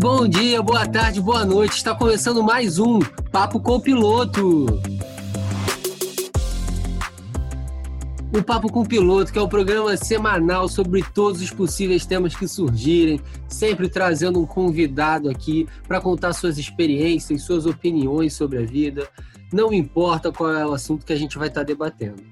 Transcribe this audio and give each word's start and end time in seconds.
Bom 0.00 0.28
dia, 0.28 0.62
boa 0.62 0.86
tarde, 0.86 1.20
boa 1.20 1.44
noite. 1.44 1.72
Está 1.72 1.92
começando 1.92 2.40
mais 2.40 2.78
um 2.78 3.00
Papo 3.32 3.58
com 3.58 3.74
o 3.74 3.80
Piloto. 3.80 4.66
O 8.32 8.40
Papo 8.40 8.70
com 8.70 8.82
o 8.82 8.86
Piloto, 8.86 9.32
que 9.32 9.38
é 9.40 9.42
o 9.42 9.46
um 9.46 9.48
programa 9.48 9.96
semanal 9.96 10.68
sobre 10.68 11.02
todos 11.12 11.42
os 11.42 11.50
possíveis 11.50 12.06
temas 12.06 12.36
que 12.36 12.46
surgirem, 12.46 13.20
sempre 13.48 13.88
trazendo 13.88 14.40
um 14.40 14.46
convidado 14.46 15.28
aqui 15.28 15.66
para 15.88 16.00
contar 16.00 16.32
suas 16.32 16.58
experiências, 16.58 17.42
suas 17.42 17.66
opiniões 17.66 18.34
sobre 18.34 18.58
a 18.58 18.64
vida. 18.64 19.08
Não 19.52 19.72
importa 19.72 20.30
qual 20.30 20.54
é 20.54 20.64
o 20.64 20.74
assunto 20.74 21.04
que 21.04 21.12
a 21.12 21.18
gente 21.18 21.36
vai 21.36 21.48
estar 21.48 21.64
debatendo. 21.64 22.22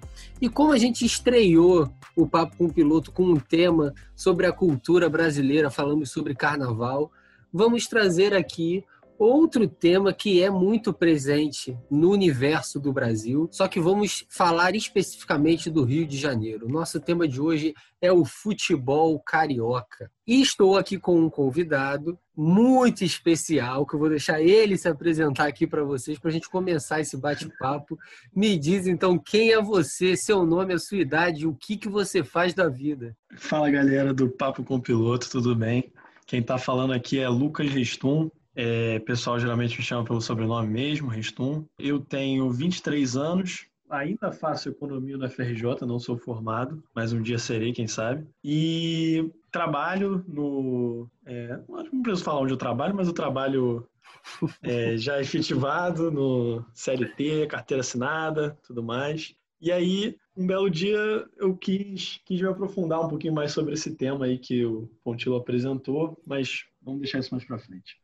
E 0.41 0.49
como 0.49 0.73
a 0.73 0.79
gente 0.79 1.05
estreou 1.05 1.91
o 2.15 2.29
Papo 2.29 2.57
com 2.57 2.67
o 2.67 2.73
Piloto 2.73 3.11
com 3.11 3.25
um 3.25 3.41
tema 3.41 3.93
sobre 4.15 4.47
a 4.47 4.53
cultura 4.53 5.11
brasileira, 5.11 5.69
falamos 5.69 6.13
sobre 6.13 6.33
carnaval, 6.33 7.11
vamos 7.53 7.87
trazer 7.87 8.35
aqui 8.35 8.85
outro 9.19 9.67
tema 9.67 10.13
que 10.13 10.43
é 10.43 10.51
muito 10.51 10.93
presente 10.93 11.77
no 11.91 12.11
universo 12.11 12.79
do 12.79 12.93
Brasil, 12.93 13.49
só 13.51 13.67
que 13.67 13.81
vamos 13.81 14.27
falar 14.29 14.75
especificamente 14.75 15.71
do 15.71 15.85
Rio 15.85 16.07
de 16.07 16.17
Janeiro. 16.17 16.69
Nosso 16.69 17.01
tema 17.01 17.27
de 17.27 17.41
hoje 17.41 17.75
é 18.01 18.13
o 18.13 18.25
futebol 18.25 19.19
carioca. 19.21 20.11
E 20.27 20.43
estou 20.43 20.77
aqui 20.77 20.99
com 20.99 21.19
um 21.19 21.31
convidado 21.31 22.19
muito 22.37 23.05
especial, 23.05 23.87
que 23.87 23.95
eu 23.95 23.99
vou 23.99 24.11
deixar 24.11 24.41
ele 24.41 24.77
se 24.77 24.89
apresentar 24.89 25.47
aqui 25.47 25.67
para 25.67 25.83
vocês, 25.83 26.19
para 26.19 26.29
a 26.29 26.33
gente 26.33 26.51
começar 26.51 27.01
esse 27.01 27.17
bate-papo. 27.17 27.99
Me 28.35 28.59
diz 28.59 28.87
então 28.87 29.19
quem 29.19 29.53
é 29.53 29.63
você, 29.63 30.17
seu 30.17 30.45
nome, 30.45 30.75
a 30.75 30.79
sua 30.79 30.99
idade, 30.99 31.47
o 31.47 31.55
que, 31.55 31.77
que 31.77 31.89
você 31.89 32.23
faz 32.23 32.53
da 32.53 32.69
vida. 32.69 33.17
Fala 33.37 33.71
galera 33.71 34.13
do 34.13 34.29
Papo 34.29 34.63
com 34.63 34.77
o 34.77 34.83
Piloto, 34.83 35.31
tudo 35.31 35.55
bem? 35.55 35.91
Quem 36.27 36.41
está 36.41 36.59
falando 36.59 36.93
aqui 36.93 37.19
é 37.19 37.29
Lucas 37.29 37.71
Restum. 37.71 38.31
É, 38.55 38.99
pessoal 39.01 39.39
geralmente 39.39 39.77
me 39.77 39.85
chama 39.85 40.05
pelo 40.05 40.21
sobrenome 40.21 40.69
mesmo, 40.69 41.09
Restum. 41.09 41.65
Eu 41.79 42.01
tenho 42.01 42.51
23 42.51 43.17
anos, 43.17 43.67
ainda 43.89 44.33
faço 44.33 44.69
economia 44.69 45.17
na 45.17 45.29
FRJ, 45.29 45.87
não 45.87 45.99
sou 45.99 46.17
formado, 46.17 46.83
mas 46.95 47.13
um 47.13 47.23
dia 47.23 47.39
serei, 47.39 47.73
quem 47.73 47.87
sabe. 47.87 48.27
E 48.43 49.31
trabalho 49.51 50.25
no. 50.27 51.09
É, 51.25 51.61
não 51.69 52.03
preciso 52.03 52.25
falar 52.25 52.41
onde 52.41 52.53
eu 52.53 52.59
trabalho, 52.59 52.95
mas 52.95 53.07
eu 53.07 53.15
trabalho 53.15 53.87
é, 54.63 54.97
já 54.97 55.21
efetivado 55.21 56.11
no 56.11 56.65
CLT, 56.75 57.47
carteira 57.47 57.81
assinada, 57.81 58.59
tudo 58.67 58.83
mais. 58.83 59.35
E 59.61 59.73
aí, 59.73 60.17
um 60.37 60.47
belo 60.47 60.69
dia, 60.69 61.27
eu 61.39 61.57
quis, 61.57 62.21
quis 62.25 62.41
me 62.41 62.49
aprofundar 62.49 63.01
um 63.01 63.09
pouquinho 63.09 63.33
mais 63.33 63.53
sobre 63.53 63.73
esse 63.73 63.95
tema 63.95 64.27
aí 64.27 64.39
que 64.39 64.65
o 64.65 64.89
Pontilo 65.03 65.37
apresentou, 65.37 66.21
mas 66.27 66.65
vamos 66.83 67.01
deixar 67.01 67.21
isso 67.21 67.33
mais 67.33 67.45
para 67.45 67.59
frente. 67.59 67.97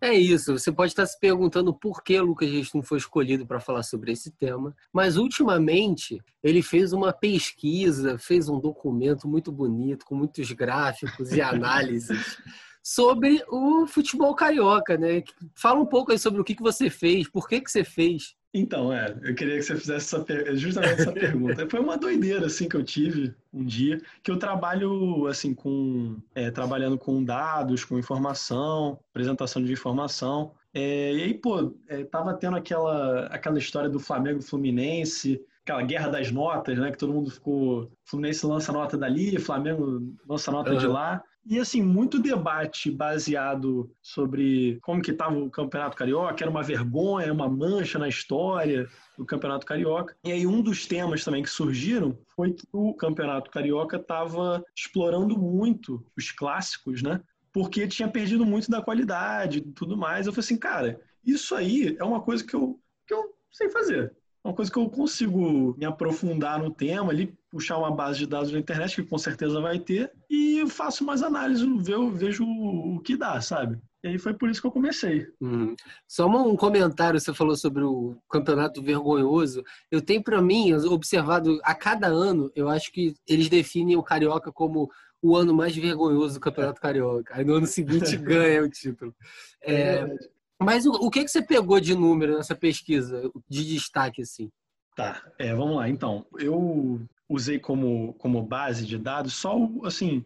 É 0.00 0.12
isso, 0.14 0.56
você 0.56 0.70
pode 0.70 0.92
estar 0.92 1.06
se 1.06 1.18
perguntando 1.18 1.74
por 1.74 2.04
que 2.04 2.20
Lucas 2.20 2.48
Restum 2.48 2.82
foi 2.82 2.98
escolhido 2.98 3.44
para 3.44 3.58
falar 3.58 3.82
sobre 3.82 4.12
esse 4.12 4.30
tema, 4.30 4.74
mas 4.92 5.16
ultimamente 5.16 6.22
ele 6.42 6.62
fez 6.62 6.92
uma 6.92 7.12
pesquisa, 7.12 8.16
fez 8.16 8.48
um 8.48 8.60
documento 8.60 9.26
muito 9.26 9.50
bonito, 9.50 10.06
com 10.06 10.14
muitos 10.14 10.52
gráficos 10.52 11.32
e 11.32 11.40
análises 11.42 12.38
sobre 12.80 13.42
o 13.48 13.86
futebol 13.86 14.34
carioca, 14.36 14.96
né? 14.96 15.22
Fala 15.54 15.80
um 15.80 15.86
pouco 15.86 16.12
aí 16.12 16.18
sobre 16.18 16.40
o 16.40 16.44
que, 16.44 16.54
que 16.54 16.62
você 16.62 16.88
fez, 16.88 17.28
por 17.28 17.48
que, 17.48 17.60
que 17.60 17.70
você 17.70 17.82
fez. 17.82 18.36
Então, 18.52 18.92
é, 18.92 19.14
eu 19.22 19.34
queria 19.34 19.56
que 19.56 19.62
você 19.62 19.76
fizesse 19.76 20.16
essa, 20.16 20.56
justamente 20.56 21.02
essa 21.02 21.12
pergunta. 21.12 21.68
Foi 21.68 21.80
uma 21.80 21.98
doideira, 21.98 22.46
assim, 22.46 22.68
que 22.68 22.76
eu 22.76 22.82
tive 22.82 23.34
um 23.52 23.64
dia, 23.64 24.00
que 24.22 24.30
eu 24.30 24.38
trabalho, 24.38 25.26
assim, 25.26 25.54
com, 25.54 26.16
é, 26.34 26.50
trabalhando 26.50 26.96
com 26.96 27.22
dados, 27.22 27.84
com 27.84 27.98
informação, 27.98 28.98
apresentação 29.10 29.62
de 29.62 29.72
informação, 29.72 30.52
é, 30.72 31.12
e 31.12 31.22
aí, 31.22 31.34
pô, 31.34 31.74
é, 31.88 32.04
tava 32.04 32.34
tendo 32.34 32.56
aquela, 32.56 33.26
aquela 33.26 33.58
história 33.58 33.88
do 33.88 33.98
Flamengo 33.98 34.42
Fluminense, 34.42 35.40
aquela 35.62 35.82
guerra 35.82 36.08
das 36.08 36.30
notas, 36.30 36.78
né, 36.78 36.90
que 36.90 36.98
todo 36.98 37.12
mundo 37.12 37.30
ficou, 37.30 37.90
Fluminense 38.04 38.46
lança 38.46 38.72
nota 38.72 38.96
dali, 38.96 39.38
Flamengo 39.38 40.14
lança 40.28 40.50
nota 40.50 40.72
uhum. 40.72 40.78
de 40.78 40.86
lá, 40.86 41.22
e 41.46 41.58
assim, 41.58 41.82
muito 41.82 42.18
debate 42.18 42.90
baseado 42.90 43.90
sobre 44.02 44.78
como 44.82 45.00
que 45.00 45.12
estava 45.12 45.38
o 45.38 45.50
Campeonato 45.50 45.96
Carioca, 45.96 46.44
era 46.44 46.50
uma 46.50 46.62
vergonha, 46.62 47.32
uma 47.32 47.48
mancha 47.48 47.98
na 47.98 48.08
história 48.08 48.86
do 49.16 49.24
Campeonato 49.24 49.64
Carioca. 49.64 50.14
E 50.24 50.30
aí 50.30 50.46
um 50.46 50.60
dos 50.60 50.86
temas 50.86 51.24
também 51.24 51.42
que 51.42 51.48
surgiram 51.48 52.18
foi 52.36 52.52
que 52.52 52.66
o 52.72 52.92
Campeonato 52.94 53.50
Carioca 53.50 53.96
estava 53.96 54.62
explorando 54.76 55.38
muito 55.38 56.04
os 56.16 56.30
clássicos, 56.30 57.02
né? 57.02 57.22
Porque 57.50 57.88
tinha 57.88 58.08
perdido 58.08 58.44
muito 58.44 58.70
da 58.70 58.82
qualidade 58.82 59.58
e 59.58 59.72
tudo 59.72 59.96
mais. 59.96 60.26
Eu 60.26 60.32
falei 60.32 60.44
assim, 60.44 60.58
cara, 60.58 61.00
isso 61.24 61.54
aí 61.54 61.96
é 61.98 62.04
uma 62.04 62.20
coisa 62.20 62.44
que 62.44 62.54
eu, 62.54 62.78
que 63.06 63.14
eu 63.14 63.34
sei 63.50 63.70
fazer 63.70 64.14
uma 64.48 64.54
coisa 64.54 64.72
que 64.72 64.78
eu 64.78 64.88
consigo 64.88 65.76
me 65.76 65.84
aprofundar 65.84 66.58
no 66.58 66.70
tema 66.70 67.10
ali, 67.10 67.34
puxar 67.50 67.76
uma 67.76 67.90
base 67.90 68.20
de 68.20 68.26
dados 68.26 68.50
na 68.50 68.58
internet, 68.58 68.96
que 68.96 69.02
com 69.02 69.18
certeza 69.18 69.60
vai 69.60 69.78
ter, 69.78 70.10
e 70.28 70.64
faço 70.68 71.04
mais 71.04 71.22
análises, 71.22 71.66
vejo 72.14 72.44
o 72.44 72.98
que 73.00 73.16
dá, 73.16 73.40
sabe? 73.42 73.78
E 74.02 74.08
aí 74.08 74.18
foi 74.18 74.32
por 74.32 74.48
isso 74.48 74.60
que 74.60 74.66
eu 74.66 74.72
comecei. 74.72 75.26
Hum. 75.40 75.74
Só 76.06 76.26
um 76.26 76.56
comentário, 76.56 77.20
você 77.20 77.34
falou 77.34 77.56
sobre 77.56 77.82
o 77.82 78.16
campeonato 78.30 78.80
vergonhoso. 78.80 79.62
Eu 79.90 80.00
tenho 80.00 80.22
para 80.22 80.40
mim 80.40 80.72
observado 80.72 81.58
a 81.62 81.74
cada 81.74 82.06
ano, 82.06 82.50
eu 82.54 82.68
acho 82.68 82.90
que 82.90 83.14
eles 83.28 83.48
definem 83.48 83.96
o 83.96 84.02
carioca 84.02 84.50
como 84.50 84.88
o 85.20 85.36
ano 85.36 85.52
mais 85.52 85.76
vergonhoso 85.76 86.34
do 86.34 86.40
campeonato 86.40 86.80
carioca. 86.80 87.34
Aí 87.36 87.44
no 87.44 87.54
ano 87.54 87.66
seguinte 87.66 88.16
ganha 88.16 88.62
o 88.62 88.70
título. 88.70 89.14
É, 89.60 89.74
é 89.74 90.16
mas 90.60 90.86
o, 90.86 90.90
o 90.92 91.10
que, 91.10 91.24
que 91.24 91.30
você 91.30 91.42
pegou 91.42 91.78
de 91.80 91.94
número 91.94 92.36
nessa 92.36 92.54
pesquisa, 92.54 93.30
de 93.48 93.64
destaque, 93.64 94.22
assim? 94.22 94.50
Tá, 94.96 95.22
é, 95.38 95.54
vamos 95.54 95.76
lá. 95.76 95.88
Então, 95.88 96.26
eu 96.38 97.00
usei 97.28 97.58
como, 97.58 98.14
como 98.14 98.42
base 98.42 98.84
de 98.84 98.98
dados 98.98 99.34
só, 99.34 99.56
assim, 99.84 100.24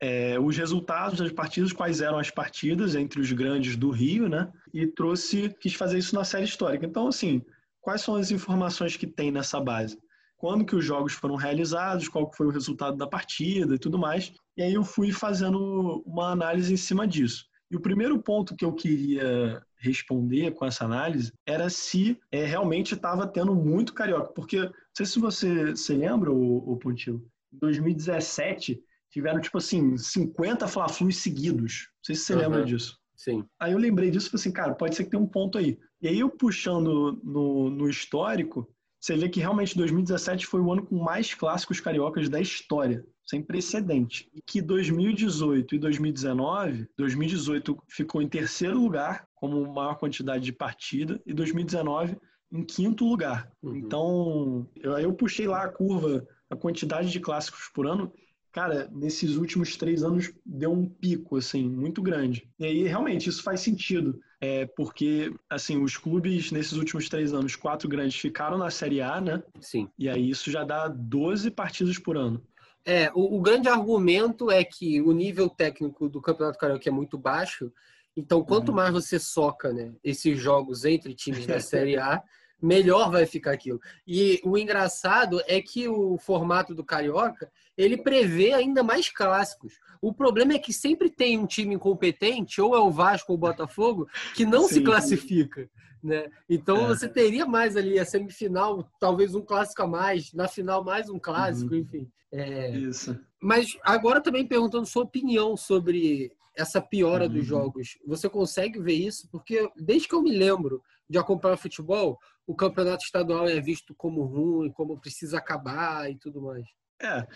é, 0.00 0.38
os 0.38 0.56
resultados 0.56 1.18
das 1.18 1.32
partidas, 1.32 1.72
quais 1.72 2.00
eram 2.00 2.18
as 2.18 2.30
partidas 2.30 2.94
entre 2.94 3.20
os 3.20 3.32
grandes 3.32 3.76
do 3.76 3.90
Rio, 3.90 4.28
né? 4.28 4.52
E 4.72 4.86
trouxe, 4.86 5.48
quis 5.60 5.74
fazer 5.74 5.98
isso 5.98 6.14
na 6.14 6.24
série 6.24 6.44
histórica. 6.44 6.86
Então, 6.86 7.08
assim, 7.08 7.42
quais 7.80 8.02
são 8.02 8.14
as 8.14 8.30
informações 8.30 8.96
que 8.96 9.06
tem 9.06 9.32
nessa 9.32 9.60
base? 9.60 9.98
Quando 10.36 10.64
que 10.64 10.74
os 10.74 10.84
jogos 10.84 11.12
foram 11.12 11.36
realizados, 11.36 12.08
qual 12.08 12.32
foi 12.32 12.48
o 12.48 12.50
resultado 12.50 12.96
da 12.96 13.06
partida 13.06 13.74
e 13.74 13.78
tudo 13.78 13.98
mais. 13.98 14.32
E 14.56 14.62
aí 14.62 14.74
eu 14.74 14.82
fui 14.84 15.12
fazendo 15.12 16.02
uma 16.04 16.30
análise 16.30 16.72
em 16.72 16.76
cima 16.76 17.06
disso. 17.06 17.44
E 17.70 17.76
o 17.76 17.80
primeiro 17.80 18.20
ponto 18.20 18.56
que 18.56 18.64
eu 18.64 18.72
queria 18.72 19.62
responder 19.82 20.52
com 20.52 20.64
essa 20.64 20.84
análise 20.84 21.32
era 21.44 21.68
se 21.68 22.18
é, 22.30 22.44
realmente 22.44 22.94
estava 22.94 23.26
tendo 23.26 23.54
muito 23.54 23.92
carioca. 23.92 24.32
Porque, 24.32 24.58
não 24.60 24.72
sei 24.96 25.04
se 25.04 25.18
você 25.18 25.74
se 25.74 25.92
lembra, 25.92 26.30
o, 26.30 26.72
o 26.72 26.76
Pontil, 26.76 27.26
em 27.52 27.58
2017 27.58 28.80
tiveram, 29.10 29.40
tipo 29.40 29.58
assim, 29.58 29.96
50 29.96 30.68
Fla-Flus 30.68 31.16
seguidos. 31.16 31.88
Não 31.96 32.04
sei 32.04 32.14
se 32.14 32.22
você 32.22 32.34
uhum. 32.34 32.38
lembra 32.38 32.64
disso. 32.64 32.98
Sim. 33.16 33.44
Aí 33.60 33.72
eu 33.72 33.78
lembrei 33.78 34.10
disso 34.10 34.28
e 34.28 34.30
falei 34.30 34.40
assim, 34.40 34.52
cara, 34.52 34.74
pode 34.74 34.94
ser 34.94 35.04
que 35.04 35.10
tenha 35.10 35.22
um 35.22 35.28
ponto 35.28 35.58
aí. 35.58 35.78
E 36.00 36.08
aí 36.08 36.18
eu 36.18 36.30
puxando 36.30 37.20
no, 37.22 37.68
no 37.68 37.88
histórico, 37.88 38.68
você 39.00 39.16
vê 39.16 39.28
que 39.28 39.40
realmente 39.40 39.76
2017 39.76 40.46
foi 40.46 40.60
o 40.60 40.72
ano 40.72 40.86
com 40.86 40.96
mais 40.96 41.34
clássicos 41.34 41.80
cariocas 41.80 42.28
da 42.28 42.40
história 42.40 43.04
sem 43.24 43.42
precedente. 43.42 44.28
E 44.34 44.40
que 44.40 44.60
2018 44.60 45.74
e 45.74 45.78
2019, 45.78 46.88
2018 46.96 47.78
ficou 47.88 48.22
em 48.22 48.28
terceiro 48.28 48.80
lugar 48.80 49.26
como 49.42 49.66
maior 49.72 49.96
quantidade 49.96 50.44
de 50.44 50.52
partida 50.52 51.20
e 51.26 51.34
2019 51.34 52.16
em 52.52 52.62
quinto 52.62 53.04
lugar. 53.04 53.50
Uhum. 53.60 53.74
Então, 53.74 54.68
eu, 54.76 54.96
eu 54.98 55.12
puxei 55.12 55.48
lá 55.48 55.64
a 55.64 55.68
curva, 55.68 56.24
a 56.48 56.54
quantidade 56.54 57.10
de 57.10 57.18
clássicos 57.18 57.68
por 57.74 57.84
ano. 57.84 58.12
Cara, 58.52 58.88
nesses 58.92 59.34
últimos 59.34 59.76
três 59.76 60.04
anos 60.04 60.32
deu 60.46 60.70
um 60.70 60.88
pico, 60.88 61.38
assim, 61.38 61.68
muito 61.68 62.00
grande. 62.00 62.48
E 62.56 62.64
aí, 62.64 62.82
realmente, 62.84 63.28
isso 63.28 63.42
faz 63.42 63.58
sentido. 63.58 64.20
É 64.40 64.64
porque, 64.76 65.34
assim, 65.50 65.82
os 65.82 65.96
clubes, 65.96 66.52
nesses 66.52 66.74
últimos 66.74 67.08
três 67.08 67.34
anos, 67.34 67.56
quatro 67.56 67.88
grandes 67.88 68.20
ficaram 68.20 68.56
na 68.56 68.70
Série 68.70 69.00
A, 69.00 69.20
né? 69.20 69.42
Sim. 69.60 69.88
E 69.98 70.08
aí 70.08 70.30
isso 70.30 70.52
já 70.52 70.62
dá 70.62 70.86
12 70.86 71.50
partidas 71.50 71.98
por 71.98 72.16
ano. 72.16 72.40
É, 72.84 73.10
o, 73.12 73.38
o, 73.38 73.40
grande 73.40 73.68
argumento 73.68 74.52
é 74.52 74.62
que 74.62 75.00
o 75.00 75.10
nível 75.12 75.48
técnico 75.48 76.08
do 76.08 76.20
Campeonato 76.20 76.58
Carioca 76.58 76.88
é 76.88 76.92
muito 76.92 77.18
baixo, 77.18 77.72
então 78.16 78.44
quanto 78.44 78.70
uhum. 78.70 78.76
mais 78.76 78.92
você 78.92 79.18
soca 79.18 79.72
né, 79.72 79.92
esses 80.02 80.38
jogos 80.38 80.84
entre 80.84 81.14
times 81.14 81.46
da 81.46 81.58
Série 81.60 81.96
A, 81.96 82.22
melhor 82.62 83.10
vai 83.10 83.26
ficar 83.26 83.52
aquilo. 83.52 83.80
E 84.06 84.40
o 84.44 84.56
engraçado 84.56 85.42
é 85.46 85.60
que 85.60 85.88
o 85.88 86.16
formato 86.16 86.74
do 86.74 86.84
Carioca, 86.84 87.50
ele 87.76 87.96
prevê 87.96 88.52
ainda 88.52 88.82
mais 88.82 89.10
clássicos. 89.10 89.74
O 90.00 90.12
problema 90.14 90.52
é 90.52 90.58
que 90.58 90.72
sempre 90.72 91.10
tem 91.10 91.38
um 91.38 91.46
time 91.46 91.74
incompetente, 91.74 92.60
ou 92.60 92.76
é 92.76 92.78
o 92.78 92.90
Vasco 92.90 93.32
ou 93.32 93.36
o 93.36 93.40
Botafogo, 93.40 94.08
que 94.34 94.46
não 94.46 94.68
Sim. 94.68 94.74
se 94.74 94.80
classifica. 94.82 95.68
Né? 96.02 96.28
Então 96.48 96.84
é. 96.84 96.86
você 96.88 97.08
teria 97.08 97.46
mais 97.46 97.76
ali 97.76 97.98
a 97.98 98.04
semifinal, 98.04 98.88
talvez 98.98 99.34
um 99.34 99.42
clássico 99.42 99.82
a 99.82 99.86
mais, 99.86 100.32
na 100.32 100.48
final 100.48 100.84
mais 100.84 101.08
um 101.08 101.18
clássico, 101.18 101.74
uhum. 101.74 101.80
enfim. 101.80 102.10
É... 102.32 102.70
Isso. 102.70 103.18
Mas 103.40 103.76
agora 103.82 104.20
também 104.20 104.46
perguntando 104.46 104.86
sua 104.86 105.02
opinião 105.02 105.56
sobre 105.56 106.32
essa 106.56 106.80
piora 106.80 107.24
uhum. 107.24 107.32
dos 107.32 107.46
jogos. 107.46 107.98
Você 108.06 108.28
consegue 108.28 108.80
ver 108.80 108.94
isso? 108.94 109.28
Porque 109.30 109.70
desde 109.76 110.08
que 110.08 110.14
eu 110.14 110.22
me 110.22 110.36
lembro 110.36 110.82
de 111.08 111.18
acompanhar 111.18 111.56
futebol, 111.56 112.18
o 112.46 112.54
campeonato 112.54 113.04
estadual 113.04 113.48
é 113.48 113.60
visto 113.60 113.94
como 113.94 114.24
ruim, 114.24 114.70
como 114.72 115.00
precisa 115.00 115.38
acabar 115.38 116.10
e 116.10 116.18
tudo 116.18 116.42
mais. 116.42 116.66
É, 117.00 117.26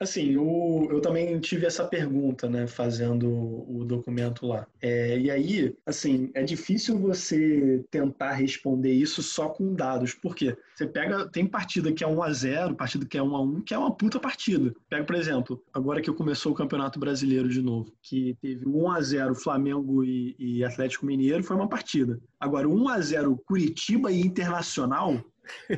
Assim, 0.00 0.36
o, 0.36 0.86
eu 0.90 1.00
também 1.00 1.40
tive 1.40 1.66
essa 1.66 1.84
pergunta, 1.84 2.48
né, 2.48 2.68
fazendo 2.68 3.28
o 3.28 3.84
documento 3.84 4.46
lá. 4.46 4.64
É, 4.80 5.18
e 5.18 5.28
aí, 5.28 5.74
assim, 5.84 6.30
é 6.34 6.42
difícil 6.44 6.96
você 6.98 7.84
tentar 7.90 8.34
responder 8.34 8.92
isso 8.92 9.22
só 9.22 9.48
com 9.48 9.74
dados. 9.74 10.14
Por 10.14 10.36
quê? 10.36 10.56
Você 10.76 10.86
pega, 10.86 11.28
tem 11.28 11.44
partida 11.44 11.92
que 11.92 12.04
é 12.04 12.06
1 12.06 12.22
a 12.22 12.32
0 12.32 12.74
partida 12.76 13.04
que 13.04 13.18
é 13.18 13.22
1 13.22 13.36
a 13.36 13.42
1 13.42 13.60
que 13.62 13.74
é 13.74 13.78
uma 13.78 13.92
puta 13.92 14.20
partida. 14.20 14.72
Pega, 14.88 15.04
por 15.04 15.16
exemplo, 15.16 15.60
agora 15.74 16.00
que 16.00 16.12
começou 16.12 16.52
o 16.52 16.54
Campeonato 16.54 17.00
Brasileiro 17.00 17.48
de 17.48 17.60
novo, 17.60 17.92
que 18.00 18.36
teve 18.40 18.68
1 18.68 18.90
a 18.92 19.00
0 19.00 19.34
Flamengo 19.34 20.04
e, 20.04 20.36
e 20.38 20.64
Atlético 20.64 21.06
Mineiro, 21.06 21.42
foi 21.42 21.56
uma 21.56 21.68
partida. 21.68 22.20
Agora, 22.38 22.68
1 22.68 22.88
a 22.88 23.00
0 23.00 23.36
Curitiba 23.44 24.12
e 24.12 24.20
Internacional 24.20 25.24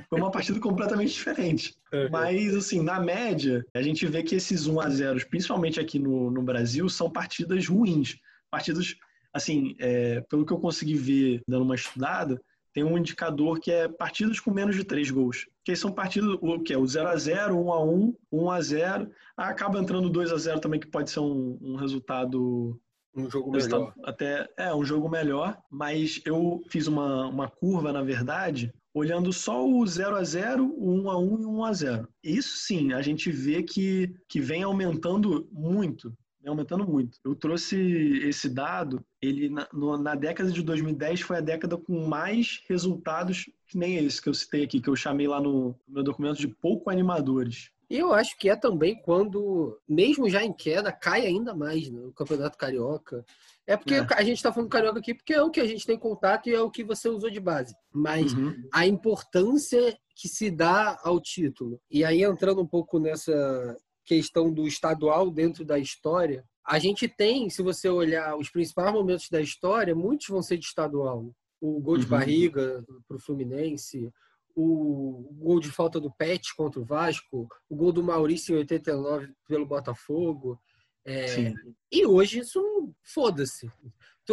foi 0.09 0.19
uma 0.19 0.31
partida 0.31 0.59
completamente 0.61 1.13
diferente. 1.13 1.75
Mas, 2.11 2.55
assim, 2.55 2.83
na 2.83 3.01
média, 3.01 3.65
a 3.75 3.83
gente 3.83 4.07
vê 4.07 4.23
que 4.23 4.35
esses 4.35 4.67
1 4.67 4.81
a 4.81 4.89
0 4.89 5.27
principalmente 5.29 5.81
aqui 5.81 5.99
no, 5.99 6.31
no 6.31 6.43
Brasil, 6.43 6.89
são 6.89 7.11
partidas 7.11 7.67
ruins. 7.67 8.17
Partidas, 8.51 8.97
assim, 9.33 9.75
é, 9.79 10.21
pelo 10.23 10.45
que 10.45 10.53
eu 10.53 10.59
consegui 10.59 10.95
ver 10.95 11.43
dando 11.47 11.63
uma 11.63 11.75
estudada, 11.75 12.41
tem 12.73 12.85
um 12.85 12.97
indicador 12.97 13.59
que 13.59 13.71
é 13.71 13.89
partidas 13.89 14.39
com 14.39 14.53
menos 14.53 14.77
de 14.77 14.85
três 14.85 15.11
gols. 15.11 15.47
Que 15.65 15.75
são 15.75 15.93
partidas, 15.93 16.37
o 16.41 16.61
que 16.61 16.73
é 16.73 16.79
o 16.79 16.87
0 16.87 17.09
a 17.09 17.17
0 17.17 17.59
1 17.59 17.73
a 17.73 17.85
1 17.85 18.15
1 18.33 18.51
a 18.51 18.61
0 18.61 19.11
Acaba 19.37 19.79
entrando 19.79 20.09
2 20.09 20.33
a 20.33 20.37
0 20.37 20.61
também, 20.61 20.81
que 20.81 20.87
pode 20.87 21.11
ser 21.11 21.21
um, 21.21 21.59
um 21.61 21.75
resultado 21.77 22.81
um 23.15 23.29
jogo 23.29 23.51
melhor. 23.51 23.93
Até, 24.05 24.49
é, 24.57 24.75
um 24.75 24.85
jogo 24.85 25.09
melhor, 25.09 25.59
mas 25.71 26.21
eu 26.25 26.63
fiz 26.69 26.87
uma, 26.87 27.27
uma 27.27 27.49
curva, 27.49 27.93
na 27.93 28.03
verdade, 28.03 28.73
olhando 28.93 29.33
só 29.33 29.67
o 29.67 29.87
0 29.87 30.17
a 30.17 30.25
0 30.25 30.65
o 30.65 31.03
1 31.03 31.11
a 31.11 31.19
1 31.19 31.41
e 31.41 31.45
o 31.45 31.51
1 31.51 31.65
a 31.65 31.73
0 31.73 32.09
Isso 32.23 32.57
sim, 32.59 32.93
a 32.93 33.03
gente 33.03 33.31
vê 33.31 33.63
que, 33.63 34.15
que 34.29 34.41
vem 34.41 34.63
aumentando 34.63 35.49
muito. 35.53 36.13
Vem 36.43 36.51
aumentando 36.51 36.87
muito. 36.87 37.19
Eu 37.25 37.35
trouxe 37.35 37.77
esse 38.25 38.49
dado, 38.49 39.05
ele 39.21 39.51
na, 39.51 39.69
no, 39.73 39.97
na 39.99 40.15
década 40.15 40.51
de 40.51 40.63
2010 40.63 41.21
foi 41.21 41.37
a 41.37 41.43
década 41.43 41.77
com 41.77 42.07
mais 42.07 42.63
resultados 42.69 43.51
que 43.67 43.79
nem 43.79 43.97
esse 43.97 44.21
que 44.21 44.29
eu 44.29 44.35
citei 44.35 44.65
aqui, 44.65 44.81
que 44.81 44.89
eu 44.89 44.97
chamei 44.97 45.29
lá 45.29 45.41
no, 45.41 45.77
no 45.87 45.95
meu 45.95 46.03
documento 46.03 46.39
de 46.39 46.49
pouco 46.49 46.91
animadores. 46.91 47.71
E 47.91 47.99
eu 47.99 48.13
acho 48.13 48.39
que 48.39 48.49
é 48.49 48.57
também 48.57 48.95
quando, 49.03 49.79
mesmo 49.89 50.31
já 50.31 50.45
em 50.45 50.53
queda, 50.53 50.93
cai 50.93 51.27
ainda 51.27 51.55
mais 51.55 51.91
né? 51.91 52.01
o 52.01 52.13
Campeonato 52.13 52.57
Carioca. 52.57 53.25
É 53.67 53.77
porque 53.77 53.95
é. 53.95 54.07
a 54.17 54.23
gente 54.23 54.37
está 54.37 54.53
falando 54.53 54.71
carioca 54.71 54.99
aqui 54.99 55.15
porque 55.15 55.33
é 55.33 55.43
o 55.43 55.51
que 55.51 55.61
a 55.61 55.67
gente 55.67 55.87
tem 55.87 55.99
contato 55.99 56.49
e 56.49 56.55
é 56.55 56.61
o 56.61 56.71
que 56.71 56.83
você 56.83 57.09
usou 57.09 57.31
de 57.31 57.41
base. 57.41 57.75
Mas 57.93 58.33
uhum. 58.33 58.55
a 58.73 58.87
importância 58.87 59.97
que 60.17 60.29
se 60.29 60.51
dá 60.51 60.99
ao 61.03 61.21
título. 61.21 61.81
E 61.91 62.05
aí, 62.05 62.23
entrando 62.23 62.61
um 62.61 62.67
pouco 62.67 62.99
nessa 62.99 63.77
questão 64.05 64.53
do 64.53 64.67
estadual 64.67 65.31
dentro 65.31 65.65
da 65.65 65.79
história, 65.79 66.45
a 66.67 66.79
gente 66.79 67.09
tem, 67.09 67.49
se 67.49 67.63
você 67.63 67.89
olhar 67.89 68.37
os 68.37 68.51
principais 68.51 68.93
momentos 68.93 69.29
da 69.31 69.41
história, 69.41 69.95
muitos 69.95 70.29
vão 70.29 70.43
ser 70.43 70.59
de 70.59 70.67
estadual. 70.67 71.31
O 71.61 71.81
gol 71.81 71.97
de 71.97 72.05
uhum. 72.05 72.11
barriga 72.11 72.85
para 73.09 73.17
o 73.17 73.21
Fluminense, 73.21 74.13
o 74.55 75.33
gol 75.39 75.59
de 75.59 75.71
falta 75.71 75.99
do 75.99 76.11
Pet 76.11 76.55
contra 76.55 76.81
o 76.81 76.85
Vasco, 76.85 77.49
o 77.69 77.77
gol 77.77 77.93
do 77.93 78.03
Maurício 78.03 78.55
em 78.55 78.59
89 78.59 79.33
pelo 79.49 79.67
Botafogo. 79.67 80.61
É, 81.05 81.53
e 81.91 82.07
hoje 82.07 82.41
isso 82.41 82.93
foda-se. 83.03 83.71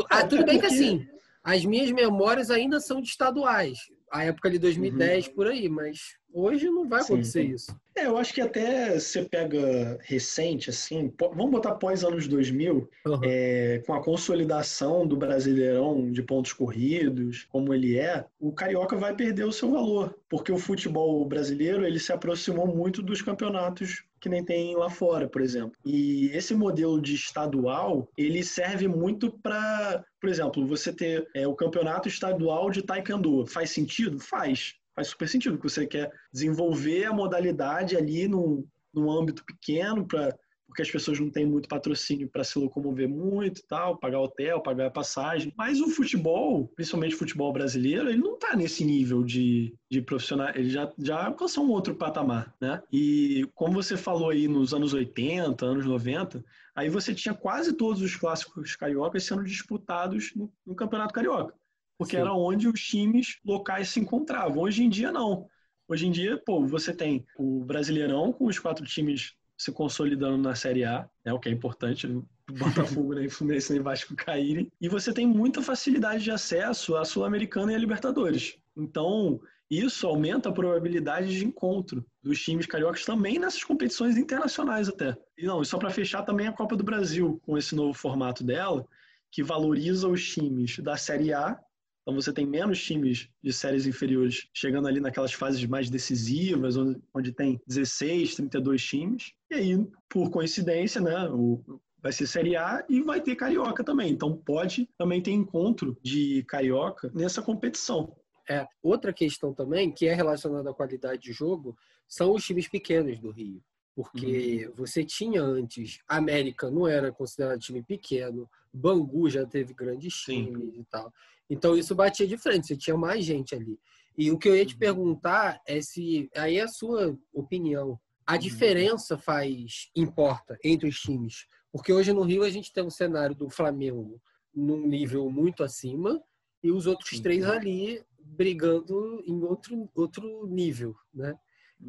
Ah, 0.09 0.25
tudo 0.25 0.45
bem 0.45 0.59
que 0.59 0.65
assim, 0.65 1.07
as 1.43 1.65
minhas 1.65 1.91
memórias 1.91 2.51
ainda 2.51 2.79
são 2.79 3.01
de 3.01 3.07
estaduais. 3.07 3.79
A 4.11 4.23
época 4.23 4.49
de 4.49 4.57
2010 4.59 5.27
uhum. 5.27 5.33
por 5.33 5.47
aí, 5.47 5.67
mas 5.67 6.17
hoje 6.33 6.69
não 6.69 6.87
vai 6.87 7.01
acontecer 7.01 7.43
Sim. 7.43 7.53
isso. 7.53 7.79
É, 7.95 8.05
eu 8.05 8.17
acho 8.17 8.33
que 8.33 8.39
até 8.39 8.97
você 8.97 9.23
pega 9.23 9.97
recente, 10.01 10.69
assim, 10.69 11.11
vamos 11.19 11.51
botar 11.51 11.75
pós 11.75 12.03
anos 12.03 12.27
2000, 12.27 12.89
uhum. 13.05 13.19
é, 13.23 13.81
com 13.85 13.93
a 13.93 14.03
consolidação 14.03 15.05
do 15.05 15.17
Brasileirão 15.17 16.09
de 16.09 16.21
pontos 16.21 16.53
corridos, 16.53 17.45
como 17.49 17.73
ele 17.73 17.97
é, 17.97 18.23
o 18.39 18.53
Carioca 18.53 18.95
vai 18.95 19.13
perder 19.15 19.45
o 19.45 19.51
seu 19.51 19.71
valor, 19.71 20.17
porque 20.29 20.51
o 20.51 20.57
futebol 20.57 21.25
brasileiro 21.25 21.85
ele 21.85 21.99
se 21.99 22.13
aproximou 22.13 22.67
muito 22.67 23.01
dos 23.01 23.21
campeonatos 23.21 24.03
que 24.19 24.29
nem 24.29 24.43
tem 24.43 24.75
lá 24.75 24.89
fora, 24.89 25.27
por 25.27 25.41
exemplo. 25.41 25.73
E 25.85 26.29
esse 26.33 26.53
modelo 26.55 27.01
de 27.01 27.15
estadual, 27.15 28.09
ele 28.17 28.43
serve 28.43 28.87
muito 28.87 29.31
para, 29.41 30.03
por 30.19 30.29
exemplo, 30.29 30.65
você 30.65 30.91
ter 30.93 31.27
é, 31.35 31.47
o 31.47 31.55
campeonato 31.55 32.07
estadual 32.07 32.69
de 32.69 32.81
taekwondo. 32.81 33.45
Faz 33.45 33.71
sentido? 33.71 34.19
Faz 34.19 34.75
faz 34.97 35.09
super 35.09 35.29
sentido, 35.29 35.59
que 35.59 35.69
você 35.69 35.85
quer 35.85 36.11
desenvolver 36.33 37.05
a 37.05 37.13
modalidade 37.13 37.95
ali 37.95 38.27
num, 38.27 38.65
num 38.91 39.11
âmbito 39.11 39.45
pequeno, 39.45 40.07
pra, 40.07 40.35
porque 40.67 40.81
as 40.81 40.91
pessoas 40.91 41.19
não 41.19 41.29
têm 41.29 41.45
muito 41.45 41.69
patrocínio 41.69 42.29
para 42.29 42.43
se 42.43 42.59
locomover 42.59 43.07
muito 43.07 43.63
tal, 43.67 43.97
pagar 43.97 44.19
hotel, 44.19 44.61
pagar 44.61 44.91
passagem. 44.91 45.53
Mas 45.57 45.79
o 45.79 45.89
futebol, 45.89 46.67
principalmente 46.75 47.15
o 47.15 47.17
futebol 47.17 47.51
brasileiro, 47.53 48.09
ele 48.09 48.21
não 48.21 48.35
está 48.35 48.55
nesse 48.55 48.83
nível 48.83 49.23
de, 49.23 49.73
de 49.89 50.01
profissional, 50.01 50.49
ele 50.53 50.69
já, 50.69 50.91
já 50.99 51.25
alcançou 51.25 51.65
um 51.65 51.71
outro 51.71 51.95
patamar, 51.95 52.53
né? 52.59 52.83
E 52.91 53.49
como 53.55 53.73
você 53.73 53.95
falou 53.95 54.29
aí 54.29 54.47
nos 54.47 54.73
anos 54.73 54.93
80, 54.93 55.65
anos 55.65 55.85
90, 55.85 56.43
aí 56.75 56.89
você 56.89 57.15
tinha 57.15 57.33
quase 57.33 57.73
todos 57.73 58.01
os 58.01 58.15
clássicos 58.15 58.75
cariocas 58.75 59.23
sendo 59.23 59.43
disputados 59.43 60.33
no, 60.35 60.51
no 60.65 60.75
Campeonato 60.75 61.13
Carioca 61.13 61.53
porque 61.97 62.15
Sim. 62.15 62.21
era 62.21 62.33
onde 62.33 62.67
os 62.67 62.79
times 62.79 63.39
locais 63.43 63.89
se 63.89 63.99
encontravam. 63.99 64.59
Hoje 64.59 64.83
em 64.83 64.89
dia, 64.89 65.11
não. 65.11 65.47
Hoje 65.87 66.05
em 66.05 66.11
dia, 66.11 66.37
pô, 66.45 66.65
você 66.65 66.93
tem 66.93 67.25
o 67.37 67.63
Brasileirão 67.63 68.31
com 68.31 68.45
os 68.45 68.59
quatro 68.59 68.85
times 68.85 69.33
se 69.57 69.71
consolidando 69.71 70.38
na 70.38 70.54
Série 70.54 70.86
A, 70.86 71.09
né, 71.25 71.33
o 71.33 71.39
que 71.39 71.50
é 71.50 71.51
importante, 71.51 72.06
o 72.06 72.25
Botafogo, 72.51 73.15
né, 73.15 73.27
Fluminense 73.27 73.75
e 73.75 73.80
Vasco 73.80 74.15
caírem, 74.15 74.71
e 74.80 74.88
você 74.88 75.12
tem 75.12 75.25
muita 75.25 75.62
facilidade 75.62 76.24
de 76.24 76.31
acesso 76.31 76.95
à 76.95 77.04
Sul-Americana 77.04 77.71
e 77.71 77.75
à 77.75 77.77
Libertadores. 77.77 78.57
Então, 78.75 79.42
isso 79.69 80.07
aumenta 80.07 80.50
a 80.50 80.54
probabilidade 80.54 81.38
de 81.38 81.45
encontro 81.45 82.06
dos 82.24 82.39
times 82.39 82.65
cariocas 82.65 83.04
também 83.04 83.39
nessas 83.39 83.63
competições 83.63 84.15
internacionais 84.15 84.88
até. 84.88 85.18
E 85.38 85.45
não, 85.45 85.63
só 85.63 85.77
para 85.77 85.89
fechar 85.89 86.21
também 86.24 86.48
a 86.48 86.54
Copa 86.54 86.75
do 86.75 86.83
Brasil 86.83 87.42
com 87.44 87.57
esse 87.57 87.75
novo 87.75 87.94
formato 87.94 88.44
dela, 88.44 88.87
que 89.31 89.44
valoriza 89.44 90.07
os 90.07 90.26
times 90.26 90.80
da 90.80 90.95
Série 90.95 91.33
A 91.33 91.59
então 92.07 92.16
você 92.16 92.31
tem 92.31 92.45
menos 92.45 92.81
times 92.81 93.28
de 93.44 93.52
séries 93.52 93.85
inferiores 93.85 94.47
chegando 94.54 94.87
ali 94.87 95.02
naquelas 95.02 95.33
fases 95.33 95.66
mais 95.66 95.90
decisivas, 95.90 96.78
onde, 96.78 97.02
onde 97.14 97.33
tem 97.33 97.59
16, 97.68 98.35
32 98.35 98.81
times. 98.81 99.33
E 99.52 99.56
aí, 99.56 99.87
por 100.07 100.31
coincidência, 100.31 101.02
né, 101.02 101.28
o, 101.30 101.61
vai 102.02 102.14
ser 102.14 102.26
Série 102.26 102.56
A 102.56 102.85
e 102.87 103.02
vai 103.02 103.19
ter 103.19 103.35
Carioca 103.35 103.83
também. 103.83 104.09
Então 104.09 104.37
pode 104.37 104.90
também 104.97 105.21
ter 105.21 105.31
encontro 105.31 105.97
de 106.02 106.45
Carioca 106.47 107.11
nessa 107.14 107.42
competição. 107.42 108.16
É, 108.49 108.66
outra 108.81 109.11
questão 109.11 109.54
também, 109.54 109.92
que 109.92 110.07
é 110.07 110.14
relacionada 110.14 110.69
à 110.69 110.73
qualidade 110.73 111.23
de 111.23 111.33
jogo, 111.33 111.78
são 112.07 112.33
os 112.33 112.45
times 112.45 112.69
pequenos 112.69 113.19
do 113.19 113.31
Rio. 113.31 113.61
Porque 113.94 114.66
uhum. 114.68 114.73
você 114.76 115.04
tinha 115.04 115.42
antes, 115.42 115.99
América 116.07 116.71
não 116.71 116.87
era 116.87 117.11
considerado 117.11 117.59
time 117.59 117.83
pequeno, 117.83 118.49
Bangu 118.71 119.30
já 119.30 119.45
teve 119.45 119.73
grandes 119.73 120.14
times 120.14 120.71
Sim. 120.71 120.80
e 120.80 120.85
tal. 120.85 121.11
Então 121.49 121.77
isso 121.77 121.95
batia 121.95 122.27
de 122.27 122.37
frente, 122.37 122.68
você 122.68 122.77
tinha 122.77 122.97
mais 122.97 123.23
gente 123.23 123.56
ali. 123.56 123.80
E 124.18 124.31
o 124.31 124.37
que 124.37 124.49
eu 124.49 124.56
ia 124.56 124.66
te 124.66 124.73
uhum. 124.73 124.80
perguntar 124.80 125.61
é 125.66 125.81
se 125.81 126.30
aí 126.35 126.57
é 126.57 126.63
a 126.63 126.68
sua 126.68 127.18
opinião. 127.33 127.99
A 128.25 128.33
uhum. 128.33 128.39
diferença 128.39 129.18
faz 129.18 129.89
importa 129.95 130.57
entre 130.63 130.87
os 130.87 130.99
times, 130.99 131.45
porque 131.71 131.94
hoje 131.94 132.11
no 132.11 132.23
Rio 132.23 132.44
a 132.44 132.49
gente 132.49 132.73
tem 132.73 132.83
um 132.83 132.89
cenário 132.89 133.35
do 133.35 133.49
Flamengo 133.49 134.21
num 134.54 134.87
nível 134.87 135.30
muito 135.30 135.63
acima 135.63 136.21
e 136.63 136.71
os 136.71 136.87
outros 136.87 137.19
três 137.19 137.45
ali 137.45 138.04
brigando 138.19 139.23
em 139.25 139.42
outro 139.44 139.89
outro 139.95 140.47
nível, 140.47 140.95
né? 141.13 141.37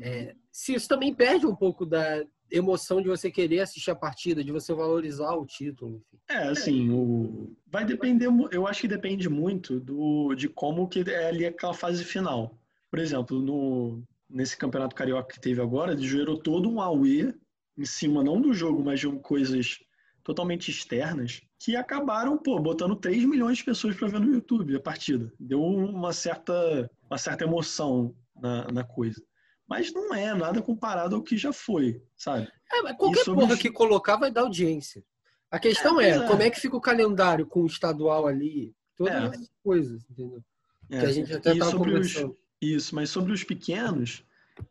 É, 0.00 0.20
uhum. 0.20 0.32
se 0.52 0.74
isso 0.74 0.88
também 0.88 1.14
perde 1.14 1.46
um 1.46 1.54
pouco 1.54 1.86
da, 1.86 2.24
emoção 2.50 3.00
de 3.00 3.08
você 3.08 3.30
querer 3.30 3.60
assistir 3.60 3.90
a 3.90 3.96
partida, 3.96 4.42
de 4.42 4.52
você 4.52 4.72
valorizar 4.72 5.34
o 5.34 5.46
título. 5.46 6.02
Enfim. 6.12 6.22
É, 6.28 6.48
assim, 6.48 6.90
o... 6.90 7.54
vai 7.66 7.84
depender, 7.84 8.28
eu 8.50 8.66
acho 8.66 8.82
que 8.82 8.88
depende 8.88 9.28
muito 9.28 9.78
do, 9.80 10.34
de 10.34 10.48
como 10.48 10.88
que 10.88 11.00
é 11.00 11.28
ali 11.28 11.46
aquela 11.46 11.74
fase 11.74 12.04
final. 12.04 12.58
Por 12.90 12.98
exemplo, 12.98 13.40
no, 13.40 14.02
nesse 14.28 14.56
campeonato 14.56 14.94
carioca 14.94 15.34
que 15.34 15.40
teve 15.40 15.60
agora, 15.60 15.96
gerou 15.96 16.38
todo 16.38 16.70
um 16.70 16.80
auê 16.80 17.34
em 17.76 17.84
cima 17.84 18.24
não 18.24 18.40
do 18.40 18.52
jogo, 18.52 18.82
mas 18.82 19.00
de 19.00 19.10
coisas 19.20 19.78
totalmente 20.24 20.70
externas 20.70 21.40
que 21.58 21.76
acabaram, 21.76 22.36
pô, 22.36 22.58
botando 22.58 22.96
3 22.96 23.24
milhões 23.24 23.58
de 23.58 23.64
pessoas 23.64 23.96
para 23.96 24.08
ver 24.08 24.20
no 24.20 24.32
YouTube 24.32 24.76
a 24.76 24.80
partida. 24.80 25.32
Deu 25.38 25.62
uma 25.62 26.12
certa, 26.12 26.90
uma 27.08 27.18
certa 27.18 27.44
emoção 27.44 28.14
na, 28.36 28.70
na 28.70 28.84
coisa 28.84 29.22
mas 29.68 29.92
não 29.92 30.14
é 30.14 30.32
nada 30.32 30.62
comparado 30.62 31.14
ao 31.14 31.22
que 31.22 31.36
já 31.36 31.52
foi, 31.52 32.02
sabe? 32.16 32.50
É, 32.72 32.94
qualquer 32.94 33.24
sobre... 33.24 33.42
porra 33.42 33.56
que 33.56 33.70
colocar 33.70 34.16
vai 34.16 34.30
dar 34.30 34.40
audiência. 34.42 35.04
A 35.50 35.58
questão 35.58 36.00
é, 36.00 36.10
é, 36.10 36.26
como 36.26 36.42
é 36.42 36.50
que 36.50 36.60
fica 36.60 36.76
o 36.76 36.80
calendário 36.80 37.46
com 37.46 37.62
o 37.62 37.66
estadual 37.66 38.26
ali, 38.26 38.74
todas 38.96 39.14
é. 39.14 39.26
essas 39.26 39.50
coisas, 39.62 40.02
entendeu? 40.10 40.42
É. 40.90 41.00
Que 41.00 41.06
a 41.06 41.12
gente 41.12 41.34
até 41.34 41.52
estava 41.52 41.76
conversando. 41.76 42.30
Os, 42.30 42.36
isso, 42.60 42.94
mas 42.94 43.10
sobre 43.10 43.32
os 43.32 43.44
pequenos, 43.44 44.24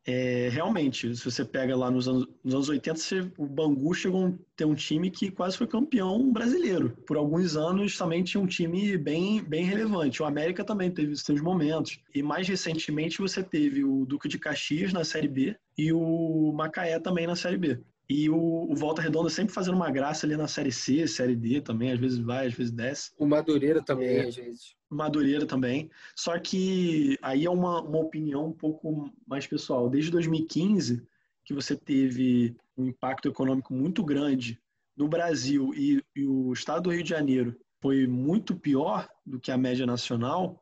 é, 0.05 0.49
realmente, 0.51 1.15
se 1.15 1.23
você 1.23 1.43
pega 1.43 1.75
lá 1.75 1.91
nos 1.91 2.07
anos, 2.07 2.27
nos 2.43 2.53
anos 2.53 2.69
80, 2.69 2.99
você, 2.99 3.31
o 3.37 3.45
Bangu 3.45 3.93
chegou 3.93 4.27
a 4.27 4.33
ter 4.55 4.65
um 4.65 4.75
time 4.75 5.11
que 5.11 5.29
quase 5.31 5.57
foi 5.57 5.67
campeão 5.67 6.31
brasileiro. 6.31 6.95
Por 7.05 7.17
alguns 7.17 7.55
anos 7.55 7.97
também 7.97 8.23
tinha 8.23 8.41
um 8.41 8.47
time 8.47 8.97
bem, 8.97 9.43
bem 9.43 9.63
relevante. 9.63 10.21
O 10.21 10.25
América 10.25 10.63
também 10.63 10.91
teve 10.91 11.15
seus 11.15 11.41
momentos. 11.41 11.99
E 12.13 12.23
mais 12.23 12.47
recentemente 12.47 13.19
você 13.19 13.43
teve 13.43 13.83
o 13.83 14.05
Duque 14.05 14.27
de 14.27 14.39
Caxias 14.39 14.93
na 14.93 15.03
Série 15.03 15.27
B 15.27 15.55
e 15.77 15.91
o 15.91 16.51
Macaé 16.53 16.99
também 16.99 17.27
na 17.27 17.35
Série 17.35 17.57
B. 17.57 17.79
E 18.09 18.29
o, 18.29 18.71
o, 18.71 18.75
Volta 18.75 19.01
Redonda 19.01 19.29
sempre 19.29 19.53
fazendo 19.53 19.75
uma 19.75 19.91
graça 19.91 20.25
ali 20.25 20.37
na 20.37 20.47
Série 20.47 20.71
C, 20.71 21.05
Série 21.07 21.35
D 21.35 21.59
também, 21.59 21.91
às 21.91 21.99
vezes 21.99 22.17
vai, 22.17 22.47
às 22.47 22.53
vezes 22.53 22.71
desce. 22.71 23.11
O 23.17 23.25
Madureira 23.25 23.83
também, 23.83 24.07
é, 24.07 24.27
às 24.27 24.35
vezes. 24.35 24.75
Madureira 24.89 25.45
também. 25.45 25.89
Só 26.15 26.39
que 26.39 27.17
aí 27.21 27.45
é 27.45 27.49
uma, 27.49 27.81
uma 27.81 27.99
opinião 27.99 28.47
um 28.47 28.53
pouco 28.53 29.11
mais 29.27 29.45
pessoal. 29.45 29.89
Desde 29.89 30.09
2015, 30.09 31.05
que 31.43 31.53
você 31.53 31.75
teve 31.75 32.55
um 32.77 32.87
impacto 32.87 33.27
econômico 33.27 33.73
muito 33.73 34.03
grande 34.03 34.57
no 34.95 35.07
Brasil 35.07 35.73
e, 35.75 36.01
e 36.15 36.25
o 36.25 36.53
estado 36.53 36.83
do 36.83 36.91
Rio 36.91 37.03
de 37.03 37.09
Janeiro 37.09 37.59
foi 37.81 38.07
muito 38.07 38.55
pior 38.55 39.07
do 39.25 39.39
que 39.39 39.51
a 39.51 39.57
média 39.57 39.85
nacional, 39.85 40.61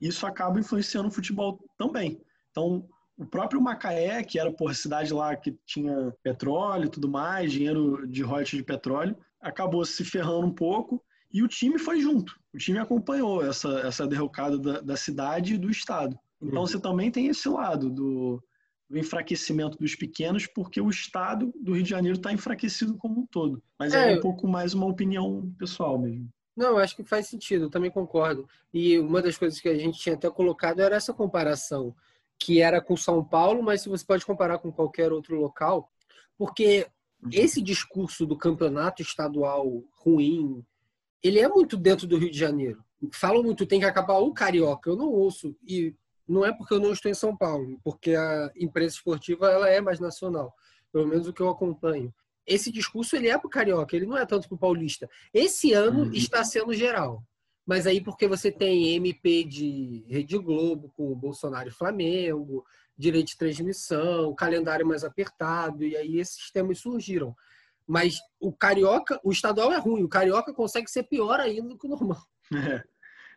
isso 0.00 0.26
acaba 0.26 0.58
influenciando 0.58 1.08
o 1.08 1.12
futebol 1.12 1.58
também. 1.78 2.20
Então, 2.50 2.88
o 3.16 3.24
próprio 3.24 3.60
Macaé, 3.60 4.22
que 4.22 4.38
era 4.38 4.52
por 4.52 4.74
cidade 4.74 5.12
lá 5.12 5.34
que 5.34 5.56
tinha 5.64 6.14
petróleo 6.22 6.86
e 6.86 6.90
tudo 6.90 7.08
mais, 7.08 7.50
dinheiro 7.50 8.06
de 8.06 8.22
royalties 8.22 8.58
de 8.58 8.64
petróleo, 8.64 9.16
acabou 9.40 9.84
se 9.84 10.04
ferrando 10.04 10.46
um 10.46 10.52
pouco 10.52 11.02
e 11.32 11.42
o 11.42 11.48
time 11.48 11.78
foi 11.78 12.00
junto. 12.00 12.38
O 12.52 12.58
time 12.58 12.78
acompanhou 12.78 13.44
essa, 13.44 13.80
essa 13.80 14.06
derrocada 14.06 14.58
da, 14.58 14.80
da 14.80 14.96
cidade 14.96 15.54
e 15.54 15.58
do 15.58 15.70
estado. 15.70 16.18
Então 16.40 16.60
uhum. 16.60 16.66
você 16.66 16.78
também 16.78 17.10
tem 17.10 17.28
esse 17.28 17.48
lado 17.48 17.90
do, 17.90 18.42
do, 18.88 18.98
enfraquecimento 18.98 19.78
dos 19.78 19.94
pequenos, 19.94 20.46
porque 20.46 20.80
o 20.80 20.90
estado 20.90 21.52
do 21.60 21.72
Rio 21.72 21.82
de 21.82 21.90
Janeiro 21.90 22.18
está 22.18 22.32
enfraquecido 22.32 22.96
como 22.98 23.20
um 23.20 23.26
todo. 23.26 23.62
Mas 23.78 23.94
é, 23.94 24.12
é 24.12 24.16
um 24.18 24.20
pouco 24.20 24.46
mais 24.46 24.74
uma 24.74 24.86
opinião 24.86 25.50
pessoal 25.58 25.98
mesmo. 25.98 26.28
Não, 26.54 26.78
acho 26.78 26.96
que 26.96 27.04
faz 27.04 27.26
sentido, 27.28 27.64
eu 27.64 27.70
também 27.70 27.90
concordo. 27.90 28.48
E 28.72 28.98
uma 28.98 29.20
das 29.20 29.36
coisas 29.36 29.60
que 29.60 29.68
a 29.68 29.76
gente 29.76 29.98
tinha 29.98 30.14
até 30.14 30.30
colocado 30.30 30.80
era 30.80 30.96
essa 30.96 31.12
comparação 31.12 31.94
que 32.38 32.60
era 32.60 32.80
com 32.80 32.96
São 32.96 33.24
Paulo, 33.24 33.62
mas 33.62 33.82
se 33.82 33.88
você 33.88 34.04
pode 34.04 34.24
comparar 34.24 34.58
com 34.58 34.72
qualquer 34.72 35.12
outro 35.12 35.36
local, 35.36 35.90
porque 36.36 36.86
uhum. 37.22 37.30
esse 37.32 37.62
discurso 37.62 38.26
do 38.26 38.36
campeonato 38.36 39.02
estadual 39.02 39.82
ruim, 39.98 40.64
ele 41.22 41.38
é 41.38 41.48
muito 41.48 41.76
dentro 41.76 42.06
do 42.06 42.18
Rio 42.18 42.30
de 42.30 42.38
Janeiro. 42.38 42.84
Falam 43.12 43.42
muito, 43.42 43.66
tem 43.66 43.80
que 43.80 43.86
acabar 43.86 44.18
o 44.18 44.32
carioca. 44.32 44.88
Eu 44.88 44.96
não 44.96 45.08
ouço 45.08 45.56
e 45.66 45.94
não 46.26 46.44
é 46.44 46.52
porque 46.52 46.74
eu 46.74 46.80
não 46.80 46.92
estou 46.92 47.10
em 47.10 47.14
São 47.14 47.36
Paulo, 47.36 47.78
porque 47.82 48.14
a 48.14 48.50
imprensa 48.56 48.96
esportiva 48.96 49.50
ela 49.50 49.68
é 49.68 49.80
mais 49.80 50.00
nacional, 50.00 50.54
pelo 50.92 51.06
menos 51.06 51.26
o 51.26 51.32
que 51.32 51.40
eu 51.40 51.48
acompanho. 51.48 52.12
Esse 52.46 52.70
discurso 52.70 53.16
ele 53.16 53.28
é 53.28 53.36
para 53.36 53.46
o 53.46 53.50
carioca, 53.50 53.96
ele 53.96 54.06
não 54.06 54.16
é 54.16 54.24
tanto 54.24 54.48
para 54.48 54.54
o 54.54 54.58
paulista. 54.58 55.08
Esse 55.32 55.72
ano 55.72 56.04
uhum. 56.04 56.12
está 56.12 56.44
sendo 56.44 56.72
geral. 56.74 57.22
Mas 57.66 57.86
aí 57.86 58.00
porque 58.00 58.28
você 58.28 58.50
tem 58.52 58.94
MP 58.94 59.42
de 59.42 60.04
Rede 60.08 60.38
Globo 60.38 60.88
com 60.96 61.10
o 61.10 61.16
Bolsonaro 61.16 61.68
e 61.68 61.72
Flamengo, 61.72 62.64
direito 62.96 63.28
de 63.28 63.36
transmissão, 63.36 64.34
calendário 64.34 64.86
mais 64.86 65.02
apertado, 65.02 65.84
e 65.84 65.96
aí 65.96 66.20
esses 66.20 66.50
temas 66.52 66.78
surgiram. 66.78 67.36
Mas 67.84 68.18
o 68.38 68.52
carioca, 68.52 69.20
o 69.22 69.32
estadual 69.32 69.72
é 69.72 69.78
ruim, 69.78 70.04
o 70.04 70.08
carioca 70.08 70.52
consegue 70.52 70.88
ser 70.88 71.02
pior 71.04 71.40
ainda 71.40 71.68
do 71.68 71.76
que 71.78 71.86
o 71.86 71.90
normal. 71.90 72.22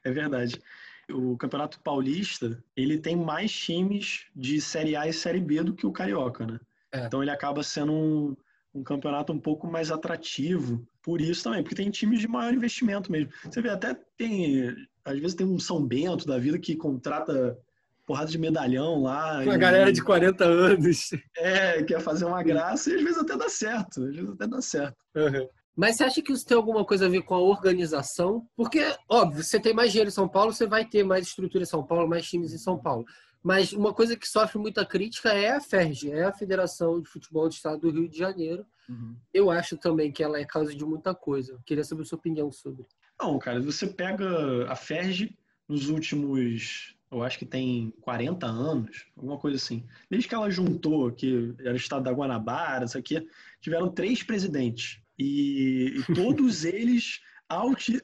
É, 0.04 0.10
é 0.12 0.12
verdade. 0.12 0.62
O 1.10 1.36
Campeonato 1.36 1.80
Paulista, 1.80 2.64
ele 2.78 3.00
tem 3.00 3.16
mais 3.16 3.52
times 3.52 4.28
de 4.36 4.62
Série 4.62 4.96
A 4.96 5.08
e 5.08 5.14
Série 5.14 5.40
B 5.40 5.64
do 5.64 5.74
que 5.74 5.88
o 5.88 5.92
carioca, 5.92 6.46
né? 6.46 6.60
É. 6.92 7.06
Então 7.06 7.24
ele 7.24 7.32
acaba 7.32 7.64
sendo 7.64 7.92
um, 7.92 8.38
um 8.74 8.84
campeonato 8.84 9.34
um 9.34 9.40
pouco 9.40 9.68
mais 9.68 9.92
atrativo 9.92 10.86
por 11.02 11.22
isso 11.22 11.44
também, 11.44 11.64
porque 11.64 11.76
tem 11.76 11.90
times 11.90 12.20
de 12.20 12.28
maior 12.28 12.54
investimento 12.54 13.12
mesmo. 13.12 13.32
Você 13.44 13.62
vê, 13.62 13.70
até 13.70 13.98
tem, 14.18 14.76
às 15.04 15.20
vezes 15.20 15.36
tem 15.36 15.48
um 15.48 15.60
São 15.60 15.84
Bento 15.84 16.26
da 16.26 16.38
vida 16.38 16.60
que 16.60 16.76
contrata 16.76 17.58
porrada 18.06 18.32
de 18.32 18.38
medalhão 18.38 19.04
lá. 19.04 19.42
Uma 19.42 19.56
e, 19.56 19.58
galera 19.58 19.92
de 19.92 20.04
40 20.04 20.44
anos. 20.44 21.12
É, 21.38 21.84
quer 21.84 22.00
fazer 22.00 22.26
uma 22.26 22.42
graça 22.42 22.90
e 22.90 22.96
às 22.96 23.04
vezes 23.04 23.18
até 23.20 23.38
dá 23.38 23.50
certo, 23.50 24.04
às 24.04 24.16
vezes 24.16 24.32
até 24.32 24.48
dá 24.48 24.62
certo. 24.62 24.98
Uhum. 25.16 25.48
Mas 25.76 25.96
você 25.96 26.04
acha 26.04 26.22
que 26.22 26.34
isso 26.34 26.46
tem 26.46 26.58
alguma 26.58 26.84
coisa 26.84 27.06
a 27.06 27.10
ver 27.10 27.22
com 27.22 27.36
a 27.36 27.40
organização? 27.40 28.46
Porque, 28.56 28.84
óbvio, 29.08 29.44
você 29.44 29.60
tem 29.60 29.74
mais 29.74 29.92
dinheiro 29.92 30.10
em 30.10 30.14
São 30.14 30.28
Paulo, 30.28 30.52
você 30.52 30.68
vai 30.68 30.84
ter 30.84 31.04
mais 31.04 31.28
estrutura 31.28 31.64
em 31.64 31.68
São 31.68 31.86
Paulo, 31.86 32.10
mais 32.10 32.28
times 32.28 32.52
em 32.52 32.58
São 32.58 32.78
Paulo. 32.78 33.06
Mas 33.42 33.72
uma 33.72 33.94
coisa 33.94 34.18
que 34.18 34.28
sofre 34.28 34.60
muita 34.60 34.86
crítica 34.86 35.30
é 35.30 35.52
a 35.52 35.62
FERJ, 35.62 36.12
é 36.12 36.26
a 36.26 36.34
Federação 36.34 37.02
de 37.02 37.10
Futebol 37.10 37.48
do 37.48 37.54
Estado 37.54 37.80
do 37.80 37.92
Rio 37.92 38.10
de 38.10 38.18
Janeiro. 38.18 38.66
Uhum. 38.88 39.16
Eu 39.34 39.50
acho 39.50 39.78
também 39.78 40.12
que 40.12 40.22
ela 40.22 40.40
é 40.40 40.46
causa 40.46 40.76
de 40.76 40.84
muita 40.84 41.16
coisa. 41.16 41.54
Eu 41.54 41.60
queria 41.66 41.84
saber 41.84 42.02
a 42.02 42.06
sua 42.06 42.18
opinião 42.18 42.52
sobre. 42.52 42.86
Não, 43.22 43.40
cara, 43.40 43.62
você 43.62 43.88
pega 43.88 44.70
a 44.70 44.76
FERJ 44.76 45.38
nos 45.68 45.90
últimos, 45.90 46.96
eu 47.12 47.24
acho 47.24 47.38
que 47.38 47.46
tem 47.46 47.94
40 48.02 48.46
anos, 48.46 49.06
alguma 49.16 49.38
coisa 49.38 49.58
assim. 49.58 49.86
Desde 50.10 50.28
que 50.28 50.36
ela 50.36 50.50
juntou, 50.50 51.12
que 51.12 51.54
era 51.60 51.74
o 51.74 51.78
estado 51.78 52.04
da 52.04 52.12
Guanabara, 52.12 52.86
isso 52.86 52.98
aqui, 52.98 53.26
tiveram 53.62 53.90
três 53.90 54.24
presidentes. 54.24 55.00
E, 55.18 55.96
e 55.98 56.14
todos 56.14 56.64
eles 56.66 57.22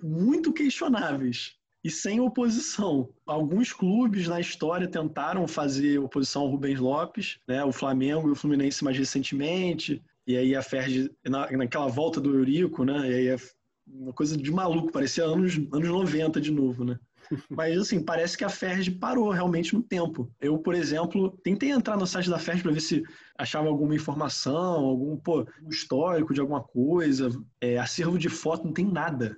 muito 0.01 0.53
questionáveis 0.53 1.55
e 1.85 1.91
sem 1.91 2.19
oposição. 2.19 3.07
Alguns 3.27 3.71
clubes 3.71 4.27
na 4.27 4.39
história 4.39 4.87
tentaram 4.87 5.47
fazer 5.47 5.99
oposição 5.99 6.41
ao 6.41 6.47
Rubens 6.49 6.79
Lopes, 6.79 7.37
né? 7.47 7.63
o 7.63 7.71
Flamengo 7.71 8.27
e 8.27 8.31
o 8.31 8.35
Fluminense 8.35 8.83
mais 8.83 8.97
recentemente, 8.97 10.01
e 10.25 10.35
aí 10.35 10.55
a 10.55 10.63
Ferdi, 10.63 11.11
na, 11.23 11.47
naquela 11.51 11.85
volta 11.85 12.19
do 12.19 12.33
Eurico, 12.33 12.83
né? 12.83 13.07
E 13.07 13.13
aí 13.13 13.27
é 13.27 13.37
uma 13.87 14.11
coisa 14.11 14.35
de 14.35 14.51
maluco, 14.51 14.91
parecia 14.91 15.25
anos, 15.25 15.57
anos 15.71 15.87
90 15.87 16.41
de 16.41 16.49
novo, 16.49 16.83
né? 16.83 16.97
Mas, 17.49 17.77
assim, 17.77 18.03
parece 18.03 18.37
que 18.37 18.43
a 18.43 18.49
Ferdi 18.49 18.91
parou 18.91 19.29
realmente 19.29 19.73
no 19.73 19.81
tempo. 19.81 20.31
Eu, 20.39 20.57
por 20.57 20.73
exemplo, 20.73 21.37
tentei 21.43 21.71
entrar 21.71 21.97
no 21.97 22.07
site 22.07 22.29
da 22.29 22.39
Ferdi 22.39 22.63
para 22.63 22.71
ver 22.71 22.81
se 22.81 23.03
achava 23.37 23.67
alguma 23.67 23.95
informação, 23.95 24.85
algum 24.85 25.17
pô, 25.17 25.45
histórico 25.69 26.33
de 26.33 26.41
alguma 26.41 26.63
coisa. 26.63 27.29
É, 27.59 27.77
acervo 27.77 28.17
de 28.17 28.29
foto 28.29 28.65
não 28.65 28.73
tem 28.73 28.85
nada. 28.85 29.37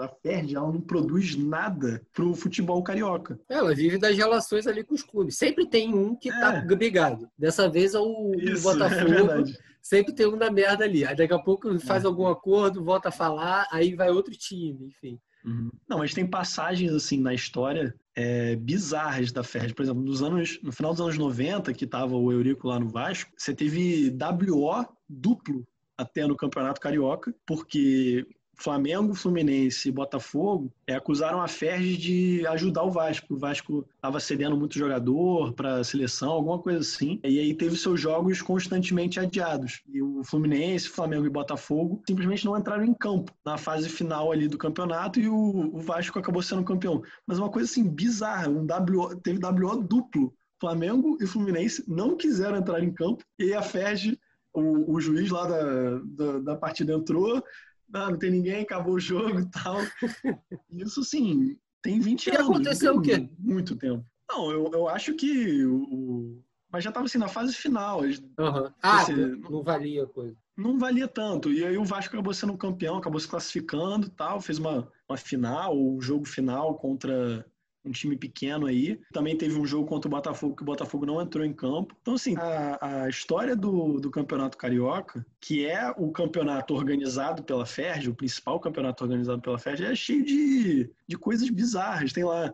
A 0.00 0.08
Ferdi 0.22 0.56
ela 0.56 0.72
não 0.72 0.80
produz 0.80 1.36
nada 1.36 2.02
pro 2.12 2.34
futebol 2.34 2.82
carioca. 2.82 3.38
Ela 3.48 3.74
vive 3.74 3.98
das 3.98 4.16
relações 4.16 4.66
ali 4.66 4.82
com 4.82 4.94
os 4.94 5.02
clubes. 5.02 5.36
Sempre 5.36 5.68
tem 5.68 5.94
um 5.94 6.16
que 6.16 6.30
tá 6.30 6.56
é. 6.56 6.60
tá 6.66 6.74
brigado. 6.74 7.28
Dessa 7.38 7.68
vez 7.68 7.94
é 7.94 7.98
o, 7.98 8.32
Isso, 8.36 8.66
o 8.66 8.70
é 8.70 8.74
Botafogo. 8.74 9.50
É 9.50 9.66
sempre 9.86 10.12
tem 10.12 10.26
um 10.26 10.36
da 10.36 10.50
merda 10.50 10.84
ali. 10.84 11.04
Aí 11.04 11.14
daqui 11.14 11.32
a 11.32 11.38
pouco 11.38 11.78
faz 11.78 12.02
é. 12.02 12.06
algum 12.06 12.26
acordo, 12.26 12.82
volta 12.82 13.08
a 13.08 13.12
falar, 13.12 13.66
aí 13.70 13.94
vai 13.94 14.10
outro 14.10 14.34
time, 14.34 14.86
enfim. 14.86 15.20
Uhum. 15.46 15.70
Não, 15.88 15.98
mas 15.98 16.12
tem 16.12 16.26
passagens 16.26 16.92
assim 16.92 17.20
na 17.20 17.32
história 17.32 17.94
é, 18.16 18.56
bizarras 18.56 19.30
da 19.30 19.44
Ferdi. 19.44 19.74
Por 19.74 19.84
exemplo, 19.84 20.02
nos 20.02 20.22
anos, 20.22 20.60
no 20.62 20.72
final 20.72 20.92
dos 20.92 21.00
anos 21.00 21.16
90, 21.16 21.72
que 21.72 21.84
estava 21.84 22.16
o 22.16 22.32
Eurico 22.32 22.66
lá 22.66 22.80
no 22.80 22.88
Vasco, 22.88 23.30
você 23.36 23.54
teve 23.54 24.10
WO 24.10 24.84
duplo 25.08 25.66
até 25.96 26.26
no 26.26 26.36
Campeonato 26.36 26.80
Carioca, 26.80 27.32
porque 27.46 28.26
Flamengo, 28.56 29.14
Fluminense 29.14 29.88
e 29.88 29.92
Botafogo 29.92 30.72
é, 30.86 30.94
acusaram 30.94 31.40
a 31.42 31.46
Ferdi 31.46 31.96
de 31.96 32.46
ajudar 32.46 32.82
o 32.84 32.90
Vasco. 32.90 33.34
O 33.34 33.38
Vasco 33.38 33.86
estava 33.94 34.18
cedendo 34.18 34.56
muito 34.56 34.78
jogador 34.78 35.52
para 35.52 35.76
a 35.76 35.84
seleção, 35.84 36.32
alguma 36.32 36.58
coisa 36.58 36.80
assim. 36.80 37.20
E 37.22 37.38
aí 37.38 37.54
teve 37.54 37.76
seus 37.76 38.00
jogos 38.00 38.40
constantemente 38.40 39.20
adiados. 39.20 39.82
E 39.88 40.00
o 40.00 40.24
Fluminense, 40.24 40.88
Flamengo 40.88 41.26
e 41.26 41.30
Botafogo 41.30 42.02
simplesmente 42.06 42.46
não 42.46 42.56
entraram 42.56 42.84
em 42.84 42.94
campo 42.94 43.30
na 43.44 43.58
fase 43.58 43.88
final 43.88 44.32
ali 44.32 44.48
do 44.48 44.58
campeonato 44.58 45.20
e 45.20 45.28
o, 45.28 45.76
o 45.76 45.78
Vasco 45.80 46.18
acabou 46.18 46.42
sendo 46.42 46.64
campeão. 46.64 47.02
Mas 47.26 47.38
uma 47.38 47.50
coisa 47.50 47.70
assim 47.70 47.86
bizarra, 47.86 48.48
um 48.48 48.66
WO, 48.66 49.14
teve 49.16 49.38
WO 49.44 49.82
duplo. 49.82 50.34
Flamengo 50.58 51.18
e 51.20 51.26
Fluminense 51.26 51.84
não 51.86 52.16
quiseram 52.16 52.56
entrar 52.56 52.82
em 52.82 52.90
campo 52.90 53.22
e 53.38 53.52
a 53.52 53.60
Ferdi 53.60 54.18
o, 54.56 54.94
o, 54.94 55.00
juiz 55.00 55.30
lá 55.30 55.46
da, 55.46 55.98
da, 56.04 56.38
da, 56.38 56.56
partida 56.56 56.94
entrou, 56.94 57.44
não, 57.88 58.10
não 58.10 58.18
tem 58.18 58.30
ninguém, 58.30 58.62
acabou 58.62 58.94
o 58.94 59.00
jogo 59.00 59.40
e 59.40 59.50
tal. 59.50 59.76
Isso, 60.70 61.04
sim, 61.04 61.56
tem 61.82 62.00
20 62.00 62.26
e 62.26 62.30
anos. 62.30 62.40
E 62.40 62.50
aconteceu 62.50 62.96
o 62.96 63.02
quê? 63.02 63.28
Muito 63.38 63.76
tempo. 63.76 64.04
Não, 64.28 64.50
eu, 64.50 64.70
eu 64.72 64.88
acho 64.88 65.14
que 65.14 65.64
o... 65.64 66.42
Mas 66.70 66.82
já 66.82 66.90
estava 66.90 67.06
assim, 67.06 67.18
na 67.18 67.28
fase 67.28 67.54
final. 67.54 68.00
Uhum. 68.00 68.72
Ah, 68.82 69.00
assim, 69.00 69.14
não 69.14 69.62
valia 69.62 70.02
a 70.02 70.06
coisa. 70.06 70.36
Não 70.56 70.78
valia 70.78 71.06
tanto. 71.06 71.52
E 71.52 71.64
aí 71.64 71.78
o 71.78 71.84
Vasco 71.84 72.14
acabou 72.14 72.34
sendo 72.34 72.56
campeão, 72.56 72.96
acabou 72.96 73.20
se 73.20 73.28
classificando 73.28 74.08
tal, 74.10 74.40
fez 74.40 74.58
uma, 74.58 74.90
uma 75.08 75.16
final, 75.16 75.76
o 75.76 75.96
um 75.96 76.00
jogo 76.00 76.24
final 76.24 76.74
contra 76.76 77.46
um 77.86 77.92
time 77.92 78.16
pequeno 78.16 78.66
aí. 78.66 79.00
Também 79.12 79.36
teve 79.36 79.58
um 79.58 79.66
jogo 79.66 79.86
contra 79.86 80.08
o 80.08 80.10
Botafogo 80.10 80.56
que 80.56 80.62
o 80.62 80.66
Botafogo 80.66 81.06
não 81.06 81.20
entrou 81.20 81.44
em 81.44 81.52
campo. 81.52 81.94
Então, 82.00 82.14
assim, 82.14 82.36
a, 82.36 83.04
a 83.04 83.08
história 83.08 83.54
do, 83.54 84.00
do 84.00 84.10
Campeonato 84.10 84.56
Carioca, 84.56 85.24
que 85.40 85.66
é 85.66 85.92
o 85.96 86.10
campeonato 86.10 86.74
organizado 86.74 87.42
pela 87.42 87.64
FERJ, 87.64 88.10
o 88.10 88.14
principal 88.14 88.58
campeonato 88.58 89.04
organizado 89.04 89.40
pela 89.40 89.58
FERJ, 89.58 89.84
é 89.84 89.94
cheio 89.94 90.24
de, 90.24 90.90
de 91.06 91.16
coisas 91.16 91.48
bizarras. 91.48 92.12
Tem 92.12 92.24
lá, 92.24 92.52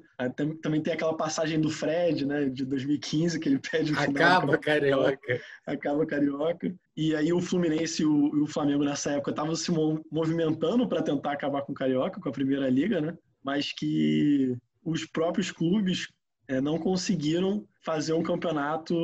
também 0.63 0.81
tem 0.81 0.93
aquela 0.93 1.15
passagem 1.17 1.61
do 1.61 1.71
Fred, 1.71 2.27
né, 2.27 2.47
de 2.47 2.65
2015, 2.65 3.39
que 3.41 3.49
ele 3.49 3.59
pede 3.59 3.93
o 3.93 3.97
final. 3.97 4.39
Acaba 4.39 4.59
Carioca. 4.59 5.41
Acaba 5.67 6.07
Carioca. 6.07 6.75
E 6.97 7.17
aí 7.17 7.33
o 7.33 7.41
Fluminense 7.41 8.03
e 8.03 8.07
o, 8.07 8.43
o 8.43 8.47
Flamengo 8.47 8.85
nessa 8.85 9.13
época 9.13 9.31
estavam 9.31 9.55
se 9.55 9.73
movimentando 10.11 10.87
para 10.87 11.03
tentar 11.03 11.33
acabar 11.33 11.63
com 11.63 11.73
o 11.73 11.75
Carioca, 11.75 12.21
com 12.21 12.29
a 12.29 12.33
Primeira 12.33 12.69
Liga, 12.69 13.01
né? 13.01 13.17
Mas 13.43 13.73
que 13.73 14.57
os 14.85 15.05
próprios 15.05 15.51
clubes 15.51 16.09
é, 16.49 16.61
não 16.61 16.79
conseguiram 16.79 17.67
fazer 17.85 18.13
um 18.13 18.23
campeonato 18.23 18.95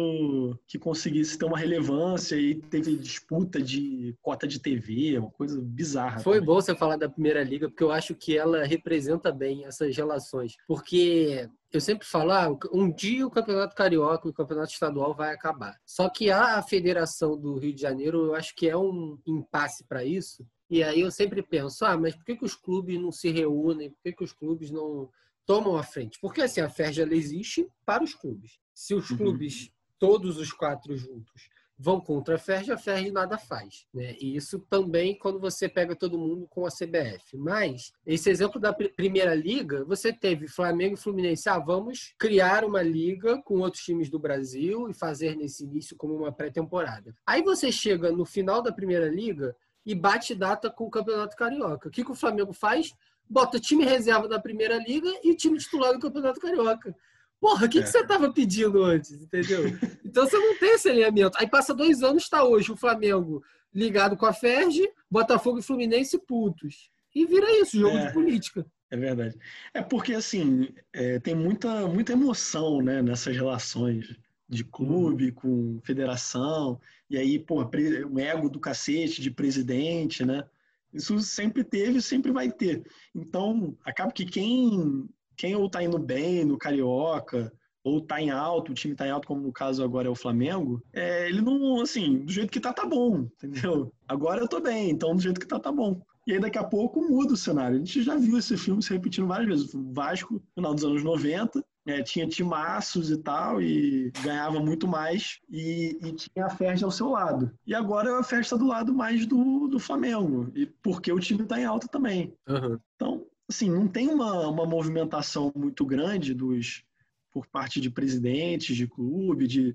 que 0.66 0.78
conseguisse 0.78 1.36
ter 1.36 1.44
uma 1.44 1.58
relevância 1.58 2.36
e 2.36 2.54
teve 2.54 2.96
disputa 2.96 3.60
de 3.60 4.16
cota 4.22 4.46
de 4.46 4.60
TV, 4.60 5.18
uma 5.18 5.30
coisa 5.30 5.60
bizarra. 5.60 6.20
Foi 6.20 6.38
também. 6.38 6.46
bom 6.46 6.54
você 6.54 6.74
falar 6.74 6.96
da 6.96 7.08
Primeira 7.08 7.42
Liga, 7.42 7.68
porque 7.68 7.82
eu 7.82 7.90
acho 7.90 8.14
que 8.14 8.36
ela 8.36 8.64
representa 8.64 9.32
bem 9.32 9.64
essas 9.64 9.96
relações. 9.96 10.54
Porque 10.66 11.48
eu 11.72 11.80
sempre 11.80 12.06
falo, 12.06 12.30
ah, 12.32 12.56
um 12.72 12.92
dia 12.92 13.26
o 13.26 13.30
Campeonato 13.30 13.74
Carioca 13.74 14.28
e 14.28 14.30
o 14.30 14.34
Campeonato 14.34 14.72
Estadual 14.72 15.14
vai 15.14 15.32
acabar. 15.34 15.76
Só 15.84 16.08
que 16.08 16.30
a 16.30 16.62
Federação 16.62 17.36
do 17.36 17.58
Rio 17.58 17.74
de 17.74 17.82
Janeiro, 17.82 18.26
eu 18.26 18.34
acho 18.34 18.54
que 18.54 18.68
é 18.68 18.76
um 18.76 19.18
impasse 19.26 19.84
para 19.86 20.04
isso. 20.04 20.46
E 20.70 20.82
aí 20.82 21.00
eu 21.00 21.10
sempre 21.10 21.42
penso, 21.42 21.84
ah, 21.84 21.96
mas 21.96 22.14
por 22.14 22.24
que, 22.24 22.36
que 22.36 22.44
os 22.44 22.54
clubes 22.54 23.00
não 23.00 23.10
se 23.10 23.30
reúnem? 23.30 23.90
Por 23.90 24.02
que, 24.04 24.12
que 24.12 24.24
os 24.24 24.32
clubes 24.32 24.70
não 24.70 25.08
tomam 25.48 25.78
a 25.78 25.82
frente. 25.82 26.18
Porque 26.20 26.42
assim, 26.42 26.60
a 26.60 26.68
FERJ 26.68 27.00
ela 27.00 27.14
existe 27.14 27.66
para 27.86 28.04
os 28.04 28.14
clubes. 28.14 28.60
Se 28.74 28.94
os 28.94 29.10
uhum. 29.10 29.16
clubes, 29.16 29.72
todos 29.98 30.36
os 30.36 30.52
quatro 30.52 30.94
juntos, 30.94 31.48
vão 31.78 31.98
contra 31.98 32.34
a 32.34 32.38
FERJ, 32.38 32.72
a 32.72 32.76
FERJ 32.76 33.10
nada 33.10 33.38
faz. 33.38 33.86
Né? 33.94 34.14
E 34.20 34.36
isso 34.36 34.58
também 34.68 35.18
quando 35.18 35.40
você 35.40 35.66
pega 35.66 35.96
todo 35.96 36.18
mundo 36.18 36.46
com 36.50 36.66
a 36.66 36.68
CBF. 36.68 37.38
Mas, 37.38 37.92
esse 38.04 38.28
exemplo 38.28 38.60
da 38.60 38.74
Primeira 38.74 39.34
Liga, 39.34 39.86
você 39.86 40.12
teve 40.12 40.48
Flamengo 40.48 40.94
e 40.94 41.00
Fluminense. 41.00 41.48
Ah, 41.48 41.58
vamos 41.58 42.14
criar 42.18 42.62
uma 42.62 42.82
liga 42.82 43.40
com 43.40 43.60
outros 43.60 43.82
times 43.82 44.10
do 44.10 44.18
Brasil 44.18 44.90
e 44.90 44.92
fazer 44.92 45.34
nesse 45.34 45.64
início 45.64 45.96
como 45.96 46.14
uma 46.14 46.30
pré-temporada. 46.30 47.14
Aí 47.26 47.42
você 47.42 47.72
chega 47.72 48.12
no 48.12 48.26
final 48.26 48.60
da 48.60 48.70
Primeira 48.70 49.08
Liga 49.08 49.56
e 49.86 49.94
bate 49.94 50.34
data 50.34 50.68
com 50.70 50.84
o 50.84 50.90
Campeonato 50.90 51.34
Carioca. 51.34 51.88
O 51.88 51.90
que, 51.90 52.04
que 52.04 52.10
o 52.12 52.14
Flamengo 52.14 52.52
faz? 52.52 52.92
Bota 53.28 53.60
time 53.60 53.84
reserva 53.84 54.28
da 54.28 54.38
Primeira 54.38 54.76
Liga 54.76 55.10
e 55.22 55.34
time 55.34 55.58
titular 55.58 55.92
do 55.92 56.00
Campeonato 56.00 56.40
Carioca. 56.40 56.94
Porra, 57.40 57.66
o 57.66 57.68
que, 57.68 57.78
é. 57.78 57.82
que 57.82 57.88
você 57.88 58.00
estava 58.00 58.32
pedindo 58.32 58.82
antes, 58.82 59.12
entendeu? 59.12 59.64
Então 60.04 60.26
você 60.26 60.38
não 60.38 60.58
tem 60.58 60.70
esse 60.70 60.88
alinhamento. 60.88 61.36
Aí 61.38 61.46
passa 61.46 61.74
dois 61.74 62.02
anos, 62.02 62.22
está 62.22 62.42
hoje 62.42 62.72
o 62.72 62.76
Flamengo 62.76 63.42
ligado 63.74 64.16
com 64.16 64.24
a 64.24 64.32
Ferge, 64.32 64.88
Botafogo 65.10 65.58
e 65.58 65.62
Fluminense 65.62 66.18
putos. 66.18 66.90
E 67.14 67.26
vira 67.26 67.50
isso, 67.60 67.78
jogo 67.78 67.96
é, 67.96 68.06
de 68.06 68.12
política. 68.14 68.66
É 68.90 68.96
verdade. 68.96 69.36
É 69.74 69.82
porque, 69.82 70.14
assim, 70.14 70.70
é, 70.92 71.18
tem 71.18 71.34
muita, 71.34 71.86
muita 71.86 72.12
emoção 72.12 72.80
né, 72.80 73.02
nessas 73.02 73.36
relações 73.36 74.16
de 74.48 74.64
clube 74.64 75.30
com 75.32 75.78
federação. 75.84 76.80
E 77.10 77.18
aí, 77.18 77.38
pô, 77.38 77.62
o 77.62 78.18
ego 78.18 78.48
do 78.48 78.58
cacete 78.58 79.20
de 79.20 79.30
presidente, 79.30 80.24
né? 80.24 80.44
Isso 80.92 81.18
sempre 81.20 81.62
teve 81.64 82.00
sempre 82.00 82.32
vai 82.32 82.50
ter. 82.50 82.82
Então, 83.14 83.76
acaba 83.84 84.12
que 84.12 84.24
quem, 84.24 85.08
quem 85.36 85.54
ou 85.54 85.68
tá 85.68 85.82
indo 85.82 85.98
bem 85.98 86.44
no 86.44 86.58
Carioca, 86.58 87.52
ou 87.84 88.00
tá 88.00 88.20
em 88.20 88.30
alto, 88.30 88.72
o 88.72 88.74
time 88.74 88.94
tá 88.94 89.06
em 89.06 89.10
alto, 89.10 89.26
como 89.26 89.40
no 89.40 89.52
caso 89.52 89.82
agora 89.82 90.08
é 90.08 90.10
o 90.10 90.14
Flamengo, 90.14 90.82
é, 90.92 91.28
ele 91.28 91.40
não, 91.40 91.80
assim, 91.80 92.18
do 92.18 92.32
jeito 92.32 92.50
que 92.50 92.60
tá, 92.60 92.72
tá 92.72 92.84
bom, 92.84 93.28
entendeu? 93.42 93.92
Agora 94.06 94.40
eu 94.40 94.48
tô 94.48 94.60
bem, 94.60 94.90
então 94.90 95.14
do 95.14 95.22
jeito 95.22 95.40
que 95.40 95.46
tá, 95.46 95.58
tá 95.58 95.72
bom. 95.72 96.00
E 96.26 96.32
aí 96.34 96.40
daqui 96.40 96.58
a 96.58 96.64
pouco 96.64 97.00
muda 97.00 97.32
o 97.32 97.36
cenário. 97.36 97.76
A 97.76 97.78
gente 97.78 98.02
já 98.02 98.14
viu 98.14 98.36
esse 98.36 98.54
filme 98.54 98.82
se 98.82 98.92
repetindo 98.92 99.26
várias 99.26 99.48
vezes. 99.48 99.74
O 99.74 99.92
Vasco, 99.94 100.42
final 100.54 100.74
dos 100.74 100.84
anos 100.84 101.02
90, 101.02 101.64
é, 101.88 102.02
tinha 102.02 102.28
timaços 102.28 103.10
e 103.10 103.16
tal, 103.16 103.62
e 103.62 104.10
ganhava 104.22 104.60
muito 104.60 104.86
mais, 104.86 105.40
e, 105.48 105.96
e 106.02 106.12
tinha 106.12 106.44
a 106.44 106.50
festa 106.50 106.84
ao 106.84 106.90
seu 106.90 107.08
lado. 107.08 107.50
E 107.66 107.74
agora 107.74 108.10
é 108.10 108.18
a 108.18 108.22
festa 108.22 108.58
do 108.58 108.66
lado 108.66 108.92
mais 108.92 109.24
do, 109.24 109.66
do 109.68 109.78
Flamengo, 109.78 110.52
e 110.54 110.66
porque 110.66 111.10
o 111.10 111.18
time 111.18 111.44
está 111.44 111.58
em 111.58 111.64
alta 111.64 111.88
também. 111.88 112.34
Uhum. 112.46 112.78
Então, 112.94 113.26
assim, 113.48 113.70
não 113.70 113.88
tem 113.88 114.06
uma, 114.08 114.48
uma 114.48 114.66
movimentação 114.66 115.50
muito 115.56 115.86
grande 115.86 116.34
dos 116.34 116.84
por 117.32 117.46
parte 117.46 117.80
de 117.80 117.90
presidentes 117.90 118.76
de 118.76 118.86
clube, 118.86 119.46
de 119.46 119.74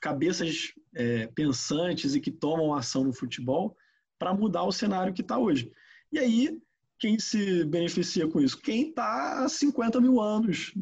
cabeças 0.00 0.72
é, 0.94 1.26
pensantes 1.28 2.14
e 2.14 2.20
que 2.20 2.30
tomam 2.30 2.74
ação 2.74 3.04
no 3.04 3.12
futebol 3.12 3.76
para 4.18 4.34
mudar 4.34 4.64
o 4.64 4.72
cenário 4.72 5.12
que 5.12 5.20
está 5.20 5.38
hoje. 5.38 5.70
E 6.10 6.18
aí 6.18 6.58
quem 6.98 7.18
se 7.18 7.64
beneficia 7.64 8.26
com 8.28 8.40
isso? 8.40 8.60
Quem 8.60 8.88
está 8.88 9.44
há 9.44 9.48
50 9.48 10.00
mil 10.00 10.20
anos 10.20 10.72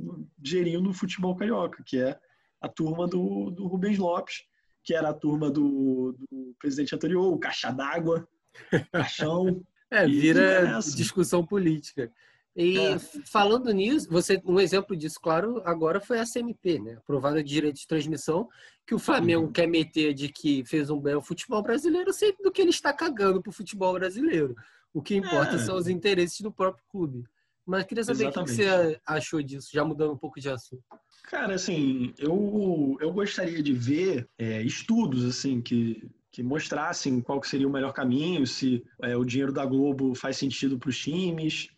gerindo 0.42 0.88
o 0.90 0.94
futebol 0.94 1.36
carioca, 1.36 1.82
que 1.84 1.98
é 1.98 2.18
a 2.60 2.68
turma 2.68 3.06
do, 3.06 3.50
do 3.50 3.66
Rubens 3.66 3.98
Lopes, 3.98 4.44
que 4.82 4.94
era 4.94 5.10
a 5.10 5.14
turma 5.14 5.50
do, 5.50 6.16
do 6.18 6.54
presidente 6.58 6.94
anterior, 6.94 7.32
o 7.32 7.38
Caixa 7.38 7.70
d'Água, 7.70 8.26
Caixão. 8.92 9.62
é, 9.90 10.06
vira 10.06 10.78
discussão 10.80 11.44
política. 11.44 12.10
E 12.56 12.78
é. 12.78 12.98
falando 13.26 13.70
nisso, 13.70 14.08
você 14.08 14.40
um 14.42 14.58
exemplo 14.58 14.96
disso, 14.96 15.20
claro, 15.20 15.60
agora 15.66 16.00
foi 16.00 16.18
a 16.18 16.24
CMP, 16.24 16.78
né? 16.78 16.94
Aprovada 16.94 17.42
de 17.44 17.50
direito 17.50 17.76
de 17.76 17.86
transmissão, 17.86 18.48
que 18.86 18.94
o 18.94 18.98
Flamengo 18.98 19.44
uhum. 19.44 19.52
quer 19.52 19.66
meter 19.66 20.14
de 20.14 20.30
que 20.30 20.64
fez 20.64 20.88
um 20.88 20.98
bem 20.98 21.12
ao 21.12 21.20
futebol 21.20 21.62
brasileiro, 21.62 22.14
sendo 22.14 22.38
do 22.44 22.50
que 22.50 22.62
ele 22.62 22.70
está 22.70 22.94
cagando 22.94 23.42
para 23.42 23.50
o 23.50 23.52
futebol 23.52 23.92
brasileiro. 23.92 24.56
O 24.96 25.02
que 25.02 25.14
importa 25.14 25.56
é. 25.56 25.58
são 25.58 25.76
os 25.76 25.88
interesses 25.88 26.40
do 26.40 26.50
próprio 26.50 26.82
clube. 26.88 27.22
Mas 27.66 27.84
queria 27.84 28.02
saber 28.02 28.22
Exatamente. 28.22 28.50
o 28.50 28.56
que 28.56 28.62
você 28.62 29.00
achou 29.04 29.42
disso, 29.42 29.68
já 29.70 29.84
mudando 29.84 30.14
um 30.14 30.16
pouco 30.16 30.40
de 30.40 30.48
assunto. 30.48 30.82
Cara, 31.24 31.54
assim, 31.54 32.14
eu, 32.18 32.96
eu 32.98 33.12
gostaria 33.12 33.62
de 33.62 33.74
ver 33.74 34.26
é, 34.38 34.62
estudos, 34.62 35.22
assim, 35.22 35.60
que, 35.60 36.10
que 36.32 36.42
mostrassem 36.42 37.20
qual 37.20 37.42
que 37.42 37.48
seria 37.48 37.68
o 37.68 37.70
melhor 37.70 37.92
caminho, 37.92 38.46
se 38.46 38.82
é, 39.02 39.14
o 39.14 39.22
dinheiro 39.22 39.52
da 39.52 39.66
Globo 39.66 40.14
faz 40.14 40.38
sentido 40.38 40.78
para 40.78 40.88
os 40.88 40.98
times, 40.98 41.68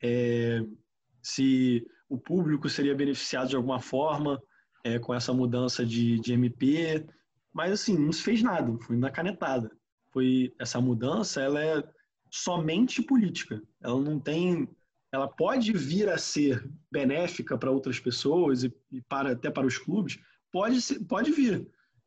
é, 0.00 0.64
se 1.20 1.84
o 2.08 2.16
público 2.16 2.68
seria 2.68 2.94
beneficiado 2.94 3.48
de 3.48 3.56
alguma 3.56 3.80
forma 3.80 4.40
é, 4.84 4.96
com 4.96 5.12
essa 5.12 5.32
mudança 5.32 5.84
de, 5.84 6.20
de 6.20 6.34
MP. 6.34 7.04
Mas, 7.52 7.72
assim, 7.72 7.98
não 7.98 8.12
se 8.12 8.22
fez 8.22 8.44
nada, 8.44 8.78
foi 8.86 8.96
na 8.96 9.10
canetada. 9.10 9.72
Foi, 10.12 10.54
essa 10.56 10.80
mudança, 10.80 11.40
ela 11.40 11.60
é 11.60 11.82
somente 12.30 13.02
política. 13.02 13.62
Ela 13.82 14.00
não 14.00 14.18
tem, 14.18 14.68
ela 15.12 15.28
pode 15.28 15.72
vir 15.72 16.08
a 16.08 16.18
ser 16.18 16.68
benéfica 16.90 17.58
para 17.58 17.70
outras 17.70 17.98
pessoas 17.98 18.64
e, 18.64 18.72
e, 18.92 19.00
para 19.02 19.32
até 19.32 19.50
para 19.50 19.66
os 19.66 19.78
clubes, 19.78 20.18
pode 20.52 20.80
ser, 20.80 21.00
pode 21.00 21.30
vir, 21.32 21.66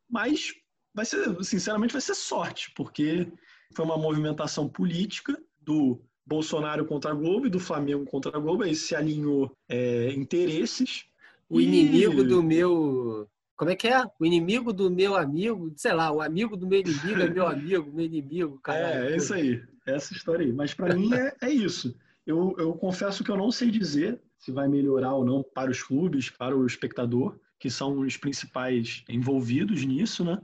mas 0.09 0.53
vai 0.93 1.05
ser, 1.05 1.43
sinceramente, 1.43 1.93
vai 1.93 2.01
ser 2.01 2.15
sorte, 2.15 2.71
porque 2.75 3.31
foi 3.73 3.85
uma 3.85 3.97
movimentação 3.97 4.69
política 4.69 5.37
do 5.59 6.01
Bolsonaro 6.25 6.85
contra 6.85 7.11
a 7.11 7.15
Globo 7.15 7.47
e 7.47 7.49
do 7.49 7.59
Flamengo 7.59 8.05
contra 8.05 8.37
a 8.37 8.39
Globo, 8.39 8.63
aí 8.63 8.75
se 8.75 8.95
alinhou 8.95 9.51
é, 9.67 10.11
interesses. 10.13 11.05
O 11.49 11.59
e... 11.59 11.65
inimigo 11.65 12.23
do 12.23 12.41
meu 12.41 13.27
como 13.55 13.71
é 13.71 13.75
que 13.75 13.87
é? 13.87 14.03
O 14.19 14.25
inimigo 14.25 14.73
do 14.73 14.89
meu 14.89 15.15
amigo, 15.15 15.71
sei 15.77 15.93
lá, 15.93 16.11
o 16.11 16.21
amigo 16.21 16.57
do 16.57 16.67
meu 16.67 16.79
inimigo 16.79 17.21
é 17.21 17.29
meu 17.29 17.47
amigo, 17.47 17.91
meu 17.93 18.05
inimigo, 18.05 18.59
cara. 18.59 19.05
É, 19.05 19.13
é 19.13 19.15
isso 19.15 19.33
aí, 19.33 19.63
essa 19.85 20.13
história 20.13 20.45
aí. 20.45 20.53
Mas 20.53 20.73
para 20.73 20.93
mim 20.93 21.13
é, 21.13 21.35
é 21.41 21.49
isso. 21.49 21.95
Eu, 22.25 22.55
eu 22.57 22.73
confesso 22.73 23.23
que 23.23 23.29
eu 23.29 23.37
não 23.37 23.51
sei 23.51 23.69
dizer 23.69 24.21
se 24.37 24.51
vai 24.51 24.67
melhorar 24.67 25.13
ou 25.13 25.25
não 25.25 25.43
para 25.43 25.71
os 25.71 25.81
clubes, 25.81 26.29
para 26.29 26.55
o 26.55 26.65
espectador, 26.65 27.37
que 27.59 27.69
são 27.69 27.99
os 27.99 28.17
principais 28.17 29.03
envolvidos 29.07 29.83
nisso, 29.85 30.23
né? 30.23 30.41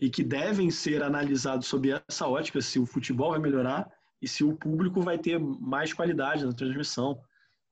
E 0.00 0.08
que 0.08 0.22
devem 0.22 0.70
ser 0.70 1.02
analisados 1.02 1.66
sob 1.66 1.90
essa 1.90 2.26
ótica, 2.26 2.60
se 2.60 2.78
o 2.78 2.86
futebol 2.86 3.30
vai 3.30 3.40
melhorar 3.40 3.90
e 4.20 4.28
se 4.28 4.44
o 4.44 4.54
público 4.54 5.00
vai 5.00 5.18
ter 5.18 5.38
mais 5.38 5.92
qualidade 5.92 6.44
na 6.44 6.52
transmissão. 6.52 7.20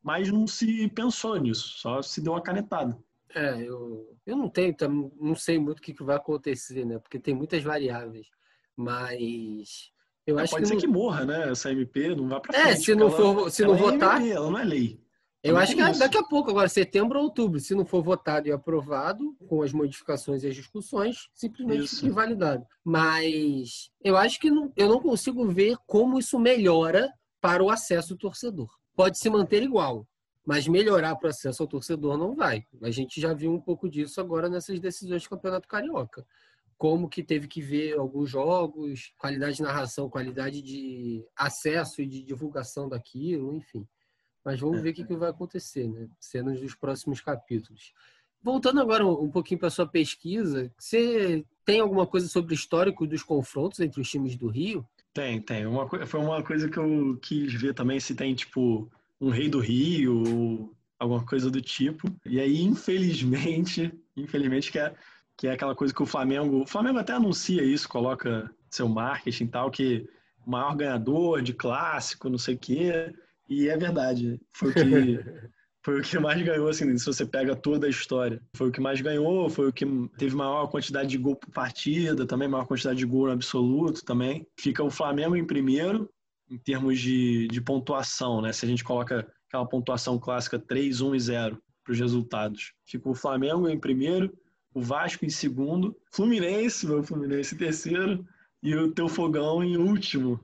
Mas 0.02 0.31
não 0.31 0.46
se 0.46 0.88
pensou 0.88 1.37
nisso, 1.37 1.68
só 1.79 2.00
se 2.00 2.20
deu 2.20 2.33
uma 2.33 2.42
canetada. 2.42 2.96
É, 3.35 3.61
eu, 3.62 4.16
eu 4.24 4.37
não 4.37 4.48
tenho, 4.48 4.74
não 5.20 5.35
sei 5.35 5.59
muito 5.59 5.79
o 5.79 5.83
que 5.83 6.02
vai 6.02 6.16
acontecer, 6.16 6.85
né? 6.87 6.98
Porque 6.98 7.18
tem 7.18 7.35
muitas 7.35 7.62
variáveis. 7.62 8.29
Mas 8.74 9.92
eu 10.27 10.39
é, 10.39 10.43
acho 10.43 10.53
pode 10.53 10.62
que 10.62 10.69
ser 10.69 10.75
não... 10.75 10.81
que 10.81 10.87
morra, 10.87 11.25
né? 11.25 11.51
Essa 11.51 11.71
MP 11.71 12.15
não 12.15 12.29
vai 12.29 12.41
para 12.41 12.59
é, 12.59 12.62
frente. 12.62 12.77
É, 12.77 12.81
se 12.81 12.95
não 12.95 13.11
for, 13.11 13.51
se 13.51 13.65
não 13.65 13.75
é 13.75 13.79
votar, 13.79 14.21
MP, 14.21 14.33
ela 14.33 14.51
não 14.51 14.59
é 14.59 14.65
lei. 14.65 15.01
Eu 15.43 15.57
acho 15.57 15.77
que 15.77 15.83
isso. 15.83 16.01
daqui 16.01 16.19
a 16.19 16.25
pouco, 16.25 16.51
agora 16.51 16.69
setembro 16.69 17.19
ou 17.19 17.27
outubro, 17.27 17.61
se 17.61 17.75
não 17.75 17.85
for 17.85 18.03
votado 18.03 18.49
e 18.49 18.53
aprovado, 18.53 19.37
com 19.47 19.62
as 19.62 19.73
modificações 19.73 20.43
e 20.43 20.49
as 20.49 20.57
discussões, 20.57 21.29
simplesmente 21.33 21.85
isso. 21.85 21.97
fica 21.97 22.09
invalidado. 22.09 22.67
Mas 22.85 23.91
eu 24.03 24.17
acho 24.17 24.41
que 24.41 24.51
não, 24.51 24.73
eu 24.77 24.89
não 24.89 25.01
consigo 25.01 25.47
ver 25.47 25.77
como 25.87 26.19
isso 26.19 26.39
melhora 26.39 27.12
para 27.41 27.62
o 27.62 27.71
acesso 27.71 28.15
do 28.15 28.19
torcedor. 28.19 28.69
Pode 28.97 29.19
se 29.19 29.31
manter 29.31 29.62
igual, 29.62 30.07
Mas 30.45 30.67
melhorar 30.67 31.12
o 31.12 31.19
processo 31.19 31.62
ao 31.62 31.69
torcedor 31.69 32.17
não 32.17 32.35
vai. 32.35 32.65
A 32.83 32.91
gente 32.91 33.21
já 33.21 33.35
viu 33.35 33.53
um 33.53 33.61
pouco 33.61 33.89
disso 33.89 34.21
agora 34.21 34.49
nessas 34.49 34.81
decisões 34.81 35.23
do 35.23 35.29
Campeonato 35.29 35.69
Carioca. 35.69 36.27
Como 36.77 37.09
que 37.09 37.23
teve 37.23 37.49
que 37.49 37.62
ver 37.62 37.99
alguns 37.99 38.31
jogos, 38.31 39.12
qualidade 39.19 39.57
de 39.57 39.62
narração, 39.62 40.11
qualidade 40.11 40.61
de 40.61 41.25
acesso 41.35 42.03
e 42.03 42.07
de 42.07 42.23
divulgação 42.23 42.89
daquilo, 42.89 43.55
enfim. 43.55 43.87
Mas 44.45 44.61
vamos 44.61 44.81
ver 44.81 44.91
o 44.91 44.95
que, 44.95 45.05
que 45.05 45.17
vai 45.17 45.31
acontecer, 45.31 45.89
né? 45.89 46.09
Cenas 46.21 46.61
dos 46.61 46.75
próximos 46.75 47.21
capítulos. 47.21 47.93
Voltando 48.43 48.81
agora 48.81 49.05
um 49.05 49.31
pouquinho 49.31 49.59
para 49.59 49.71
sua 49.71 49.89
pesquisa, 49.89 50.73
você 50.79 51.45
tem 51.65 51.81
alguma 51.81 52.07
coisa 52.07 52.29
sobre 52.29 52.53
o 52.53 52.55
histórico 52.55 53.07
dos 53.07 53.25
confrontos 53.25 53.81
entre 53.81 54.01
os 54.01 54.09
times 54.09 54.37
do 54.37 54.47
Rio? 54.47 54.87
Tem, 55.12 55.41
tem. 55.41 55.67
Uma, 55.67 55.89
foi 56.07 56.21
uma 56.21 56.43
coisa 56.45 56.69
que 56.69 56.79
eu 56.79 57.19
quis 57.21 57.53
ver 57.55 57.75
também 57.75 57.99
se 57.99 58.15
tem, 58.15 58.35
tipo, 58.35 58.89
um 59.21 59.31
rei 59.31 59.49
do 59.49 59.59
Rio 59.59 60.23
ou 60.25 60.77
alguma 60.99 61.25
coisa 61.25 61.51
do 61.51 61.61
tipo. 61.61 62.07
E 62.25 62.39
aí, 62.39 62.62
infelizmente, 62.62 63.93
infelizmente 64.17 64.71
que 64.71 64.79
é, 64.79 64.95
que 65.37 65.46
é 65.46 65.53
aquela 65.53 65.75
coisa 65.75 65.94
que 65.94 66.03
o 66.03 66.07
Flamengo... 66.07 66.62
O 66.62 66.66
Flamengo 66.66 66.99
até 66.99 67.12
anuncia 67.12 67.62
isso, 67.62 67.88
coloca 67.88 68.51
seu 68.70 68.88
marketing 68.88 69.44
e 69.44 69.49
tal, 69.49 69.70
que 69.70 70.09
o 70.46 70.51
maior 70.51 70.75
ganhador 70.77 71.42
de 71.42 71.53
clássico, 71.53 72.29
não 72.29 72.38
sei 72.38 72.55
o 72.55 72.59
quê. 72.59 73.12
E 73.49 73.68
é 73.68 73.77
verdade. 73.77 74.40
Foi 74.53 74.70
o 74.70 74.75
que 74.75 74.81
foi 75.87 76.01
o 76.01 76.03
que 76.03 76.18
mais 76.18 76.42
ganhou, 76.42 76.68
assim, 76.68 76.99
se 76.99 77.07
você 77.07 77.25
pega 77.25 77.55
toda 77.55 77.87
a 77.87 77.90
história. 77.90 78.42
Foi 78.57 78.68
o 78.68 78.72
que 78.72 78.81
mais 78.81 79.01
ganhou, 79.01 79.49
foi 79.49 79.68
o 79.68 79.72
que 79.72 79.87
teve 80.18 80.35
maior 80.35 80.66
quantidade 80.66 81.09
de 81.09 81.16
gol 81.16 81.37
por 81.37 81.49
partida, 81.53 82.27
também 82.27 82.49
maior 82.49 82.66
quantidade 82.66 82.99
de 82.99 83.07
gol 83.07 83.27
no 83.27 83.33
absoluto 83.33 84.05
também. 84.05 84.44
Fica 84.59 84.83
o 84.83 84.90
Flamengo 84.90 85.37
em 85.37 85.46
primeiro, 85.46 86.11
em 86.51 86.59
termos 86.59 86.99
de, 86.99 87.46
de 87.46 87.61
pontuação, 87.61 88.42
né? 88.42 88.53
Se 88.53 88.66
a 88.66 88.68
gente 88.68 88.83
coloca 88.83 89.31
aquela 89.49 89.64
pontuação 89.64 90.18
clássica 90.18 90.59
3, 90.59 91.01
1 91.01 91.14
e 91.14 91.20
0 91.20 91.62
para 91.85 91.92
os 91.92 92.01
resultados. 92.01 92.72
Fica 92.85 93.09
o 93.09 93.14
Flamengo 93.14 93.68
em 93.68 93.79
primeiro, 93.79 94.37
o 94.77 94.83
Vasco 94.83 95.25
em 95.25 95.31
segundo, 95.31 95.97
Fluminense, 96.12 96.87
meu 96.87 97.03
Fluminense 97.03 97.55
em 97.55 97.59
terceiro, 97.59 98.27
e 98.62 98.75
o 98.75 98.93
teu 98.93 99.09
Fogão 99.09 99.65
em 99.65 99.79
último. 99.79 100.39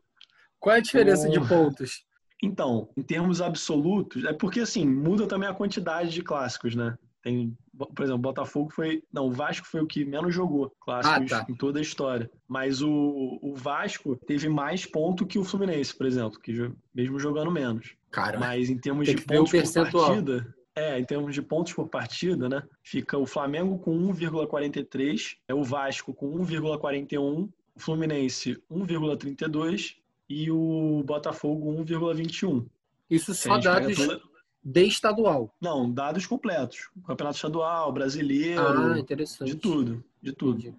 Qual 0.59 0.75
é 0.75 0.79
a 0.79 0.83
diferença 0.83 1.29
de 1.29 1.39
pontos? 1.47 2.07
Então, 2.43 2.89
em 2.97 3.03
termos 3.03 3.43
absolutos, 3.43 4.25
é 4.25 4.33
porque 4.33 4.61
assim, 4.61 4.87
muda 4.87 5.27
também 5.27 5.47
a 5.47 5.55
quantidade 5.55 6.09
de 6.09 6.23
clássicos, 6.23 6.75
né? 6.75 6.97
Tem, 7.23 7.55
por 7.77 8.03
exemplo, 8.03 8.23
Botafogo 8.23 8.71
foi. 8.73 9.03
Não, 9.13 9.27
o 9.27 9.31
Vasco 9.31 9.67
foi 9.67 9.83
o 9.83 9.87
que 9.87 10.03
menos 10.03 10.35
jogou 10.35 10.75
clássicos 10.81 11.31
ah, 11.31 11.45
tá. 11.45 11.53
em 11.53 11.55
toda 11.55 11.79
a 11.79 11.83
história. 11.83 12.31
Mas 12.49 12.81
o, 12.81 13.39
o 13.43 13.55
Vasco 13.55 14.17
teve 14.27 14.49
mais 14.49 14.87
ponto 14.87 15.27
que 15.27 15.39
o 15.39 15.45
Fluminense, 15.45 15.95
por 15.95 16.07
exemplo, 16.07 16.41
que 16.41 16.73
mesmo 16.95 17.19
jogando 17.19 17.51
menos. 17.51 17.95
Cara, 18.11 18.41
mas 18.41 18.71
em 18.71 18.79
termos 18.79 19.07
de 19.07 19.21
pontos 19.21 19.53
por 19.53 19.91
partida. 19.93 20.55
É, 20.75 20.99
em 20.99 21.05
termos 21.05 21.35
de 21.35 21.43
pontos 21.43 21.75
por 21.75 21.87
partida, 21.89 22.49
né? 22.49 22.63
Fica 22.83 23.19
o 23.19 23.27
Flamengo 23.27 23.79
com 23.79 23.95
1,43, 24.13 25.37
é 25.47 25.55
o 25.55 25.63
Vasco 25.63 26.15
com 26.15 26.33
1,41, 26.39 27.49
o 27.75 27.81
Fluminense 27.81 28.63
1,32 28.71 29.97
e 30.29 30.51
o 30.51 31.03
Botafogo 31.05 31.73
1,21. 31.85 32.67
Isso 33.11 33.35
só 33.35 33.59
dados 33.59 33.97
toda... 33.97 34.23
de 34.65 34.85
estadual? 34.87 35.55
Não, 35.61 35.93
dados 35.93 36.25
completos. 36.25 36.91
Campeonato 37.07 37.37
estadual, 37.37 37.93
brasileiro. 37.93 38.95
Ah, 38.95 38.99
interessante. 38.99 39.53
De 39.53 39.57
tudo, 39.57 40.03
de 40.23 40.33
tudo. 40.33 40.75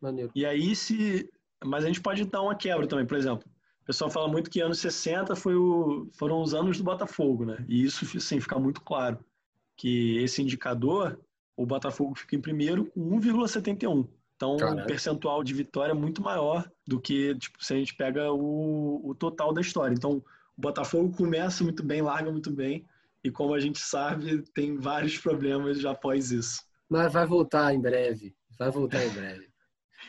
Maneiro. 0.00 0.32
E 0.34 0.44
aí 0.44 0.74
se... 0.74 1.30
Mas 1.64 1.84
a 1.84 1.86
gente 1.86 2.00
pode 2.00 2.24
dar 2.24 2.42
uma 2.42 2.56
quebra 2.56 2.86
também, 2.88 3.06
por 3.06 3.16
exemplo. 3.16 3.48
O 3.82 3.86
pessoal 3.86 4.10
fala 4.10 4.26
muito 4.26 4.50
que 4.50 4.60
anos 4.60 4.80
60 4.80 5.36
foi 5.36 5.54
o... 5.54 6.08
foram 6.14 6.42
os 6.42 6.52
anos 6.52 6.78
do 6.78 6.84
Botafogo, 6.84 7.44
né? 7.44 7.64
E 7.68 7.84
isso, 7.84 8.04
sim, 8.20 8.40
fica 8.40 8.58
muito 8.58 8.80
claro. 8.80 9.24
Que 9.76 10.18
esse 10.18 10.42
indicador, 10.42 11.20
o 11.56 11.66
Botafogo 11.66 12.14
fica 12.14 12.34
em 12.34 12.40
primeiro 12.40 12.86
com 12.86 13.20
1,71. 13.20 14.08
Então, 14.36 14.56
Caraca. 14.56 14.82
o 14.82 14.86
percentual 14.86 15.42
de 15.42 15.54
vitória 15.54 15.92
é 15.92 15.94
muito 15.94 16.22
maior 16.22 16.70
do 16.86 17.00
que 17.00 17.34
tipo, 17.36 17.64
se 17.64 17.72
a 17.72 17.76
gente 17.76 17.94
pega 17.94 18.30
o, 18.32 19.00
o 19.02 19.14
total 19.14 19.52
da 19.52 19.60
história. 19.60 19.94
Então, 19.94 20.22
o 20.56 20.60
Botafogo 20.60 21.14
começa 21.16 21.64
muito 21.64 21.82
bem, 21.82 22.02
larga 22.02 22.30
muito 22.30 22.50
bem, 22.50 22.86
e 23.24 23.30
como 23.30 23.54
a 23.54 23.60
gente 23.60 23.78
sabe, 23.78 24.42
tem 24.54 24.76
vários 24.76 25.18
problemas 25.18 25.80
já 25.80 25.92
após 25.92 26.30
isso. 26.30 26.62
Mas 26.88 27.12
vai 27.12 27.26
voltar 27.26 27.74
em 27.74 27.80
breve. 27.80 28.34
Vai 28.58 28.70
voltar 28.70 29.04
em 29.04 29.10
breve. 29.10 29.48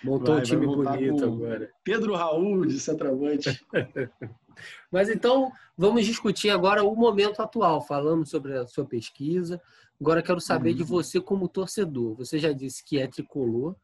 Montou 0.03 0.35
vai, 0.35 0.43
um 0.43 0.45
time 0.45 0.65
bonito 0.65 1.25
agora. 1.25 1.71
Pedro 1.83 2.13
Raul, 2.13 2.65
de 2.65 2.79
centroavante. 2.79 3.59
Mas 4.91 5.09
então, 5.09 5.51
vamos 5.77 6.05
discutir 6.05 6.49
agora 6.49 6.83
o 6.83 6.95
momento 6.95 7.41
atual. 7.41 7.81
Falamos 7.81 8.29
sobre 8.29 8.57
a 8.57 8.67
sua 8.67 8.85
pesquisa. 8.85 9.61
Agora 9.99 10.21
quero 10.21 10.39
saber 10.39 10.71
uhum. 10.71 10.77
de 10.77 10.83
você 10.83 11.19
como 11.19 11.47
torcedor. 11.47 12.15
Você 12.15 12.37
já 12.37 12.51
disse 12.51 12.83
que 12.83 12.99
é 12.99 13.07
tricolor. 13.07 13.75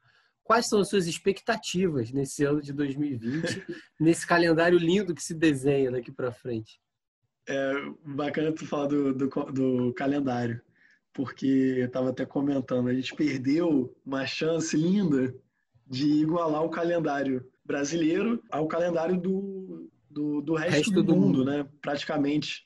Quais 0.43 0.67
são 0.67 0.81
as 0.81 0.89
suas 0.89 1.07
expectativas 1.07 2.11
nesse 2.11 2.43
ano 2.43 2.61
de 2.61 2.73
2020, 2.73 3.65
nesse 3.99 4.27
calendário 4.27 4.77
lindo 4.77 5.15
que 5.15 5.23
se 5.23 5.33
desenha 5.33 5.91
daqui 5.91 6.11
para 6.11 6.31
frente? 6.31 6.79
É 7.47 7.73
bacana 8.05 8.51
tu 8.51 8.65
falar 8.65 8.87
do, 8.87 9.13
do, 9.13 9.27
do 9.27 9.93
calendário, 9.93 10.61
porque 11.13 11.75
eu 11.77 11.85
estava 11.85 12.09
até 12.09 12.25
comentando, 12.25 12.89
a 12.89 12.93
gente 12.93 13.15
perdeu 13.15 13.95
uma 14.05 14.25
chance 14.25 14.75
linda 14.75 15.33
de 15.87 16.07
igualar 16.07 16.63
o 16.63 16.69
calendário 16.69 17.45
brasileiro 17.65 18.41
ao 18.51 18.67
calendário 18.67 19.19
do, 19.19 19.82
do, 20.13 20.41
do 20.41 20.53
resto, 20.53 20.75
resto, 20.75 20.91
do, 20.91 21.03
do 21.03 21.15
mundo, 21.15 21.39
mundo, 21.39 21.45
né? 21.45 21.67
Praticamente, 21.81 22.65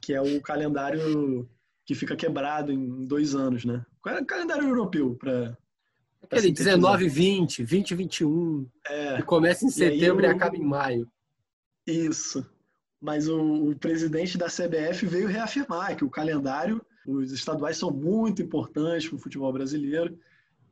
que 0.00 0.14
é 0.14 0.20
o 0.20 0.40
calendário 0.40 1.48
que 1.84 1.94
fica 1.94 2.16
quebrado 2.16 2.72
em 2.72 3.04
dois 3.04 3.34
anos, 3.34 3.64
né? 3.64 3.84
Qual 4.02 4.14
é 4.14 4.20
o 4.20 4.26
calendário 4.26 4.68
europeu 4.68 5.14
para 5.14 5.56
Aquele 6.22 6.52
19, 6.52 7.08
20, 7.08 7.64
20, 7.64 7.94
21. 7.94 8.68
É. 8.86 9.16
Que 9.16 9.22
começa 9.22 9.64
em 9.64 9.70
setembro 9.70 10.24
e, 10.24 10.28
e 10.28 10.30
acaba 10.30 10.56
em 10.56 10.64
maio. 10.64 11.10
Isso. 11.86 12.44
Mas 13.00 13.28
o, 13.28 13.70
o, 13.70 13.76
presidente 13.76 14.36
da 14.36 14.46
CBF 14.46 15.06
veio 15.06 15.28
reafirmar 15.28 15.96
que 15.96 16.04
o 16.04 16.10
calendário, 16.10 16.84
os 17.06 17.32
estaduais 17.32 17.76
são 17.76 17.90
muito 17.90 18.42
importantes 18.42 19.08
para 19.08 19.16
o 19.16 19.20
futebol 19.20 19.52
brasileiro 19.52 20.18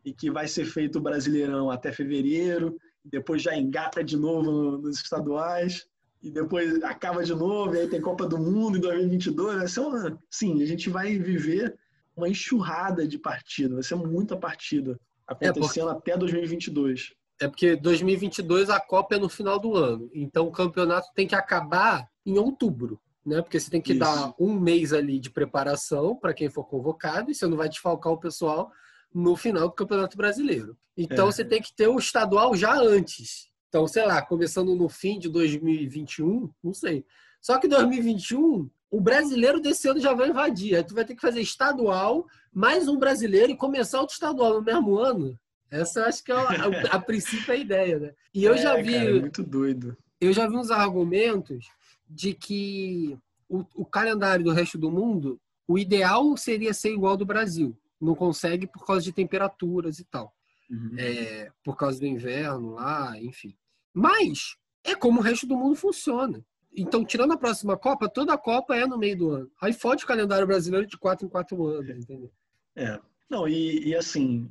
e 0.04 0.12
que 0.12 0.30
vai 0.30 0.46
ser 0.48 0.64
feito 0.64 0.98
o 0.98 1.02
Brasileirão 1.02 1.70
até 1.70 1.92
fevereiro, 1.92 2.76
depois 3.04 3.42
já 3.42 3.56
engata 3.56 4.04
de 4.04 4.16
novo 4.16 4.78
nos 4.78 5.00
estaduais 5.00 5.86
e 6.22 6.30
depois 6.30 6.82
acaba 6.82 7.24
de 7.24 7.34
novo, 7.34 7.74
e 7.74 7.80
aí 7.80 7.88
tem 7.88 8.00
Copa 8.00 8.26
do 8.26 8.38
Mundo 8.38 8.78
em 8.78 8.80
2022. 8.80 9.58
Vai 9.58 9.68
ser 9.68 9.80
uma, 9.80 10.18
sim, 10.30 10.62
a 10.62 10.66
gente 10.66 10.90
vai 10.90 11.18
viver 11.18 11.76
uma 12.16 12.28
enxurrada 12.28 13.06
de 13.06 13.18
partida, 13.18 13.74
vai 13.74 13.82
ser 13.82 13.94
muita 13.96 14.36
partida 14.36 14.98
acontecendo 15.26 15.90
é 15.90 15.94
porque, 15.94 16.10
até 16.10 16.18
2022. 16.18 17.12
É 17.40 17.48
porque 17.48 17.76
2022 17.76 18.70
a 18.70 18.80
Copa 18.80 19.16
é 19.16 19.18
no 19.18 19.28
final 19.28 19.58
do 19.58 19.74
ano, 19.74 20.10
então 20.14 20.46
o 20.46 20.52
campeonato 20.52 21.08
tem 21.14 21.26
que 21.26 21.34
acabar 21.34 22.08
em 22.24 22.38
outubro, 22.38 22.98
né? 23.24 23.42
Porque 23.42 23.60
você 23.60 23.70
tem 23.70 23.80
que 23.80 23.92
Isso. 23.92 24.00
dar 24.00 24.34
um 24.38 24.58
mês 24.58 24.92
ali 24.92 25.18
de 25.18 25.30
preparação 25.30 26.16
para 26.16 26.32
quem 26.32 26.48
for 26.48 26.64
convocado 26.64 27.30
e 27.30 27.34
você 27.34 27.46
não 27.46 27.56
vai 27.56 27.68
desfalcar 27.68 28.12
o 28.12 28.18
pessoal 28.18 28.70
no 29.12 29.36
final 29.36 29.68
do 29.68 29.74
Campeonato 29.74 30.16
Brasileiro. 30.16 30.76
Então 30.96 31.28
é. 31.28 31.32
você 31.32 31.44
tem 31.44 31.60
que 31.60 31.74
ter 31.74 31.88
o 31.88 31.98
estadual 31.98 32.56
já 32.56 32.74
antes. 32.74 33.50
Então, 33.68 33.86
sei 33.86 34.06
lá, 34.06 34.22
começando 34.22 34.74
no 34.74 34.88
fim 34.88 35.18
de 35.18 35.28
2021, 35.28 36.50
não 36.62 36.72
sei. 36.72 37.04
Só 37.40 37.58
que 37.58 37.68
2021 37.68 38.70
o 38.90 39.00
brasileiro 39.00 39.60
desse 39.60 39.88
ano 39.88 40.00
já 40.00 40.14
vai 40.14 40.30
invadir. 40.30 40.76
Aí 40.76 40.84
tu 40.84 40.94
vai 40.94 41.04
ter 41.04 41.14
que 41.14 41.20
fazer 41.20 41.40
estadual, 41.40 42.26
mais 42.52 42.88
um 42.88 42.98
brasileiro 42.98 43.52
e 43.52 43.56
começar 43.56 44.00
outro 44.00 44.14
estadual 44.14 44.54
no 44.54 44.62
mesmo 44.62 44.96
ano. 44.98 45.38
Essa 45.70 46.04
acho 46.06 46.22
que 46.22 46.30
é 46.30 46.34
a, 46.34 46.40
a, 46.40 46.96
a 46.96 47.00
princípio 47.00 47.52
é 47.52 47.56
a 47.56 47.60
ideia, 47.60 47.98
né? 47.98 48.14
E 48.32 48.44
eu 48.44 48.54
é, 48.54 48.58
já 48.58 48.76
vi. 48.76 48.92
Cara, 48.92 49.10
é 49.10 49.20
muito 49.20 49.42
doido. 49.42 49.96
Eu 50.20 50.32
já 50.32 50.48
vi 50.48 50.56
uns 50.56 50.70
argumentos 50.70 51.66
de 52.08 52.32
que 52.32 53.18
o, 53.48 53.64
o 53.74 53.84
calendário 53.84 54.44
do 54.44 54.52
resto 54.52 54.78
do 54.78 54.90
mundo, 54.90 55.40
o 55.66 55.78
ideal 55.78 56.36
seria 56.36 56.72
ser 56.72 56.92
igual 56.92 57.12
ao 57.12 57.16
do 57.16 57.26
Brasil. 57.26 57.76
Não 58.00 58.14
consegue 58.14 58.66
por 58.66 58.86
causa 58.86 59.02
de 59.02 59.12
temperaturas 59.12 59.98
e 59.98 60.04
tal. 60.04 60.32
Uhum. 60.70 60.96
É, 60.98 61.50
por 61.62 61.76
causa 61.76 62.00
do 62.00 62.06
inverno 62.06 62.74
lá, 62.74 63.14
enfim. 63.20 63.56
Mas 63.92 64.56
é 64.84 64.94
como 64.94 65.20
o 65.20 65.22
resto 65.22 65.46
do 65.46 65.56
mundo 65.56 65.74
funciona. 65.76 66.44
Então, 66.76 67.04
tirando 67.04 67.32
a 67.32 67.38
próxima 67.38 67.76
Copa, 67.76 68.08
toda 68.08 68.34
a 68.34 68.38
Copa 68.38 68.76
é 68.76 68.86
no 68.86 68.98
meio 68.98 69.16
do 69.16 69.30
ano. 69.30 69.50
Aí 69.60 69.72
fode 69.72 70.04
o 70.04 70.06
calendário 70.06 70.46
brasileiro 70.46 70.86
de 70.86 70.98
quatro 70.98 71.26
em 71.26 71.30
quatro 71.30 71.64
anos, 71.66 71.96
entendeu? 71.96 72.30
É. 72.74 73.00
Não, 73.28 73.48
e, 73.48 73.88
e 73.88 73.96
assim, 73.96 74.48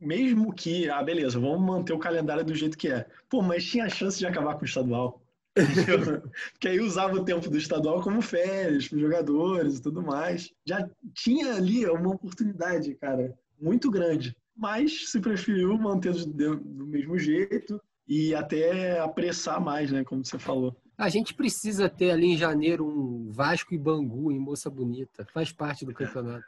mesmo 0.00 0.52
que, 0.52 0.88
ah, 0.88 1.02
beleza, 1.02 1.38
vamos 1.38 1.60
manter 1.60 1.92
o 1.92 1.98
calendário 1.98 2.44
do 2.44 2.54
jeito 2.54 2.78
que 2.78 2.88
é. 2.88 3.06
Pô, 3.28 3.42
mas 3.42 3.64
tinha 3.64 3.88
chance 3.88 4.18
de 4.18 4.26
acabar 4.26 4.54
com 4.54 4.62
o 4.62 4.64
estadual. 4.64 5.22
Porque 6.52 6.68
aí 6.68 6.80
usava 6.80 7.14
o 7.16 7.24
tempo 7.24 7.50
do 7.50 7.58
estadual 7.58 8.00
como 8.00 8.22
férias 8.22 8.88
para 8.88 8.96
os 8.96 9.02
jogadores 9.02 9.78
e 9.78 9.82
tudo 9.82 10.02
mais. 10.02 10.52
Já 10.64 10.88
tinha 11.12 11.54
ali 11.54 11.84
uma 11.86 12.14
oportunidade, 12.14 12.94
cara, 12.94 13.36
muito 13.60 13.90
grande. 13.90 14.36
Mas 14.58 15.10
se 15.10 15.20
preferiu 15.20 15.78
manter 15.78 16.12
do, 16.26 16.60
mesmo 16.84 17.16
jeito 17.16 17.80
e 18.08 18.34
até 18.34 18.98
apressar 18.98 19.60
mais, 19.60 19.92
né? 19.92 20.02
Como 20.02 20.24
você 20.24 20.38
falou. 20.38 20.76
A 20.96 21.08
gente 21.08 21.32
precisa 21.32 21.88
ter 21.88 22.10
ali 22.10 22.32
em 22.32 22.36
janeiro 22.36 22.84
um 22.84 23.30
Vasco 23.30 23.72
e 23.72 23.78
Bangu 23.78 24.32
em 24.32 24.38
Moça 24.38 24.68
Bonita. 24.68 25.24
Faz 25.32 25.52
parte 25.52 25.86
do 25.86 25.94
campeonato. 25.94 26.44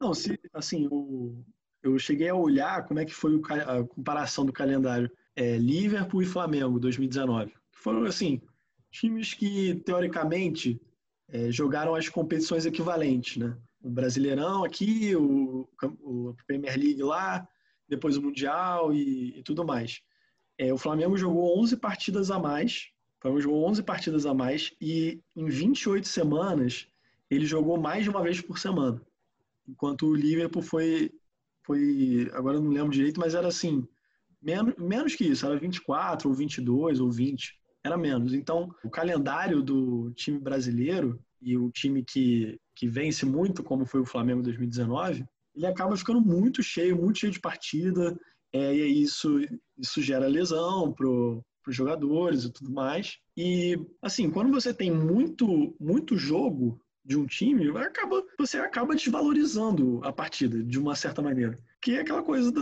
Não, 0.00 0.14
se, 0.14 0.38
assim, 0.54 0.84
eu, 0.84 1.44
eu 1.82 1.98
cheguei 1.98 2.28
a 2.28 2.34
olhar 2.36 2.86
como 2.86 3.00
é 3.00 3.04
que 3.04 3.12
foi 3.12 3.40
a 3.66 3.82
comparação 3.82 4.46
do 4.46 4.52
calendário 4.52 5.10
é, 5.34 5.56
Liverpool 5.56 6.22
e 6.22 6.26
Flamengo 6.26 6.78
2019. 6.78 7.52
Foram, 7.72 8.04
assim, 8.04 8.40
times 8.92 9.34
que, 9.34 9.74
teoricamente, 9.84 10.80
é, 11.28 11.50
jogaram 11.50 11.96
as 11.96 12.08
competições 12.08 12.66
equivalentes, 12.66 13.38
né? 13.38 13.56
O 13.80 13.90
Brasileirão 13.90 14.64
aqui, 14.64 15.14
o, 15.16 15.68
o 16.02 16.34
Premier 16.46 16.76
League 16.78 17.02
lá, 17.02 17.46
depois 17.88 18.16
o 18.16 18.22
Mundial 18.22 18.92
e, 18.92 19.38
e 19.38 19.42
tudo 19.42 19.64
mais. 19.64 20.00
É, 20.58 20.72
o 20.72 20.78
Flamengo 20.78 21.16
jogou 21.16 21.58
11 21.58 21.76
partidas 21.78 22.30
a 22.30 22.38
mais, 22.38 22.88
o 23.18 23.22
Flamengo 23.22 23.40
jogou 23.40 23.68
11 23.68 23.82
partidas 23.82 24.26
a 24.26 24.34
mais 24.34 24.72
e 24.80 25.20
em 25.34 25.46
28 25.46 26.06
semanas 26.06 26.86
ele 27.30 27.46
jogou 27.46 27.80
mais 27.80 28.04
de 28.04 28.10
uma 28.10 28.22
vez 28.22 28.40
por 28.40 28.58
semana. 28.58 29.00
Enquanto 29.66 30.06
o 30.06 30.14
Liverpool 30.14 30.62
foi, 30.62 31.10
foi 31.64 32.30
agora 32.32 32.58
eu 32.58 32.62
não 32.62 32.70
lembro 32.70 32.92
direito, 32.92 33.20
mas 33.20 33.34
era 33.34 33.48
assim, 33.48 33.86
menos, 34.42 34.74
menos 34.76 35.14
que 35.14 35.24
isso, 35.24 35.46
era 35.46 35.58
24 35.58 36.28
ou 36.28 36.34
22 36.34 37.00
ou 37.00 37.10
20 37.10 37.58
era 37.82 37.96
menos. 37.96 38.34
Então, 38.34 38.74
o 38.84 38.90
calendário 38.90 39.62
do 39.62 40.10
time 40.12 40.38
brasileiro 40.38 41.18
e 41.40 41.56
o 41.56 41.70
time 41.70 42.04
que, 42.04 42.60
que 42.80 42.88
vence 42.88 43.26
muito, 43.26 43.62
como 43.62 43.84
foi 43.84 44.00
o 44.00 44.06
Flamengo 44.06 44.42
2019, 44.42 45.26
ele 45.54 45.66
acaba 45.66 45.94
ficando 45.94 46.18
muito 46.18 46.62
cheio, 46.62 46.96
muito 46.96 47.18
cheio 47.18 47.30
de 47.30 47.38
partida, 47.38 48.18
é, 48.54 48.74
e 48.74 49.02
isso, 49.02 49.38
isso 49.76 50.00
gera 50.00 50.26
lesão 50.26 50.90
para 50.90 51.06
os 51.06 51.76
jogadores 51.76 52.44
e 52.44 52.50
tudo 52.50 52.72
mais. 52.72 53.18
E, 53.36 53.78
assim, 54.00 54.30
quando 54.30 54.50
você 54.50 54.72
tem 54.72 54.90
muito, 54.90 55.76
muito 55.78 56.16
jogo 56.16 56.80
de 57.04 57.16
um 57.16 57.26
time, 57.26 57.68
acaba, 57.78 58.22
você 58.38 58.58
acaba 58.58 58.94
desvalorizando 58.94 60.00
a 60.04 60.12
partida 60.12 60.62
de 60.62 60.78
uma 60.78 60.94
certa 60.94 61.22
maneira. 61.22 61.58
Que 61.80 61.96
é 61.96 62.00
aquela 62.00 62.22
coisa 62.22 62.52
da. 62.52 62.60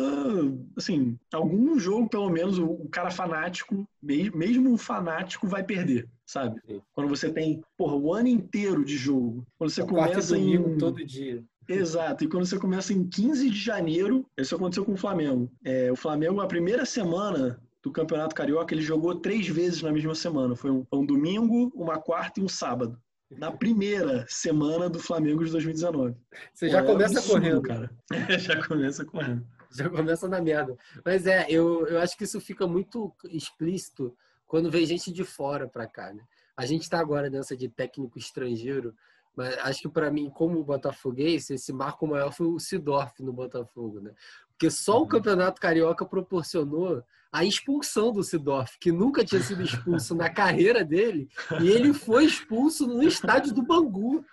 Assim, 0.76 1.18
algum 1.32 1.78
jogo, 1.78 2.08
pelo 2.08 2.30
menos, 2.30 2.58
o 2.58 2.88
cara 2.88 3.10
fanático, 3.10 3.88
mesmo 4.00 4.72
o 4.72 4.78
fanático, 4.78 5.48
vai 5.48 5.64
perder, 5.64 6.08
sabe? 6.24 6.60
Sim. 6.66 6.80
Quando 6.92 7.08
você 7.08 7.30
tem, 7.30 7.60
porra, 7.76 7.96
o 7.96 8.14
ano 8.14 8.28
inteiro 8.28 8.84
de 8.84 8.96
jogo. 8.96 9.44
Quando 9.58 9.70
você 9.70 9.84
começa 9.84 10.38
em. 10.38 10.78
todo 10.78 11.04
dia. 11.04 11.44
Exato, 11.68 12.24
e 12.24 12.28
quando 12.28 12.46
você 12.46 12.58
começa 12.58 12.94
em 12.94 13.06
15 13.06 13.50
de 13.50 13.58
janeiro, 13.58 14.24
isso 14.38 14.54
aconteceu 14.54 14.86
com 14.86 14.92
o 14.92 14.96
Flamengo. 14.96 15.52
É, 15.62 15.92
o 15.92 15.96
Flamengo, 15.96 16.40
a 16.40 16.46
primeira 16.46 16.86
semana 16.86 17.60
do 17.82 17.92
Campeonato 17.92 18.34
Carioca, 18.34 18.72
ele 18.72 18.80
jogou 18.80 19.16
três 19.16 19.46
vezes 19.48 19.82
na 19.82 19.92
mesma 19.92 20.14
semana. 20.14 20.56
Foi 20.56 20.70
um, 20.70 20.86
um 20.90 21.04
domingo, 21.04 21.70
uma 21.74 21.98
quarta 21.98 22.40
e 22.40 22.42
um 22.42 22.48
sábado 22.48 22.98
na 23.30 23.52
primeira 23.52 24.24
semana 24.28 24.88
do 24.88 24.98
Flamengo 24.98 25.44
de 25.44 25.50
2019. 25.50 26.16
Você 26.52 26.68
já 26.68 26.82
Pô, 26.82 26.92
começa 26.92 27.14
é 27.14 27.18
absurdo, 27.18 27.40
correndo. 27.40 27.62
cara. 27.62 27.90
já 28.38 28.66
começa 28.66 29.04
correndo. 29.04 29.46
Já 29.70 29.90
começa 29.90 30.28
na 30.28 30.40
merda. 30.40 30.76
Mas 31.04 31.26
é, 31.26 31.46
eu, 31.48 31.86
eu 31.86 31.98
acho 32.00 32.16
que 32.16 32.24
isso 32.24 32.40
fica 32.40 32.66
muito 32.66 33.14
explícito 33.24 34.16
quando 34.46 34.70
vem 34.70 34.86
gente 34.86 35.12
de 35.12 35.24
fora 35.24 35.68
para 35.68 35.86
cá, 35.86 36.12
né? 36.12 36.22
A 36.56 36.64
gente 36.64 36.82
está 36.82 36.98
agora 36.98 37.28
nessa 37.28 37.56
de 37.56 37.68
técnico 37.68 38.18
estrangeiro, 38.18 38.94
mas 39.36 39.56
acho 39.58 39.82
que 39.82 39.88
para 39.88 40.10
mim, 40.10 40.30
como 40.30 40.64
botafoguense, 40.64 41.54
esse 41.54 41.72
marco 41.72 42.06
maior 42.06 42.32
foi 42.32 42.46
o 42.46 42.58
Sidorf 42.58 43.22
no 43.22 43.32
Botafogo, 43.32 44.00
né? 44.00 44.12
Porque 44.48 44.70
só 44.70 44.98
o 44.98 45.02
uhum. 45.02 45.08
Campeonato 45.08 45.60
Carioca 45.60 46.04
proporcionou 46.04 47.04
a 47.32 47.44
expulsão 47.44 48.12
do 48.12 48.22
Sidorf, 48.22 48.78
que 48.80 48.90
nunca 48.90 49.24
tinha 49.24 49.42
sido 49.42 49.62
expulso 49.62 50.14
na 50.14 50.30
carreira 50.30 50.84
dele, 50.84 51.28
e 51.60 51.68
ele 51.68 51.92
foi 51.92 52.24
expulso 52.24 52.86
no 52.86 53.02
estádio 53.02 53.54
do 53.54 53.62
Bangu, 53.62 54.24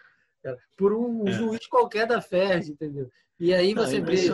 por 0.77 0.93
um 0.93 1.27
é. 1.27 1.31
juiz 1.31 1.65
qualquer 1.67 2.07
da 2.07 2.21
FERJ, 2.21 2.71
entendeu? 2.71 3.09
E 3.39 3.53
aí 3.53 3.73
você 3.73 3.99
vê 3.99 4.29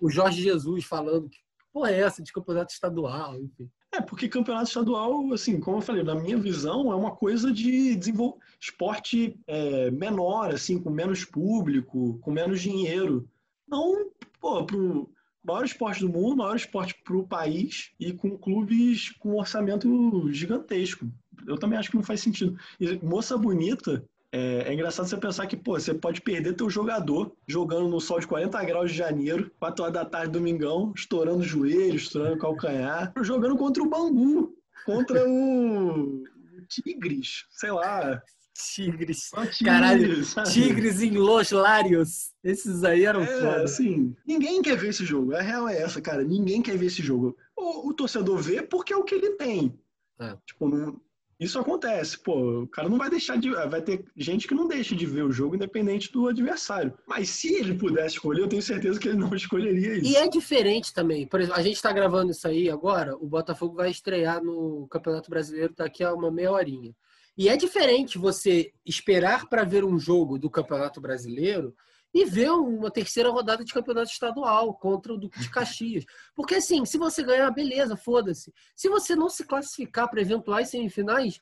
o 0.00 0.08
Jorge 0.08 0.42
Jesus 0.42 0.84
falando 0.84 1.28
que 1.28 1.38
porra 1.72 1.90
é 1.90 2.00
essa 2.00 2.22
de 2.22 2.32
campeonato 2.32 2.72
estadual, 2.72 3.36
enfim. 3.36 3.68
É, 3.92 4.00
porque 4.00 4.28
campeonato 4.28 4.68
estadual, 4.68 5.32
assim, 5.32 5.58
como 5.58 5.78
eu 5.78 5.82
falei, 5.82 6.02
na 6.02 6.14
minha 6.14 6.36
visão, 6.36 6.92
é 6.92 6.94
uma 6.94 7.14
coisa 7.14 7.52
de 7.52 7.96
desenvol... 7.96 8.38
esporte 8.60 9.38
é, 9.46 9.90
menor, 9.90 10.52
assim, 10.52 10.78
com 10.78 10.90
menos 10.90 11.24
público, 11.24 12.18
com 12.20 12.30
menos 12.30 12.60
dinheiro. 12.60 13.28
Não, 13.66 14.10
pô, 14.40 14.64
pro 14.64 15.10
maior 15.46 15.64
esporte 15.64 16.00
do 16.00 16.08
mundo, 16.08 16.36
maior 16.36 16.56
esporte 16.56 16.94
para 17.04 17.16
o 17.16 17.26
país 17.26 17.92
e 18.00 18.12
com 18.12 18.36
clubes 18.36 19.10
com 19.18 19.36
orçamento 19.36 20.30
gigantesco. 20.32 21.06
Eu 21.46 21.56
também 21.56 21.78
acho 21.78 21.90
que 21.90 21.96
não 21.96 22.02
faz 22.02 22.20
sentido. 22.20 22.58
E 22.80 22.98
moça 23.04 23.38
bonita, 23.38 24.04
é, 24.32 24.64
é, 24.66 24.74
engraçado 24.74 25.06
você 25.06 25.16
pensar 25.16 25.46
que, 25.46 25.56
pô, 25.56 25.78
você 25.78 25.94
pode 25.94 26.20
perder 26.20 26.54
teu 26.54 26.68
jogador 26.68 27.32
jogando 27.46 27.88
no 27.88 28.00
sol 28.00 28.18
de 28.18 28.26
40 28.26 28.64
graus 28.64 28.90
de 28.90 28.98
janeiro, 28.98 29.50
4 29.60 29.84
horas 29.84 29.94
da 29.94 30.04
tarde, 30.04 30.32
domingão, 30.32 30.92
estourando 30.96 31.38
o 31.38 31.44
joelho, 31.44 31.94
estourando 31.94 32.34
o 32.34 32.38
calcanhar, 32.38 33.12
jogando 33.22 33.56
contra 33.56 33.82
o 33.82 33.88
Bangu, 33.88 34.52
contra 34.84 35.24
o 35.28 36.24
Tigres, 36.68 37.44
sei 37.50 37.70
lá. 37.70 38.20
Tigres. 38.56 39.30
tigres 39.30 39.58
Caralho, 39.58 40.24
sabe? 40.24 40.52
Tigres 40.52 41.02
em 41.02 41.10
Los 41.12 41.50
Larios. 41.50 42.30
Esses 42.42 42.84
aí 42.84 43.04
eram 43.04 43.22
é, 43.22 43.26
foda. 43.26 43.62
Assim, 43.64 44.14
ninguém 44.26 44.62
quer 44.62 44.76
ver 44.76 44.88
esse 44.88 45.04
jogo. 45.04 45.34
A 45.34 45.42
real 45.42 45.68
é 45.68 45.80
essa, 45.80 46.00
cara. 46.00 46.22
Ninguém 46.22 46.62
quer 46.62 46.76
ver 46.76 46.86
esse 46.86 47.02
jogo. 47.02 47.36
O, 47.56 47.88
o 47.88 47.94
torcedor 47.94 48.38
vê 48.38 48.62
porque 48.62 48.92
é 48.92 48.96
o 48.96 49.04
que 49.04 49.14
ele 49.14 49.32
tem. 49.32 49.78
É. 50.18 50.36
Tipo, 50.46 50.68
não, 50.68 51.00
isso 51.38 51.58
acontece, 51.58 52.18
pô, 52.18 52.62
o 52.62 52.66
cara 52.66 52.88
não 52.88 52.96
vai 52.96 53.10
deixar 53.10 53.36
de. 53.36 53.50
Vai 53.50 53.82
ter 53.82 54.06
gente 54.16 54.48
que 54.48 54.54
não 54.54 54.66
deixa 54.66 54.96
de 54.96 55.04
ver 55.04 55.22
o 55.22 55.30
jogo 55.30 55.54
independente 55.54 56.10
do 56.10 56.28
adversário. 56.28 56.94
Mas 57.06 57.28
se 57.28 57.54
ele 57.54 57.74
pudesse 57.74 58.14
escolher, 58.14 58.40
eu 58.40 58.48
tenho 58.48 58.62
certeza 58.62 58.98
que 58.98 59.08
ele 59.08 59.18
não 59.18 59.28
escolheria 59.36 59.98
isso. 59.98 60.06
E 60.10 60.16
é 60.16 60.26
diferente 60.28 60.94
também. 60.94 61.26
Por 61.26 61.40
exemplo, 61.40 61.60
a 61.60 61.62
gente 61.62 61.76
está 61.76 61.92
gravando 61.92 62.30
isso 62.30 62.48
aí 62.48 62.70
agora, 62.70 63.14
o 63.16 63.26
Botafogo 63.26 63.74
vai 63.74 63.90
estrear 63.90 64.42
no 64.42 64.88
Campeonato 64.90 65.28
Brasileiro 65.28 65.74
daqui 65.76 66.02
a 66.02 66.14
uma 66.14 66.30
meia 66.30 66.50
horinha. 66.50 66.94
E 67.36 67.48
é 67.48 67.56
diferente 67.56 68.18
você 68.18 68.72
esperar 68.84 69.48
para 69.48 69.64
ver 69.64 69.84
um 69.84 69.98
jogo 69.98 70.38
do 70.38 70.50
Campeonato 70.50 71.00
Brasileiro 71.00 71.74
e 72.14 72.24
ver 72.24 72.50
uma 72.50 72.90
terceira 72.90 73.28
rodada 73.28 73.62
de 73.62 73.74
campeonato 73.74 74.10
estadual 74.10 74.72
contra 74.74 75.12
o 75.12 75.18
Duque 75.18 75.38
de 75.38 75.50
Caxias. 75.50 76.04
Porque, 76.34 76.54
assim, 76.54 76.84
se 76.86 76.96
você 76.96 77.22
ganhar, 77.22 77.50
beleza, 77.50 77.94
foda-se. 77.94 78.54
Se 78.74 78.88
você 78.88 79.14
não 79.14 79.28
se 79.28 79.44
classificar 79.44 80.08
para 80.08 80.22
eventuais 80.22 80.70
semifinais, 80.70 81.38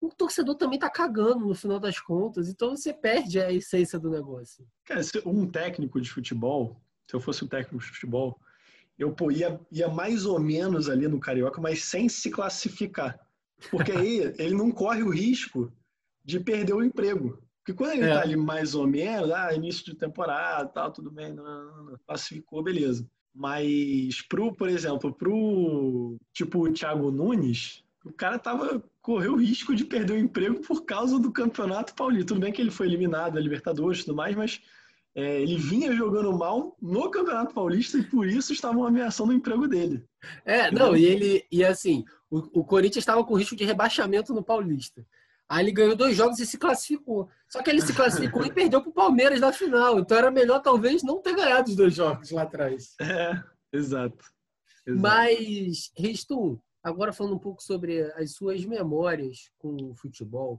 o 0.00 0.10
torcedor 0.10 0.56
também 0.56 0.78
tá 0.78 0.88
cagando 0.88 1.46
no 1.46 1.54
final 1.54 1.80
das 1.80 1.98
contas. 1.98 2.48
Então 2.48 2.76
você 2.76 2.92
perde 2.92 3.40
a 3.40 3.52
essência 3.52 3.98
do 3.98 4.10
negócio. 4.10 4.64
Cara, 4.84 5.00
um 5.26 5.48
técnico 5.48 6.00
de 6.00 6.10
futebol, 6.10 6.80
se 7.08 7.16
eu 7.16 7.20
fosse 7.20 7.44
um 7.44 7.48
técnico 7.48 7.84
de 7.84 7.90
futebol, 7.90 8.38
eu 8.98 9.12
pô, 9.12 9.30
ia, 9.30 9.60
ia 9.70 9.88
mais 9.88 10.24
ou 10.24 10.38
menos 10.38 10.88
ali 10.88 11.08
no 11.08 11.18
Carioca, 11.18 11.60
mas 11.60 11.84
sem 11.84 12.08
se 12.08 12.30
classificar. 12.30 13.18
Porque 13.70 13.92
aí 13.92 14.34
ele 14.38 14.54
não 14.54 14.70
corre 14.70 15.02
o 15.02 15.10
risco 15.10 15.72
de 16.24 16.40
perder 16.40 16.74
o 16.74 16.84
emprego. 16.84 17.38
Porque 17.58 17.74
quando 17.74 17.92
ele 17.92 18.04
é. 18.04 18.14
tá 18.14 18.22
ali 18.22 18.36
mais 18.36 18.74
ou 18.74 18.86
menos, 18.86 19.30
ah, 19.30 19.54
início 19.54 19.84
de 19.84 19.94
temporada, 19.94 20.68
tal, 20.68 20.92
tudo 20.92 21.10
bem, 21.10 21.32
não, 21.32 21.44
não, 21.44 21.84
não, 21.84 21.98
classificou, 22.06 22.62
beleza. 22.62 23.08
Mas 23.34 24.20
pro, 24.28 24.52
por 24.52 24.68
exemplo, 24.68 25.12
pro 25.12 26.16
tipo 26.32 26.66
o 26.66 26.72
Thiago 26.72 27.10
Nunes, 27.10 27.84
o 28.04 28.12
cara 28.12 28.38
tava 28.38 28.82
correu 29.00 29.32
o 29.32 29.40
risco 29.40 29.74
de 29.74 29.84
perder 29.84 30.14
o 30.14 30.18
emprego 30.18 30.60
por 30.60 30.84
causa 30.84 31.18
do 31.18 31.32
Campeonato 31.32 31.94
Paulista. 31.94 32.28
Tudo 32.28 32.40
bem 32.40 32.52
que 32.52 32.60
ele 32.60 32.70
foi 32.70 32.86
eliminado 32.86 33.34
da 33.34 33.40
Libertadores 33.40 34.00
e 34.00 34.04
tudo 34.04 34.16
mais, 34.16 34.36
mas 34.36 34.60
é, 35.14 35.42
ele 35.42 35.56
vinha 35.56 35.94
jogando 35.94 36.32
mal 36.32 36.76
no 36.80 37.10
Campeonato 37.10 37.54
Paulista 37.54 37.98
e 37.98 38.04
por 38.04 38.26
isso 38.26 38.52
estavam 38.52 38.86
ameaçando 38.86 39.30
o 39.30 39.34
emprego 39.34 39.68
dele. 39.68 40.04
É, 40.44 40.70
não, 40.70 40.96
e 40.96 41.04
ele 41.04 41.46
e 41.50 41.64
assim, 41.64 42.04
o, 42.30 42.60
o 42.60 42.64
Corinthians 42.64 43.02
estava 43.02 43.22
com 43.24 43.34
risco 43.34 43.54
de 43.54 43.64
rebaixamento 43.64 44.32
no 44.32 44.42
Paulista. 44.42 45.04
Aí 45.48 45.64
ele 45.64 45.72
ganhou 45.72 45.94
dois 45.94 46.16
jogos 46.16 46.38
e 46.38 46.46
se 46.46 46.56
classificou. 46.56 47.28
Só 47.46 47.62
que 47.62 47.68
ele 47.68 47.82
se 47.82 47.92
classificou 47.92 48.42
e 48.46 48.50
perdeu 48.50 48.80
para 48.80 48.88
o 48.88 48.94
Palmeiras 48.94 49.38
na 49.38 49.52
final. 49.52 49.98
Então 49.98 50.16
era 50.16 50.30
melhor, 50.30 50.60
talvez, 50.60 51.02
não 51.02 51.20
ter 51.20 51.36
ganhado 51.36 51.68
os 51.68 51.76
dois 51.76 51.94
jogos 51.94 52.30
lá 52.30 52.42
atrás. 52.42 52.94
É, 52.98 53.32
exato. 53.70 54.24
exato. 54.86 54.98
Mas, 55.02 55.90
Ristum, 55.94 56.58
agora 56.82 57.12
falando 57.12 57.34
um 57.34 57.38
pouco 57.38 57.62
sobre 57.62 58.00
as 58.12 58.32
suas 58.32 58.64
memórias 58.64 59.50
com 59.58 59.76
o 59.90 59.94
futebol. 59.94 60.58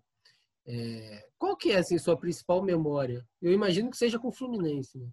É, 0.65 1.27
qual 1.37 1.57
que 1.57 1.71
é 1.71 1.77
assim, 1.77 1.97
sua 1.97 2.17
principal 2.17 2.61
memória? 2.61 3.25
Eu 3.41 3.51
imagino 3.51 3.89
que 3.89 3.97
seja 3.97 4.17
com 4.17 4.29
o 4.29 4.33
Fluminense. 4.33 4.97
Né? 4.97 5.07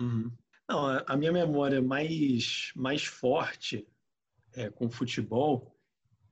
Uhum. 0.00 0.30
Não, 0.68 1.02
a 1.06 1.16
minha 1.16 1.32
memória 1.32 1.82
mais, 1.82 2.72
mais 2.74 3.04
forte 3.04 3.86
é, 4.54 4.70
com 4.70 4.90
futebol 4.90 5.76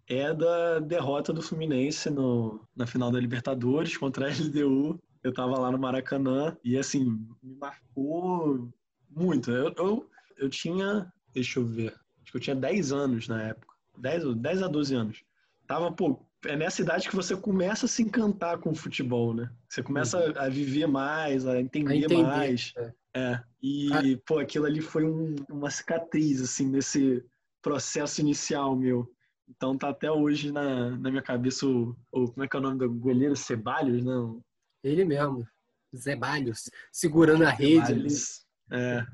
é 0.06 0.34
da 0.34 0.80
derrota 0.80 1.32
do 1.32 1.42
Fluminense 1.42 2.10
no, 2.10 2.66
na 2.74 2.86
final 2.86 3.10
da 3.10 3.20
Libertadores 3.20 3.96
contra 3.96 4.26
a 4.26 4.30
LDU. 4.30 5.00
Eu 5.22 5.32
tava 5.32 5.58
lá 5.58 5.70
no 5.70 5.78
Maracanã 5.78 6.56
e, 6.64 6.76
assim, 6.76 7.04
me 7.42 7.54
marcou 7.54 8.72
muito. 9.08 9.50
Eu, 9.50 9.72
eu, 9.76 10.10
eu 10.36 10.48
tinha, 10.48 11.12
deixa 11.32 11.60
eu 11.60 11.66
ver, 11.66 11.94
acho 12.22 12.32
que 12.32 12.36
eu 12.36 12.40
tinha 12.40 12.56
10 12.56 12.92
anos 12.92 13.28
na 13.28 13.42
época. 13.42 13.74
10, 13.98 14.34
10 14.36 14.62
a 14.62 14.68
12 14.68 14.94
anos. 14.94 15.24
Tava, 15.66 15.92
pô, 15.92 16.26
é 16.46 16.56
nessa 16.56 16.82
idade 16.82 17.08
que 17.08 17.16
você 17.16 17.36
começa 17.36 17.86
a 17.86 17.88
se 17.88 18.02
encantar 18.02 18.58
com 18.58 18.70
o 18.70 18.74
futebol, 18.74 19.34
né? 19.34 19.50
Você 19.68 19.82
começa 19.82 20.18
uhum. 20.18 20.32
a, 20.36 20.48
viver 20.48 20.86
mais, 20.86 21.46
a 21.46 21.60
entender, 21.60 21.92
a 21.92 21.96
entender 21.96 22.22
mais. 22.22 22.72
É. 22.76 22.92
é. 23.14 23.42
E, 23.62 23.92
ah. 23.92 24.00
pô, 24.26 24.38
aquilo 24.38 24.66
ali 24.66 24.80
foi 24.80 25.04
um, 25.04 25.34
uma 25.50 25.70
cicatriz, 25.70 26.40
assim, 26.40 26.68
nesse 26.68 27.24
processo 27.60 28.20
inicial 28.20 28.74
meu. 28.74 29.10
Então 29.48 29.76
tá 29.76 29.88
até 29.88 30.10
hoje 30.10 30.52
na, 30.52 30.90
na 30.90 31.10
minha 31.10 31.22
cabeça 31.22 31.66
o, 31.66 31.96
o 32.12 32.30
Como 32.30 32.44
é 32.44 32.48
que 32.48 32.56
é 32.56 32.58
o 32.58 32.62
nome 32.62 32.78
do 32.78 32.90
goleiro? 32.90 33.36
Ceballos, 33.36 34.02
não? 34.02 34.40
Ele 34.82 35.04
mesmo. 35.04 35.46
Zebalhos. 35.94 36.70
Segurando 36.92 37.44
a 37.44 37.50
rede 37.50 37.92
ali. 37.92 38.08
É. 38.70 39.04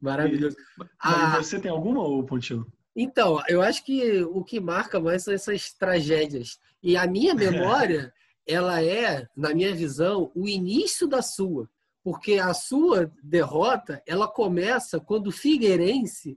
Maravilhoso. 0.00 0.56
E, 0.80 0.84
ah, 0.98 1.36
você 1.36 1.58
tem 1.60 1.70
alguma, 1.70 2.00
ou 2.00 2.24
Pontilo? 2.24 2.70
Então, 3.00 3.40
eu 3.48 3.62
acho 3.62 3.84
que 3.84 4.24
o 4.24 4.42
que 4.42 4.58
marca 4.58 4.98
mais 4.98 5.22
são 5.22 5.32
essas 5.32 5.72
tragédias. 5.72 6.58
E 6.82 6.96
a 6.96 7.06
minha 7.06 7.32
memória, 7.32 8.12
ela 8.44 8.82
é, 8.82 9.24
na 9.36 9.54
minha 9.54 9.72
visão, 9.72 10.32
o 10.34 10.48
início 10.48 11.06
da 11.06 11.22
sua. 11.22 11.70
Porque 12.02 12.40
a 12.40 12.52
sua 12.52 13.08
derrota, 13.22 14.02
ela 14.04 14.26
começa 14.26 14.98
quando 14.98 15.28
o 15.28 15.32
Figueirense 15.32 16.36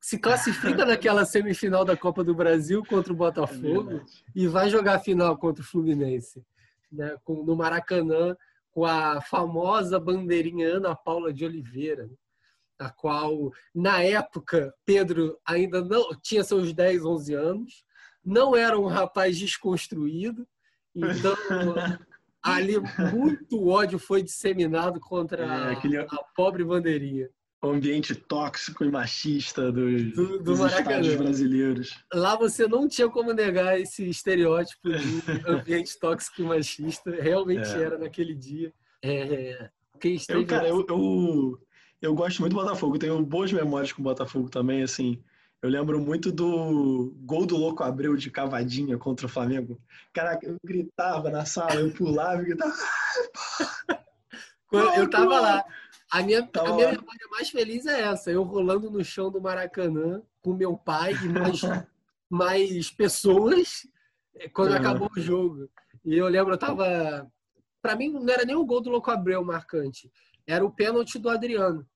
se 0.00 0.18
classifica 0.18 0.86
naquela 0.86 1.26
semifinal 1.26 1.84
da 1.84 1.94
Copa 1.94 2.24
do 2.24 2.34
Brasil 2.34 2.82
contra 2.88 3.12
o 3.12 3.16
Botafogo 3.16 3.98
é 3.98 4.00
e 4.34 4.48
vai 4.48 4.70
jogar 4.70 4.94
a 4.94 5.00
final 5.00 5.36
contra 5.36 5.62
o 5.62 5.66
Fluminense. 5.66 6.42
Né? 6.90 7.14
no 7.28 7.54
Maracanã, 7.54 8.34
com 8.72 8.86
a 8.86 9.20
famosa 9.20 10.00
bandeirinha 10.00 10.76
Ana 10.76 10.96
Paula 10.96 11.34
de 11.34 11.44
Oliveira 11.44 12.08
a 12.78 12.90
qual, 12.90 13.50
na 13.74 14.02
época, 14.02 14.72
Pedro 14.84 15.38
ainda 15.46 15.82
não 15.82 16.08
tinha 16.22 16.44
seus 16.44 16.72
10, 16.72 17.04
11 17.04 17.34
anos, 17.34 17.84
não 18.24 18.54
era 18.54 18.78
um 18.78 18.86
rapaz 18.86 19.38
desconstruído, 19.38 20.46
então 20.94 21.34
ali 22.42 22.76
muito 23.12 23.66
ódio 23.68 23.98
foi 23.98 24.22
disseminado 24.22 25.00
contra 25.00 25.44
é, 25.44 25.72
aquele... 25.72 25.98
a, 25.98 26.02
a 26.02 26.24
pobre 26.34 26.64
bandeirinha 26.64 27.28
o 27.62 27.70
ambiente 27.70 28.14
tóxico 28.14 28.84
e 28.84 28.90
machista 28.90 29.72
dos, 29.72 30.12
do, 30.12 30.38
do 30.38 30.42
dos 30.42 30.60
estados 30.60 31.14
brasileiros. 31.16 32.04
Lá 32.12 32.36
você 32.36 32.68
não 32.68 32.86
tinha 32.86 33.08
como 33.08 33.32
negar 33.32 33.80
esse 33.80 34.08
estereótipo 34.08 34.88
de 34.88 35.22
ambiente 35.46 35.98
tóxico 35.98 36.42
e 36.42 36.44
machista. 36.44 37.10
Realmente 37.10 37.68
é. 37.68 37.82
era 37.82 37.98
naquele 37.98 38.34
dia. 38.34 38.72
É, 39.02 39.70
quem 40.00 40.14
esteve... 40.14 40.40
eu, 40.40 40.46
cara, 40.46 40.68
eu, 40.68 40.86
eu, 40.88 41.58
eu 42.00 42.14
gosto 42.14 42.40
muito 42.40 42.54
do 42.54 42.62
Botafogo, 42.62 42.98
tenho 42.98 43.24
boas 43.24 43.52
memórias 43.52 43.92
com 43.92 44.00
o 44.00 44.04
Botafogo 44.04 44.48
também, 44.48 44.82
assim. 44.82 45.22
Eu 45.60 45.68
lembro 45.68 46.00
muito 46.00 46.30
do 46.30 47.12
gol 47.22 47.44
do 47.44 47.56
Louco 47.56 47.82
Abreu 47.82 48.16
de 48.16 48.30
cavadinha 48.30 48.96
contra 48.96 49.26
o 49.26 49.28
Flamengo. 49.28 49.80
Caraca, 50.12 50.46
eu 50.46 50.56
gritava 50.64 51.30
na 51.30 51.44
sala, 51.44 51.74
eu 51.74 51.92
pulava 51.92 52.42
e 52.42 52.44
gritava. 52.44 52.74
eu 54.96 55.10
tava 55.10 55.40
lá. 55.40 55.64
A 56.10 56.22
minha, 56.22 56.48
a 56.54 56.62
minha 56.72 56.92
memória 56.92 57.28
mais 57.30 57.50
feliz 57.50 57.84
é 57.86 58.02
essa, 58.02 58.30
eu 58.30 58.44
rolando 58.44 58.90
no 58.90 59.04
chão 59.04 59.30
do 59.30 59.40
Maracanã 59.40 60.22
com 60.40 60.54
meu 60.54 60.76
pai 60.76 61.12
e 61.12 61.28
mais, 61.28 61.60
mais 62.30 62.90
pessoas 62.90 63.86
eh, 64.36 64.48
quando 64.48 64.70
uhum. 64.70 64.76
acabou 64.76 65.10
o 65.14 65.20
jogo. 65.20 65.68
E 66.04 66.16
eu 66.16 66.28
lembro, 66.28 66.54
eu 66.54 66.58
tava. 66.58 67.30
Pra 67.82 67.96
mim, 67.96 68.10
não 68.10 68.32
era 68.32 68.44
nem 68.44 68.56
o 68.56 68.64
gol 68.64 68.80
do 68.80 68.90
Louco 68.90 69.10
Abreu 69.10 69.44
marcante 69.44 70.10
era 70.48 70.64
o 70.64 70.72
pênalti 70.72 71.18
do 71.18 71.28
Adriano. 71.28 71.86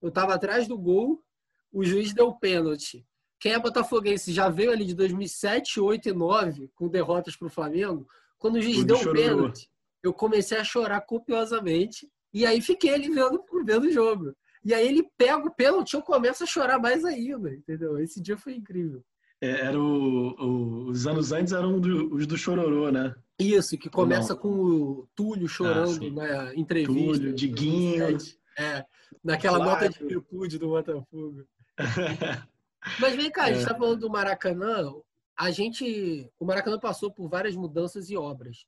Eu 0.00 0.08
estava 0.08 0.34
atrás 0.34 0.66
do 0.66 0.78
gol, 0.78 1.22
o 1.70 1.84
juiz 1.84 2.14
deu 2.14 2.28
o 2.28 2.38
pênalti. 2.38 3.06
Quem 3.38 3.52
é 3.52 3.58
botafoguense 3.58 4.32
já 4.32 4.48
veio 4.48 4.72
ali 4.72 4.86
de 4.86 4.94
2007, 4.94 5.78
8 5.78 6.08
e 6.08 6.12
9 6.12 6.70
com 6.74 6.88
derrotas 6.88 7.36
para 7.36 7.46
o 7.46 7.50
Flamengo. 7.50 8.08
Quando 8.38 8.56
o 8.56 8.62
juiz 8.62 8.82
deu 8.82 8.96
o 8.96 9.12
pênalti, 9.12 9.70
eu 10.02 10.14
comecei 10.14 10.56
a 10.56 10.64
chorar 10.64 11.02
copiosamente 11.02 12.10
e 12.32 12.46
aí 12.46 12.62
fiquei 12.62 12.94
ali 12.94 13.10
vendo, 13.10 13.44
vendo 13.62 13.84
o 13.84 13.92
jogo. 13.92 14.34
E 14.64 14.72
aí 14.72 14.88
ele 14.88 15.06
pega 15.16 15.46
o 15.46 15.54
pênalti 15.54 15.92
e 15.92 15.96
eu 15.96 16.02
começo 16.02 16.42
a 16.42 16.46
chorar 16.46 16.78
mais 16.78 17.04
ainda, 17.04 17.52
entendeu? 17.52 17.98
Esse 17.98 18.22
dia 18.22 18.38
foi 18.38 18.54
incrível. 18.54 19.04
É, 19.40 19.66
era 19.66 19.78
o, 19.78 20.30
o, 20.30 20.86
os 20.88 21.06
anos 21.06 21.32
antes 21.32 21.52
eram 21.52 21.78
do, 21.80 22.14
os 22.14 22.26
do 22.26 22.36
Chororô, 22.36 22.90
né? 22.90 23.14
Isso, 23.38 23.78
que 23.78 23.88
começa 23.88 24.34
com 24.34 24.48
o 24.48 25.08
Túlio 25.14 25.46
chorando 25.46 26.06
ah, 26.06 26.10
na 26.10 26.54
entrevista. 26.56 27.12
Túlio, 27.18 27.32
Diguinho. 27.32 28.18
É, 28.58 28.84
naquela 29.22 29.58
Flávio. 29.58 29.88
nota 29.88 29.88
de 29.88 30.04
virtude 30.04 30.58
do 30.58 30.68
Botafogo. 30.68 31.44
Mas 32.98 33.14
vem 33.14 33.30
cá, 33.30 33.44
a 33.44 33.48
gente 33.48 33.60
está 33.60 33.74
é. 33.74 33.78
falando 33.78 34.00
do 34.00 34.10
Maracanã. 34.10 34.92
A 35.36 35.52
gente, 35.52 36.28
o 36.40 36.44
Maracanã 36.44 36.80
passou 36.80 37.12
por 37.12 37.28
várias 37.28 37.54
mudanças 37.54 38.10
e 38.10 38.16
obras. 38.16 38.66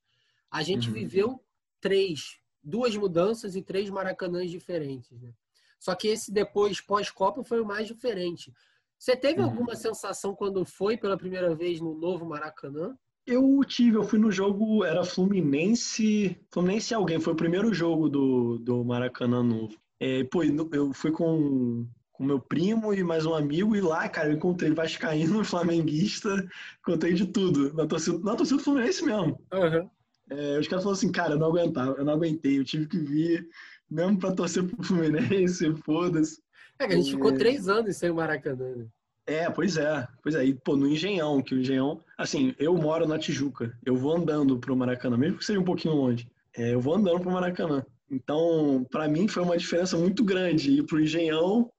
A 0.49 0.63
gente 0.63 0.87
uhum. 0.87 0.95
viveu 0.95 1.45
três, 1.81 2.39
duas 2.63 2.95
mudanças 2.97 3.57
e 3.57 3.63
três 3.63 3.91
Maracanãs 3.91 4.51
diferentes. 4.51 5.21
Né? 5.21 5.33
Só 5.81 5.97
que 5.97 6.07
esse 6.07 6.31
depois, 6.31 6.81
pós-Copa, 6.81 7.43
foi 7.43 7.61
o 7.61 7.67
mais 7.67 7.89
diferente. 7.89 8.53
Você 9.01 9.17
teve 9.17 9.41
uhum. 9.41 9.47
alguma 9.47 9.75
sensação 9.75 10.35
quando 10.35 10.63
foi 10.63 10.99
pela 10.99 11.17
primeira 11.17 11.55
vez 11.55 11.81
no 11.81 11.95
novo 11.95 12.27
Maracanã? 12.27 12.95
Eu 13.27 13.59
tive, 13.67 13.97
eu 13.97 14.03
fui 14.03 14.19
no 14.19 14.31
jogo, 14.31 14.85
era 14.85 15.03
Fluminense, 15.03 16.39
Fluminense 16.53 16.93
alguém, 16.93 17.19
foi 17.19 17.33
o 17.33 17.37
primeiro 17.37 17.73
jogo 17.73 18.11
do, 18.11 18.59
do 18.59 18.85
Maracanã 18.85 19.43
novo. 19.43 19.75
É, 19.99 20.23
pô, 20.25 20.43
eu 20.43 20.93
fui 20.93 21.11
com 21.11 21.87
com 22.13 22.25
meu 22.27 22.39
primo 22.39 22.93
e 22.93 23.03
mais 23.03 23.25
um 23.25 23.33
amigo, 23.35 23.75
e 23.75 23.81
lá, 23.81 24.07
cara, 24.07 24.29
eu 24.29 24.35
encontrei 24.35 24.71
Vascaíno, 24.75 25.43
Flamenguista, 25.43 26.47
encontrei 26.81 27.15
de 27.15 27.27
tudo, 27.27 27.73
na 27.73 27.87
torcida, 27.87 28.19
na 28.19 28.37
torcida 28.37 28.59
do 28.59 28.63
Fluminense 28.63 29.03
mesmo. 29.03 29.41
Uhum. 29.51 29.91
É, 30.29 30.59
os 30.59 30.69
caras 30.69 30.85
falaram 30.85 30.99
assim, 30.99 31.11
cara, 31.11 31.33
eu 31.33 31.39
não 31.39 31.47
aguentava, 31.47 31.97
eu 31.97 32.05
não 32.05 32.13
aguentei, 32.13 32.59
eu 32.59 32.65
tive 32.65 32.87
que 32.87 32.99
vir 32.99 33.49
mesmo 33.91 34.19
pra 34.19 34.33
torcer 34.33 34.63
pro 34.63 34.85
Fluminense, 34.85 35.75
foda-se. 35.77 36.43
É 36.81 36.87
a 36.87 36.91
gente 36.91 37.11
é... 37.11 37.13
ficou 37.13 37.33
três 37.33 37.69
anos 37.69 37.97
sem 37.97 38.11
o 38.11 38.15
Maracanã, 38.15 38.75
né? 38.75 38.87
É, 39.27 39.49
pois 39.51 39.77
é, 39.77 40.09
pois 40.23 40.35
é. 40.35 40.45
E, 40.45 40.55
pô, 40.55 40.77
no 40.77 40.89
Engenhão, 40.89 41.43
que 41.43 41.55
o 41.55 41.61
Engenhão, 41.61 42.03
assim, 42.19 42.55
eu 42.59 42.75
moro 42.75 43.07
na 43.07 43.19
Tijuca, 43.19 43.79
eu 43.85 43.95
vou 43.95 44.17
andando 44.17 44.59
pro 44.59 44.75
Maracanã, 44.75 45.17
mesmo 45.17 45.39
que 45.39 45.45
seja 45.45 45.61
um 45.61 45.65
pouquinho 45.65 45.95
longe, 45.95 46.29
é, 46.57 46.75
eu 46.75 46.81
vou 46.81 46.95
andando 46.95 47.21
pro 47.21 47.31
Maracanã. 47.31 47.85
Então, 48.11 48.85
para 48.91 49.07
mim 49.07 49.29
foi 49.29 49.43
uma 49.43 49.57
diferença 49.57 49.97
muito 49.97 50.25
grande 50.25 50.73
ir 50.73 50.83
pro 50.85 51.01
Engenhão 51.01 51.71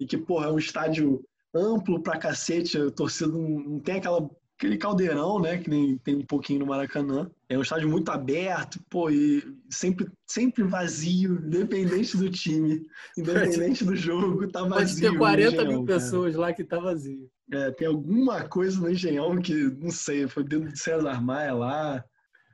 e 0.00 0.06
que, 0.06 0.16
porra, 0.16 0.46
é 0.46 0.52
um 0.52 0.58
estádio 0.58 1.22
amplo 1.54 2.02
pra 2.02 2.18
cacete, 2.18 2.76
a 2.76 2.90
torcida 2.90 3.30
não 3.30 3.78
tem 3.78 3.96
aquela 3.96 4.28
aquele 4.56 4.78
caldeirão, 4.78 5.38
né, 5.38 5.58
que 5.58 5.68
nem 5.68 5.98
tem 5.98 6.16
um 6.16 6.24
pouquinho 6.24 6.60
no 6.60 6.66
Maracanã. 6.66 7.30
É 7.48 7.58
um 7.58 7.62
estádio 7.62 7.88
muito 7.88 8.10
aberto, 8.10 8.80
pô, 8.90 9.10
e 9.10 9.42
sempre, 9.70 10.10
sempre 10.26 10.64
vazio, 10.64 11.36
independente 11.36 12.16
do 12.16 12.30
time, 12.30 12.84
independente 13.16 13.84
do 13.84 13.94
jogo, 13.94 14.50
tá 14.50 14.62
vazio. 14.62 15.10
Pode 15.10 15.12
ter 15.12 15.18
40 15.18 15.48
Engenhão, 15.48 15.66
mil 15.66 15.84
pessoas 15.84 16.34
cara. 16.34 16.46
lá 16.46 16.52
que 16.54 16.64
tá 16.64 16.78
vazio. 16.78 17.30
É, 17.52 17.70
tem 17.70 17.86
alguma 17.86 18.48
coisa 18.48 18.80
no 18.80 18.90
Engenhão 18.90 19.40
que, 19.40 19.52
não 19.54 19.90
sei, 19.90 20.26
foi 20.26 20.42
dentro 20.42 20.72
de 20.72 20.78
César 20.78 21.22
Maia 21.22 21.52
lá, 21.52 22.04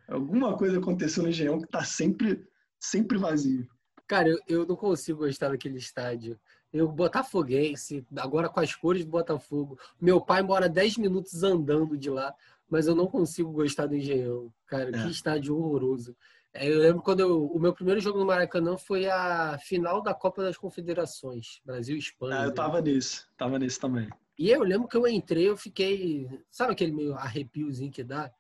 alguma 0.09 0.57
coisa 0.57 0.79
aconteceu 0.79 1.23
no 1.23 1.29
Engenhão 1.29 1.61
que 1.61 1.69
tá 1.69 1.85
sempre, 1.85 2.45
sempre 2.81 3.17
vazio. 3.17 3.67
Cara, 4.09 4.29
eu, 4.29 4.39
eu 4.49 4.67
não 4.67 4.77
consigo 4.77 5.21
gostar 5.21 5.51
daquele 5.51 5.79
estádio. 5.79 6.39
Eu 6.73 6.89
botafoguense, 6.89 8.07
agora 8.17 8.49
com 8.49 8.61
as 8.61 8.75
cores 8.75 9.05
do 9.05 9.11
Botafogo. 9.11 9.79
Meu 10.01 10.21
pai 10.21 10.43
mora 10.43 10.69
10 10.69 10.97
minutos 10.97 11.43
andando 11.43 11.99
de 11.99 12.09
lá, 12.09 12.35
mas 12.69 12.87
eu 12.87 12.95
não 12.95 13.07
consigo 13.07 13.53
gostar 13.53 13.87
do 13.87 13.95
Engenhão. 13.95 14.53
Cara, 14.67 14.89
é. 14.89 14.93
que 14.93 15.11
estádio 15.11 15.57
horroroso. 15.57 16.17
É, 16.55 16.69
eu 16.71 16.79
lembro 16.79 17.03
quando 17.03 17.21
eu, 17.21 17.47
o 17.47 17.59
meu 17.59 17.73
primeiro 17.73 18.01
jogo 18.01 18.19
no 18.19 18.27
Maracanã 18.27 18.77
foi 18.77 19.09
a 19.09 19.59
final 19.59 20.03
da 20.03 20.15
Copa 20.15 20.43
das 20.43 20.57
Confederações, 20.57 21.61
Brasil 21.65 21.97
e 21.97 21.99
Espanha. 21.99 22.41
Ah, 22.41 22.45
eu 22.45 22.55
tava 22.55 22.81
né? 22.81 22.93
nesse, 22.93 23.27
tava 23.37 23.59
nesse 23.59 23.81
também. 23.81 24.09
E 24.39 24.51
eu 24.51 24.63
lembro 24.63 24.89
que 24.89 24.97
eu 24.97 25.07
entrei, 25.07 25.49
eu 25.49 25.57
fiquei, 25.57 26.29
sabe 26.51 26.73
aquele 26.73 26.93
meio 26.93 27.15
arrepiozinho 27.15 27.91
que 27.91 28.03
dá? 28.03 28.31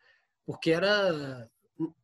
Porque 0.45 0.71
era 0.71 1.49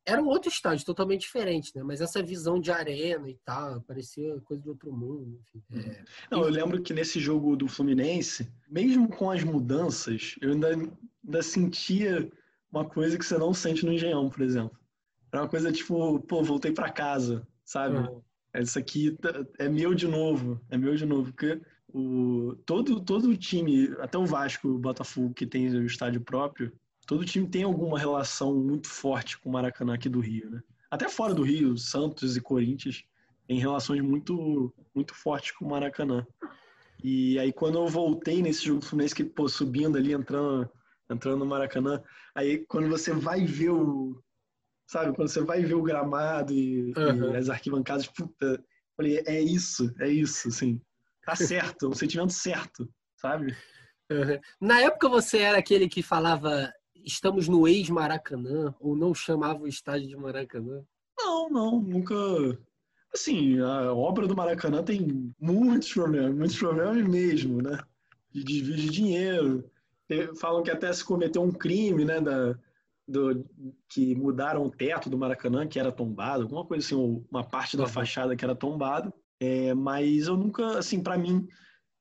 era 0.04 0.22
um 0.22 0.26
outro 0.26 0.48
estádio 0.48 0.84
totalmente 0.84 1.22
diferente, 1.22 1.72
né? 1.74 1.82
Mas 1.82 2.00
essa 2.00 2.22
visão 2.22 2.58
de 2.58 2.70
arena 2.70 3.28
e 3.28 3.34
tal, 3.44 3.80
parecia 3.82 4.40
coisa 4.40 4.62
de 4.62 4.68
outro 4.68 4.92
mundo. 4.92 5.40
Enfim. 5.54 5.90
É. 5.90 6.04
Não, 6.30 6.42
eu 6.42 6.50
lembro 6.50 6.82
que 6.82 6.94
nesse 6.94 7.20
jogo 7.20 7.56
do 7.56 7.68
Fluminense, 7.68 8.50
mesmo 8.68 9.08
com 9.08 9.30
as 9.30 9.44
mudanças, 9.44 10.36
eu 10.40 10.52
ainda, 10.52 10.68
ainda 10.68 11.42
sentia 11.42 12.30
uma 12.72 12.84
coisa 12.84 13.18
que 13.18 13.24
você 13.24 13.36
não 13.38 13.52
sente 13.52 13.84
no 13.84 13.92
Engenhão, 13.92 14.28
por 14.28 14.42
exemplo. 14.42 14.78
Era 15.32 15.42
uma 15.42 15.48
coisa 15.48 15.70
tipo, 15.70 16.20
pô, 16.20 16.42
voltei 16.42 16.72
para 16.72 16.90
casa, 16.90 17.46
sabe? 17.64 17.98
Uhum. 17.98 18.22
Isso 18.56 18.78
aqui 18.78 19.12
tá, 19.12 19.44
é 19.58 19.68
meu 19.68 19.94
de 19.94 20.08
novo, 20.08 20.60
é 20.70 20.78
meu 20.78 20.94
de 20.96 21.04
novo. 21.04 21.32
Porque 21.32 21.60
o, 21.92 22.56
todo, 22.64 23.00
todo 23.00 23.28
o 23.28 23.36
time, 23.36 23.94
até 23.98 24.16
o 24.16 24.26
Vasco, 24.26 24.68
o 24.68 24.78
Botafogo, 24.78 25.34
que 25.34 25.46
tem 25.46 25.68
o 25.68 25.86
estádio 25.86 26.22
próprio, 26.22 26.72
todo 27.08 27.24
time 27.24 27.48
tem 27.48 27.62
alguma 27.62 27.98
relação 27.98 28.54
muito 28.54 28.86
forte 28.86 29.38
com 29.38 29.48
o 29.48 29.52
Maracanã 29.52 29.94
aqui 29.94 30.10
do 30.10 30.20
Rio, 30.20 30.50
né? 30.50 30.62
Até 30.90 31.08
fora 31.08 31.32
do 31.32 31.42
Rio, 31.42 31.76
Santos 31.78 32.36
e 32.36 32.40
Corinthians 32.40 33.02
têm 33.46 33.58
relações 33.58 34.02
muito, 34.02 34.72
muito 34.94 35.14
fortes 35.14 35.52
com 35.52 35.64
o 35.64 35.70
Maracanã. 35.70 36.26
E 37.02 37.38
aí 37.38 37.50
quando 37.50 37.78
eu 37.78 37.88
voltei 37.88 38.42
nesse 38.42 38.66
jogo 38.66 38.80
do 38.80 38.86
Fluminense, 38.86 39.14
que 39.14 39.24
pô, 39.24 39.48
subindo 39.48 39.96
ali, 39.96 40.12
entrando 40.12 40.70
entrando 41.10 41.38
no 41.38 41.46
Maracanã. 41.46 42.02
Aí 42.34 42.58
quando 42.66 42.90
você 42.90 43.10
vai 43.12 43.46
ver 43.46 43.70
o. 43.70 44.22
Sabe, 44.86 45.14
quando 45.16 45.28
você 45.28 45.40
vai 45.40 45.62
ver 45.62 45.74
o 45.74 45.82
gramado 45.82 46.52
e, 46.52 46.92
uhum. 46.94 47.32
e 47.32 47.36
as 47.36 47.48
arquibancadas, 47.48 48.06
puta, 48.06 48.62
falei, 48.96 49.22
é 49.26 49.40
isso, 49.40 49.94
é 49.98 50.08
isso, 50.08 50.48
assim. 50.48 50.80
Tá 51.24 51.34
certo, 51.34 51.86
é 51.86 51.88
um 51.88 51.94
sentimento 51.94 52.32
certo, 52.32 52.88
sabe? 53.16 53.56
Uhum. 54.10 54.38
Na 54.60 54.80
época 54.80 55.08
você 55.08 55.38
era 55.38 55.58
aquele 55.58 55.88
que 55.88 56.02
falava 56.02 56.72
estamos 57.04 57.48
no 57.48 57.66
ex-Maracanã, 57.66 58.74
ou 58.80 58.96
não 58.96 59.14
chamava 59.14 59.62
o 59.62 59.68
estádio 59.68 60.08
de 60.08 60.16
Maracanã? 60.16 60.82
Não, 61.18 61.48
não, 61.50 61.80
nunca. 61.80 62.14
Assim, 63.12 63.58
a 63.60 63.92
obra 63.92 64.26
do 64.26 64.36
Maracanã 64.36 64.82
tem 64.82 65.34
muitos 65.40 65.92
problemas, 65.92 66.34
muitos 66.34 66.58
problemas 66.58 67.06
mesmo, 67.06 67.62
né? 67.62 67.78
De 68.32 68.44
desvio 68.44 68.76
de 68.76 68.90
dinheiro. 68.90 69.70
Falam 70.38 70.62
que 70.62 70.70
até 70.70 70.92
se 70.92 71.04
cometeu 71.04 71.42
um 71.42 71.52
crime, 71.52 72.04
né? 72.04 72.20
Da, 72.20 72.54
do, 73.06 73.44
que 73.88 74.14
mudaram 74.14 74.64
o 74.64 74.70
teto 74.70 75.08
do 75.08 75.16
Maracanã, 75.16 75.66
que 75.66 75.78
era 75.80 75.90
tombado, 75.90 76.42
alguma 76.42 76.64
coisa 76.64 76.84
assim, 76.84 77.24
uma 77.30 77.42
parte 77.42 77.76
da 77.76 77.86
fachada 77.86 78.36
que 78.36 78.44
era 78.44 78.54
tombada. 78.54 79.12
É, 79.40 79.72
mas 79.72 80.26
eu 80.26 80.36
nunca, 80.36 80.78
assim, 80.78 81.02
para 81.02 81.16
mim, 81.16 81.48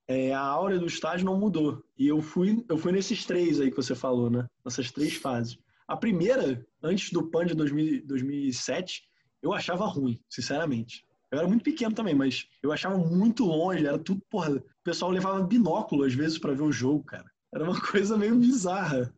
é, 0.08 0.34
a 0.34 0.40
áurea 0.40 0.80
do 0.80 0.86
estágio 0.86 1.26
não 1.26 1.38
mudou. 1.38 1.84
E 1.98 2.08
eu 2.08 2.22
fui, 2.22 2.64
eu 2.70 2.78
fui 2.78 2.92
nesses 2.92 3.26
três 3.26 3.60
aí 3.60 3.70
que 3.70 3.78
você 3.78 3.94
falou, 3.94 4.30
né? 4.30 4.48
Nessas 4.64 4.92
três 4.92 5.16
fases. 5.16 5.58
A 5.88 5.98
primeira, 5.98 6.66
antes 6.82 7.12
do 7.12 7.30
PAN 7.30 7.46
de 7.46 7.54
2000, 7.54 8.06
2007, 8.06 9.04
eu 9.42 9.54
achava 9.54 9.86
ruim, 9.86 10.20
sinceramente. 10.30 11.06
Eu 11.32 11.40
era 11.40 11.48
muito 11.48 11.64
pequeno 11.64 11.94
também, 11.94 12.16
mas 12.16 12.48
eu 12.64 12.72
achava 12.72 12.98
muito 12.98 13.46
longe, 13.46 13.86
era 13.86 14.00
tudo, 14.00 14.22
porra, 14.30 14.56
o 14.56 14.64
pessoal 14.84 15.12
levava 15.12 15.44
binóculo 15.44 16.06
às 16.06 16.14
vezes 16.14 16.38
para 16.38 16.54
ver 16.54 16.64
o 16.64 16.72
jogo, 16.72 17.04
cara. 17.04 17.30
Era 17.54 17.66
uma 17.66 17.80
coisa 17.92 18.18
meio 18.18 18.36
bizarra. 18.36 19.14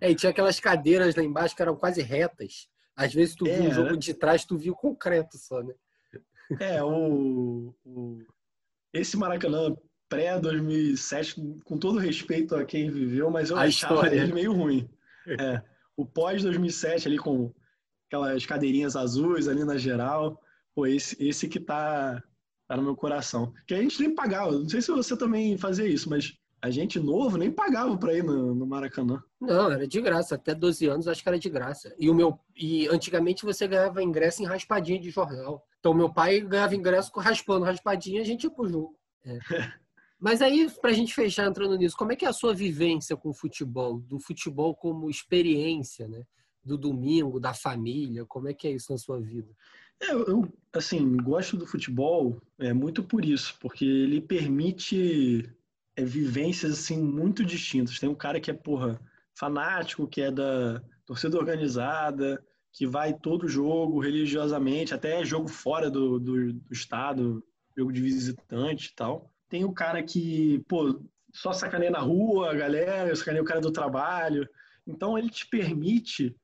É, 0.00 0.10
e 0.10 0.14
tinha 0.14 0.30
aquelas 0.30 0.58
cadeiras 0.58 1.14
lá 1.14 1.22
embaixo 1.22 1.54
que 1.54 1.60
eram 1.60 1.76
quase 1.76 2.00
retas. 2.00 2.68
Às 2.96 3.12
vezes 3.12 3.34
tu 3.34 3.46
é, 3.46 3.58
via 3.58 3.68
o 3.68 3.74
jogo 3.74 3.96
de 3.96 4.14
trás, 4.14 4.44
tu 4.44 4.56
via 4.56 4.72
o 4.72 4.76
concreto 4.76 5.36
só, 5.36 5.62
né? 5.62 5.74
É, 6.60 6.82
o, 6.82 7.74
o... 7.84 8.18
esse 8.92 9.16
Maracanã 9.16 9.74
pré-2007, 10.14 11.60
com 11.64 11.76
todo 11.76 11.98
respeito 11.98 12.54
a 12.54 12.64
quem 12.64 12.90
viveu, 12.90 13.30
mas 13.30 13.50
eu 13.50 13.56
a 13.56 13.62
achava 13.62 13.94
história. 13.94 14.16
ele 14.16 14.32
meio 14.32 14.52
ruim. 14.52 14.88
É, 15.26 15.62
o 15.96 16.04
pós-2007 16.04 17.06
ali 17.06 17.16
com 17.16 17.50
aquelas 18.06 18.44
cadeirinhas 18.44 18.94
azuis 18.94 19.48
ali 19.48 19.64
na 19.64 19.78
geral, 19.78 20.38
pô, 20.74 20.86
esse, 20.86 21.16
esse 21.18 21.48
que 21.48 21.58
tá, 21.58 22.22
tá 22.68 22.76
no 22.76 22.82
meu 22.82 22.94
coração. 22.94 23.54
Que 23.66 23.72
a 23.72 23.80
gente 23.80 23.98
nem 23.98 24.14
pagava, 24.14 24.52
não 24.52 24.68
sei 24.68 24.82
se 24.82 24.90
você 24.90 25.16
também 25.16 25.56
fazia 25.56 25.86
isso, 25.86 26.10
mas 26.10 26.36
a 26.60 26.68
gente 26.68 27.00
novo 27.00 27.38
nem 27.38 27.50
pagava 27.50 27.96
para 27.96 28.12
ir 28.12 28.22
no, 28.22 28.54
no, 28.54 28.66
Maracanã. 28.66 29.22
Não, 29.40 29.70
era 29.70 29.86
de 29.86 30.00
graça. 30.02 30.34
Até 30.34 30.54
12 30.54 30.86
anos 30.88 31.08
acho 31.08 31.22
que 31.22 31.28
era 31.30 31.38
de 31.38 31.48
graça. 31.48 31.94
E 31.98 32.10
o 32.10 32.14
meu 32.14 32.38
e 32.54 32.86
antigamente 32.88 33.46
você 33.46 33.66
ganhava 33.66 34.02
ingresso 34.02 34.42
em 34.42 34.46
raspadinha 34.46 35.00
de 35.00 35.10
jornal. 35.10 35.66
Então 35.80 35.94
meu 35.94 36.12
pai 36.12 36.40
ganhava 36.40 36.74
ingresso 36.74 37.10
raspando 37.16 37.64
raspadinha 37.64 38.18
e 38.18 38.22
a 38.22 38.26
gente 38.26 38.44
ia 38.44 38.50
pro 38.50 38.68
jogo. 38.68 38.94
É. 39.24 39.38
Mas 40.18 40.40
aí, 40.40 40.70
para 40.80 40.90
a 40.90 40.94
gente 40.94 41.14
fechar 41.14 41.46
entrando 41.46 41.76
nisso, 41.76 41.96
como 41.96 42.12
é 42.12 42.16
que 42.16 42.24
é 42.24 42.28
a 42.28 42.32
sua 42.32 42.54
vivência 42.54 43.16
com 43.16 43.30
o 43.30 43.34
futebol? 43.34 43.98
Do 43.98 44.18
futebol 44.18 44.74
como 44.74 45.10
experiência, 45.10 46.08
né? 46.08 46.24
Do 46.64 46.78
domingo, 46.78 47.38
da 47.38 47.52
família, 47.52 48.24
como 48.24 48.48
é 48.48 48.54
que 48.54 48.66
é 48.66 48.72
isso 48.72 48.90
na 48.90 48.98
sua 48.98 49.20
vida? 49.20 49.54
É, 50.00 50.12
eu, 50.12 50.52
assim, 50.72 51.16
gosto 51.18 51.56
do 51.56 51.66
futebol 51.66 52.40
é 52.58 52.72
muito 52.72 53.02
por 53.02 53.24
isso, 53.24 53.56
porque 53.60 53.84
ele 53.84 54.20
permite 54.20 55.48
é, 55.96 56.04
vivências, 56.04 56.72
assim, 56.72 57.00
muito 57.00 57.44
distintas. 57.44 57.98
Tem 57.98 58.08
um 58.08 58.14
cara 58.14 58.40
que 58.40 58.50
é, 58.50 58.54
porra, 58.54 59.00
fanático, 59.34 60.06
que 60.06 60.20
é 60.20 60.30
da 60.30 60.82
torcida 61.04 61.36
organizada, 61.36 62.42
que 62.72 62.86
vai 62.86 63.14
todo 63.14 63.48
jogo 63.48 64.00
religiosamente, 64.00 64.94
até 64.94 65.24
jogo 65.24 65.48
fora 65.48 65.90
do, 65.90 66.18
do, 66.18 66.52
do 66.52 66.72
estado, 66.72 67.44
jogo 67.76 67.92
de 67.92 68.00
visitante 68.00 68.88
e 68.88 68.94
tal. 68.94 69.30
Tem 69.54 69.64
o 69.64 69.72
cara 69.72 70.02
que, 70.02 70.64
pô, 70.66 71.00
só 71.32 71.52
sacaneia 71.52 71.88
na 71.88 72.00
rua, 72.00 72.50
a 72.50 72.54
galera, 72.54 73.14
sacaneia 73.14 73.40
o 73.40 73.46
cara 73.46 73.60
do 73.60 73.70
trabalho. 73.70 74.48
Então, 74.84 75.16
ele 75.16 75.30
te 75.30 75.46
permite, 75.46 76.34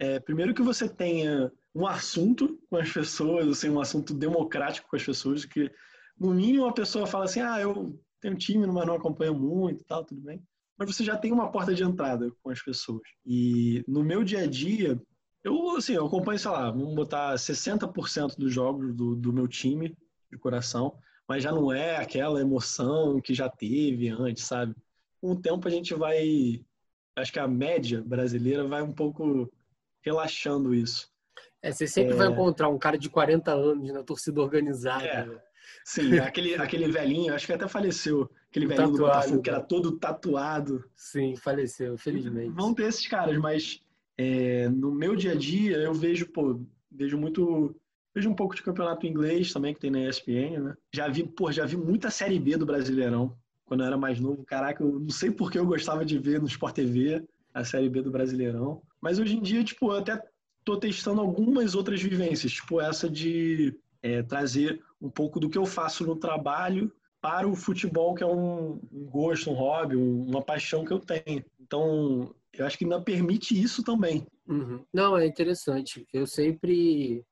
é, 0.00 0.18
primeiro 0.18 0.52
que 0.52 0.62
você 0.62 0.88
tenha 0.88 1.52
um 1.72 1.86
assunto 1.86 2.60
com 2.68 2.76
as 2.76 2.90
pessoas, 2.90 3.46
assim, 3.46 3.70
um 3.70 3.78
assunto 3.78 4.12
democrático 4.12 4.88
com 4.90 4.96
as 4.96 5.04
pessoas, 5.04 5.44
que 5.44 5.70
no 6.18 6.34
mínimo 6.34 6.66
a 6.66 6.72
pessoa 6.72 7.06
fala 7.06 7.26
assim, 7.26 7.40
ah, 7.40 7.60
eu 7.60 7.96
tenho 8.20 8.34
um 8.34 8.36
time, 8.36 8.66
mas 8.66 8.84
não 8.84 8.96
acompanho 8.96 9.36
muito 9.36 9.84
tal, 9.84 10.04
tudo 10.04 10.20
bem. 10.22 10.42
Mas 10.76 10.92
você 10.92 11.04
já 11.04 11.16
tem 11.16 11.30
uma 11.30 11.52
porta 11.52 11.72
de 11.72 11.84
entrada 11.84 12.32
com 12.42 12.50
as 12.50 12.60
pessoas. 12.60 13.02
E 13.24 13.84
no 13.86 14.02
meu 14.02 14.24
dia 14.24 14.40
a 14.40 14.46
dia, 14.48 15.00
eu, 15.44 15.76
assim, 15.76 15.92
eu 15.92 16.04
acompanho, 16.04 16.40
sei 16.40 16.50
lá, 16.50 16.68
vamos 16.68 16.96
botar 16.96 17.32
60% 17.36 18.36
dos 18.36 18.52
jogos 18.52 18.92
do, 18.92 19.14
do 19.14 19.32
meu 19.32 19.46
time 19.46 19.96
de 20.28 20.36
coração 20.36 20.98
mas 21.28 21.42
já 21.42 21.52
não 21.52 21.72
é 21.72 21.96
aquela 21.96 22.40
emoção 22.40 23.20
que 23.20 23.34
já 23.34 23.48
teve 23.48 24.08
antes, 24.08 24.44
sabe? 24.44 24.74
Com 25.20 25.32
o 25.32 25.40
tempo 25.40 25.66
a 25.66 25.70
gente 25.70 25.94
vai, 25.94 26.64
acho 27.16 27.32
que 27.32 27.38
a 27.38 27.48
média 27.48 28.02
brasileira 28.04 28.66
vai 28.66 28.82
um 28.82 28.92
pouco 28.92 29.50
relaxando 30.02 30.74
isso. 30.74 31.10
É, 31.62 31.72
você 31.72 31.86
sempre 31.86 32.14
é... 32.14 32.16
vai 32.16 32.28
encontrar 32.28 32.68
um 32.68 32.78
cara 32.78 32.96
de 32.96 33.10
40 33.10 33.52
anos 33.52 33.92
na 33.92 34.02
torcida 34.02 34.40
organizada. 34.40 35.04
É. 35.04 35.26
Né? 35.26 35.38
Sim, 35.84 36.18
aquele, 36.18 36.54
aquele 36.54 36.88
velhinho, 36.88 37.34
acho 37.34 37.46
que 37.46 37.52
até 37.52 37.66
faleceu, 37.66 38.30
aquele 38.50 38.66
velhinho 38.66 38.92
tatuado, 38.92 38.96
do 38.96 39.06
Botafogo 39.06 39.42
que 39.42 39.50
era 39.50 39.60
todo 39.60 39.98
tatuado. 39.98 40.84
Sim, 40.94 41.34
faleceu, 41.36 41.98
felizmente. 41.98 42.50
Vão 42.50 42.72
ter 42.72 42.84
esses 42.84 43.06
caras, 43.08 43.36
mas 43.38 43.80
é, 44.16 44.68
no 44.68 44.92
meu 44.92 45.16
dia 45.16 45.32
a 45.32 45.34
dia 45.34 45.76
eu 45.78 45.92
vejo, 45.92 46.26
pô, 46.26 46.60
vejo 46.90 47.18
muito 47.18 47.74
Vejo 48.16 48.30
um 48.30 48.34
pouco 48.34 48.56
de 48.56 48.62
campeonato 48.62 49.06
inglês 49.06 49.52
também, 49.52 49.74
que 49.74 49.80
tem 49.80 49.90
na 49.90 50.08
ESPN, 50.08 50.58
né? 50.58 50.74
Já 50.90 51.06
vi, 51.06 51.22
pô, 51.22 51.52
já 51.52 51.66
vi 51.66 51.76
muita 51.76 52.08
Série 52.08 52.38
B 52.38 52.56
do 52.56 52.64
Brasileirão, 52.64 53.36
quando 53.66 53.80
eu 53.80 53.86
era 53.86 53.98
mais 53.98 54.18
novo. 54.18 54.42
Caraca, 54.42 54.82
eu 54.82 54.98
não 55.00 55.10
sei 55.10 55.30
por 55.30 55.52
que 55.52 55.58
eu 55.58 55.66
gostava 55.66 56.02
de 56.02 56.18
ver 56.18 56.40
no 56.40 56.46
Sport 56.46 56.74
TV 56.74 57.22
a 57.52 57.62
Série 57.62 57.90
B 57.90 58.00
do 58.00 58.10
Brasileirão. 58.10 58.80
Mas 59.02 59.18
hoje 59.18 59.36
em 59.36 59.42
dia, 59.42 59.62
tipo, 59.62 59.92
eu 59.92 59.98
até 59.98 60.18
tô 60.64 60.78
testando 60.78 61.20
algumas 61.20 61.74
outras 61.74 62.00
vivências, 62.00 62.52
tipo 62.52 62.80
essa 62.80 63.06
de 63.06 63.78
é, 64.02 64.22
trazer 64.22 64.82
um 64.98 65.10
pouco 65.10 65.38
do 65.38 65.50
que 65.50 65.58
eu 65.58 65.66
faço 65.66 66.06
no 66.06 66.16
trabalho 66.16 66.90
para 67.20 67.46
o 67.46 67.54
futebol, 67.54 68.14
que 68.14 68.24
é 68.24 68.26
um, 68.26 68.80
um 68.90 69.04
gosto, 69.10 69.50
um 69.50 69.54
hobby, 69.54 69.94
um, 69.94 70.24
uma 70.24 70.40
paixão 70.40 70.86
que 70.86 70.92
eu 70.92 71.00
tenho. 71.00 71.44
Então, 71.60 72.34
eu 72.54 72.64
acho 72.64 72.78
que 72.78 72.84
ainda 72.84 72.98
permite 72.98 73.60
isso 73.60 73.82
também. 73.82 74.26
Uhum. 74.48 74.82
Não, 74.90 75.18
é 75.18 75.26
interessante. 75.26 76.08
Eu 76.14 76.26
sempre 76.26 77.22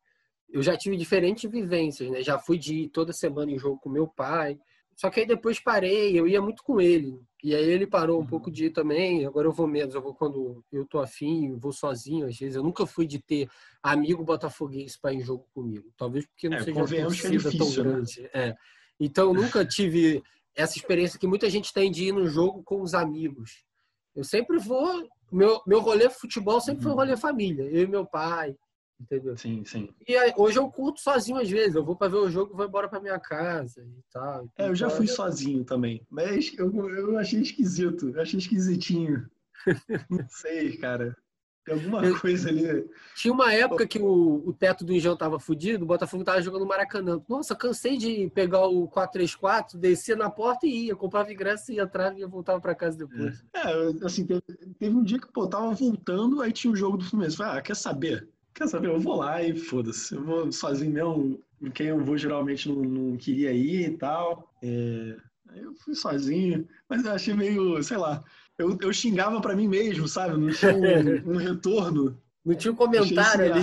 eu 0.54 0.62
já 0.62 0.76
tive 0.76 0.96
diferentes 0.96 1.50
vivências, 1.50 2.08
né? 2.08 2.22
Já 2.22 2.38
fui 2.38 2.56
de 2.56 2.82
ir 2.82 2.88
toda 2.90 3.12
semana 3.12 3.50
em 3.50 3.58
jogo 3.58 3.76
com 3.80 3.90
meu 3.90 4.06
pai. 4.06 4.56
Só 4.94 5.10
que 5.10 5.18
aí 5.18 5.26
depois 5.26 5.58
parei, 5.58 6.16
eu 6.16 6.28
ia 6.28 6.40
muito 6.40 6.62
com 6.62 6.80
ele. 6.80 7.20
E 7.42 7.52
aí 7.52 7.68
ele 7.68 7.88
parou 7.88 8.18
um 8.18 8.20
uhum. 8.20 8.26
pouco 8.28 8.52
de 8.52 8.66
ir 8.66 8.70
também. 8.70 9.26
Agora 9.26 9.48
eu 9.48 9.52
vou 9.52 9.66
menos, 9.66 9.96
eu 9.96 10.00
vou 10.00 10.14
quando 10.14 10.64
eu 10.70 10.86
tô 10.86 11.00
afim, 11.00 11.56
vou 11.56 11.72
sozinho 11.72 12.28
às 12.28 12.38
vezes. 12.38 12.54
Eu 12.54 12.62
nunca 12.62 12.86
fui 12.86 13.04
de 13.04 13.20
ter 13.20 13.48
amigo 13.82 14.22
botafoguense 14.22 14.96
para 14.96 15.12
ir 15.12 15.16
em 15.16 15.24
jogo 15.24 15.44
comigo. 15.52 15.92
Talvez 15.96 16.24
porque 16.24 16.48
não 16.48 16.58
é, 16.58 16.62
seja 16.62 16.78
uma 16.78 16.84
é 16.84 17.02
torcida 17.02 17.48
é 17.48 17.58
tão 17.58 17.72
grande. 17.72 18.22
Né? 18.22 18.30
É. 18.32 18.54
Então 19.00 19.24
eu 19.24 19.34
nunca 19.34 19.66
tive 19.66 20.22
essa 20.54 20.78
experiência 20.78 21.18
que 21.18 21.26
muita 21.26 21.50
gente 21.50 21.72
tem 21.72 21.90
de 21.90 22.04
ir 22.04 22.12
no 22.12 22.28
jogo 22.28 22.62
com 22.62 22.80
os 22.80 22.94
amigos. 22.94 23.64
Eu 24.14 24.22
sempre 24.22 24.56
vou. 24.58 25.04
Meu, 25.32 25.60
meu 25.66 25.80
rolê 25.80 26.08
futebol 26.08 26.60
sempre 26.60 26.84
foi 26.84 26.92
um 26.92 26.94
uhum. 26.94 27.00
rolê 27.00 27.16
família. 27.16 27.64
Eu 27.64 27.82
e 27.82 27.86
meu 27.88 28.06
pai, 28.06 28.54
Entendeu? 29.00 29.36
Sim, 29.36 29.64
sim. 29.64 29.88
E 30.06 30.16
aí, 30.16 30.32
hoje 30.36 30.58
eu 30.58 30.70
curto 30.70 31.00
sozinho 31.00 31.38
às 31.38 31.50
vezes. 31.50 31.74
Eu 31.74 31.84
vou 31.84 31.96
para 31.96 32.08
ver 32.08 32.18
o 32.18 32.30
jogo 32.30 32.52
e 32.52 32.56
vou 32.56 32.66
embora 32.66 32.88
para 32.88 33.00
minha 33.00 33.18
casa 33.18 33.82
e 33.82 34.02
tal. 34.12 34.48
É, 34.56 34.68
eu 34.68 34.74
já 34.74 34.88
fui 34.88 35.06
sozinho 35.06 35.64
também. 35.64 36.06
Mas 36.08 36.52
eu, 36.56 36.72
eu 36.90 37.18
achei 37.18 37.40
esquisito. 37.40 38.10
Eu 38.10 38.22
achei 38.22 38.38
esquisitinho. 38.38 39.28
Não 40.10 40.26
sei, 40.28 40.76
cara. 40.76 41.16
Tem 41.64 41.74
alguma 41.74 42.04
eu, 42.04 42.20
coisa 42.20 42.50
ali. 42.50 42.86
Tinha 43.16 43.32
uma 43.32 43.52
época 43.52 43.86
que 43.86 43.98
o, 43.98 44.42
o 44.46 44.52
teto 44.52 44.84
do 44.84 44.92
Enjão 44.92 45.16
tava 45.16 45.40
fudido, 45.40 45.82
o 45.82 45.86
Botafogo 45.86 46.22
tava 46.22 46.42
jogando 46.42 46.66
Maracanã. 46.66 47.22
Nossa, 47.26 47.56
cansei 47.56 47.96
de 47.96 48.30
pegar 48.34 48.66
o 48.66 48.86
434, 48.86 49.78
descer 49.78 50.14
na 50.14 50.28
porta 50.28 50.66
e 50.66 50.86
ia. 50.86 50.96
Comprava 50.96 51.32
ingresso, 51.32 51.72
ia 51.72 51.84
atrás 51.84 52.16
e 52.18 52.26
voltava 52.26 52.60
para 52.60 52.74
casa 52.74 52.98
depois. 52.98 53.42
É, 53.54 53.60
é 53.60 54.04
assim, 54.04 54.26
teve, 54.26 54.42
teve, 54.78 54.94
um 54.94 55.02
dia 55.02 55.18
que, 55.18 55.32
pô, 55.32 55.48
tava 55.48 55.72
voltando, 55.72 56.42
aí 56.42 56.52
tinha 56.52 56.70
o 56.70 56.76
jogo 56.76 56.98
do 56.98 57.04
Fluminense. 57.04 57.38
Falei, 57.38 57.58
ah, 57.58 57.62
quer 57.62 57.76
saber? 57.76 58.28
Quer 58.54 58.68
saber? 58.68 58.88
Eu 58.88 59.00
vou 59.00 59.16
lá 59.16 59.42
e 59.42 59.56
foda-se. 59.56 60.14
Eu 60.14 60.24
vou 60.24 60.52
sozinho 60.52 60.92
mesmo. 60.92 61.44
Quem 61.72 61.88
eu 61.88 62.04
vou 62.04 62.16
geralmente 62.16 62.68
não, 62.68 62.76
não 62.76 63.16
queria 63.16 63.52
ir 63.52 63.90
e 63.90 63.96
tal. 63.96 64.50
É... 64.62 65.16
Eu 65.56 65.74
fui 65.74 65.94
sozinho, 65.94 66.66
mas 66.88 67.04
eu 67.04 67.12
achei 67.12 67.34
meio, 67.34 67.80
sei 67.82 67.96
lá. 67.96 68.24
Eu, 68.58 68.76
eu 68.80 68.92
xingava 68.92 69.40
para 69.40 69.54
mim 69.54 69.68
mesmo, 69.68 70.08
sabe? 70.08 70.36
Não 70.36 70.52
tinha 70.52 70.74
um, 70.74 71.32
um 71.34 71.36
retorno. 71.36 72.20
Não 72.44 72.54
tinha 72.54 72.72
um 72.72 72.76
comentário 72.76 73.52
ali. 73.52 73.62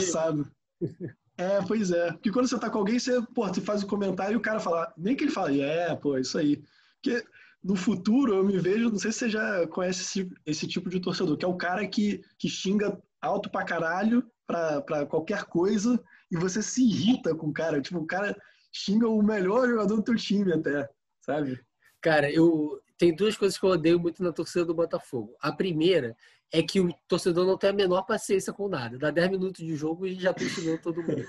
É, 1.38 1.62
pois 1.68 1.92
é. 1.92 2.12
Porque 2.12 2.32
quando 2.32 2.48
você 2.48 2.60
tá 2.60 2.70
com 2.70 2.78
alguém, 2.78 3.00
você, 3.00 3.22
pô, 3.34 3.48
você 3.48 3.62
faz 3.62 3.84
o 3.84 3.86
um 3.86 3.89
comentário 3.89 4.34
e 4.34 4.38
o 4.38 4.42
cara 4.42 4.60
fala, 4.60 4.94
nem 4.98 5.16
que 5.16 5.24
ele 5.24 5.32
fala, 5.32 5.54
é, 5.56 5.96
pô, 5.96 6.18
isso 6.18 6.38
aí. 6.38 6.64
Porque 7.02 7.24
no 7.64 7.76
futuro 7.76 8.36
eu 8.36 8.44
me 8.44 8.58
vejo, 8.58 8.89
não 8.89 9.00
sei 9.00 9.12
se 9.12 9.20
você 9.20 9.30
já 9.30 9.68
conhece 9.68 10.02
esse, 10.02 10.32
esse 10.46 10.68
tipo 10.68 10.89
de 10.89 11.00
torcedor, 11.00 11.38
que 11.38 11.46
é 11.46 11.48
o 11.48 11.58
cara 11.58 11.86
que, 11.88 12.24
que 12.38 12.48
xinga 12.48 13.02
alto 13.22 13.50
pra 13.50 13.66
caralho 13.66 14.24
pra, 14.52 14.82
pra 14.82 15.06
qualquer 15.06 15.45
coisa 15.45 16.02
e 16.30 16.38
você 16.38 16.62
se 16.62 16.84
irrita 16.84 17.34
com 17.36 17.47
o 17.47 17.54
cara. 17.54 17.82
Tipo, 17.82 17.99
o 17.99 18.08
cara 18.08 18.36
xinga 18.72 19.08
o 19.08 19.22
melhor 19.22 19.68
jogador 19.68 19.95
do 19.95 20.04
teu 20.04 20.16
time 20.16 20.54
até, 20.54 20.89
sabe? 21.22 21.60
Cara, 22.02 22.32
eu 22.32 22.82
tem 22.97 23.16
duas 23.16 23.36
coisas 23.36 23.58
que 23.58 23.66
eu 23.66 23.72
odeio 23.72 23.99
muito 23.99 24.22
na 24.22 24.32
torcida 24.32 24.64
do 24.64 24.76
Botafogo. 24.76 25.36
A 25.41 25.52
primeira 25.52 26.16
é 26.52 26.62
que 26.62 26.80
o 26.80 26.93
torcedor 27.08 27.47
não 27.47 27.58
tem 27.58 27.72
a 27.72 27.74
menor 27.74 28.04
paciência 28.04 28.54
com 28.54 28.68
nada. 28.68 28.97
Dá 28.97 29.10
10 29.10 29.32
minutos 29.32 29.66
de 29.66 29.76
jogo 29.76 30.06
e 30.06 30.14
já 30.14 30.34
tá 30.34 30.43
xingando 30.43 30.82
todo 30.82 31.02
mundo. 31.02 31.26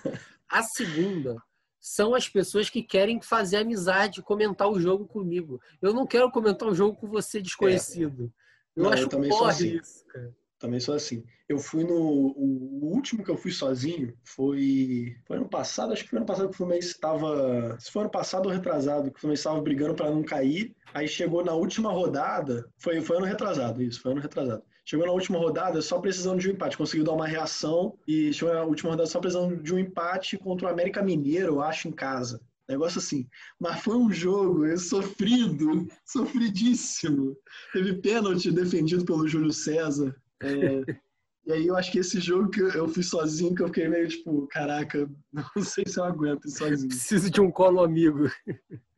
A 0.50 0.62
segunda 0.62 1.36
são 1.80 2.14
as 2.14 2.28
pessoas 2.28 2.68
que 2.68 2.82
querem 2.82 3.22
fazer 3.22 3.56
amizade, 3.56 4.22
comentar 4.22 4.68
o 4.68 4.78
jogo 4.78 5.06
comigo. 5.06 5.60
Eu 5.80 5.94
não 5.94 6.06
quero 6.06 6.30
comentar 6.30 6.68
o 6.68 6.74
jogo 6.74 6.96
com 6.96 7.08
você 7.08 7.40
desconhecido. 7.40 8.24
É. 8.76 8.80
Eu 8.80 8.84
não, 8.84 8.92
acho 8.92 9.02
eu 9.04 9.08
também 9.08 9.32
sou 9.32 9.46
assim. 9.46 9.76
isso, 9.76 10.04
cara. 10.06 10.36
Também 10.62 10.78
sou 10.78 10.94
assim. 10.94 11.24
Eu 11.48 11.58
fui 11.58 11.82
no. 11.82 11.92
O, 11.92 12.94
último 12.94 13.24
que 13.24 13.30
eu 13.32 13.36
fui 13.36 13.50
sozinho 13.50 14.14
foi. 14.22 15.16
Foi 15.26 15.36
ano 15.36 15.48
passado, 15.48 15.92
acho 15.92 16.04
que 16.04 16.10
foi 16.10 16.20
ano 16.20 16.26
passado 16.26 16.46
que 16.46 16.54
o 16.54 16.56
Fluminense 16.56 16.86
estava. 16.86 17.76
Se 17.80 17.90
foi 17.90 18.02
ano 18.02 18.10
passado 18.12 18.46
ou 18.46 18.52
retrasado, 18.52 19.10
que 19.10 19.18
o 19.18 19.20
Fluminense 19.20 19.40
estava 19.40 19.60
brigando 19.60 19.96
para 19.96 20.08
não 20.08 20.22
cair. 20.22 20.72
Aí 20.94 21.08
chegou 21.08 21.44
na 21.44 21.52
última 21.52 21.90
rodada. 21.90 22.70
Foi, 22.78 23.00
foi 23.00 23.16
ano 23.16 23.26
retrasado, 23.26 23.82
isso, 23.82 24.00
foi 24.00 24.12
ano 24.12 24.20
retrasado. 24.20 24.62
Chegou 24.84 25.04
na 25.04 25.12
última 25.12 25.36
rodada 25.36 25.82
só 25.82 25.98
precisando 25.98 26.38
de 26.38 26.48
um 26.48 26.52
empate. 26.52 26.78
Conseguiu 26.78 27.04
dar 27.04 27.12
uma 27.12 27.26
reação 27.26 27.98
e 28.06 28.32
chegou 28.32 28.54
na 28.54 28.62
última 28.62 28.90
rodada 28.90 29.08
só 29.08 29.18
precisando 29.18 29.60
de 29.60 29.74
um 29.74 29.78
empate 29.80 30.38
contra 30.38 30.68
o 30.68 30.70
América 30.70 31.02
Mineiro, 31.02 31.54
eu 31.54 31.60
acho, 31.60 31.88
em 31.88 31.92
casa. 31.92 32.40
Negócio 32.68 33.00
assim. 33.00 33.26
Mas 33.58 33.80
foi 33.80 33.96
um 33.96 34.12
jogo 34.12 34.76
sofrido, 34.78 35.88
sofridíssimo. 36.06 37.36
Teve 37.72 37.94
pênalti 37.94 38.52
defendido 38.52 39.04
pelo 39.04 39.26
Júlio 39.26 39.52
César. 39.52 40.14
É, 40.42 40.96
e 41.44 41.52
aí 41.52 41.66
eu 41.66 41.76
acho 41.76 41.90
que 41.90 41.98
esse 41.98 42.20
jogo 42.20 42.50
que 42.50 42.60
eu 42.60 42.88
fui 42.88 43.02
sozinho, 43.02 43.54
que 43.54 43.62
eu 43.62 43.66
fiquei 43.68 43.88
meio 43.88 44.08
tipo, 44.08 44.46
caraca, 44.48 45.10
não 45.56 45.64
sei 45.64 45.84
se 45.86 45.98
eu 45.98 46.04
aguento 46.04 46.46
ir 46.46 46.50
sozinho. 46.50 46.88
Preciso 46.88 47.30
de 47.30 47.40
um 47.40 47.50
colo 47.50 47.82
amigo. 47.82 48.30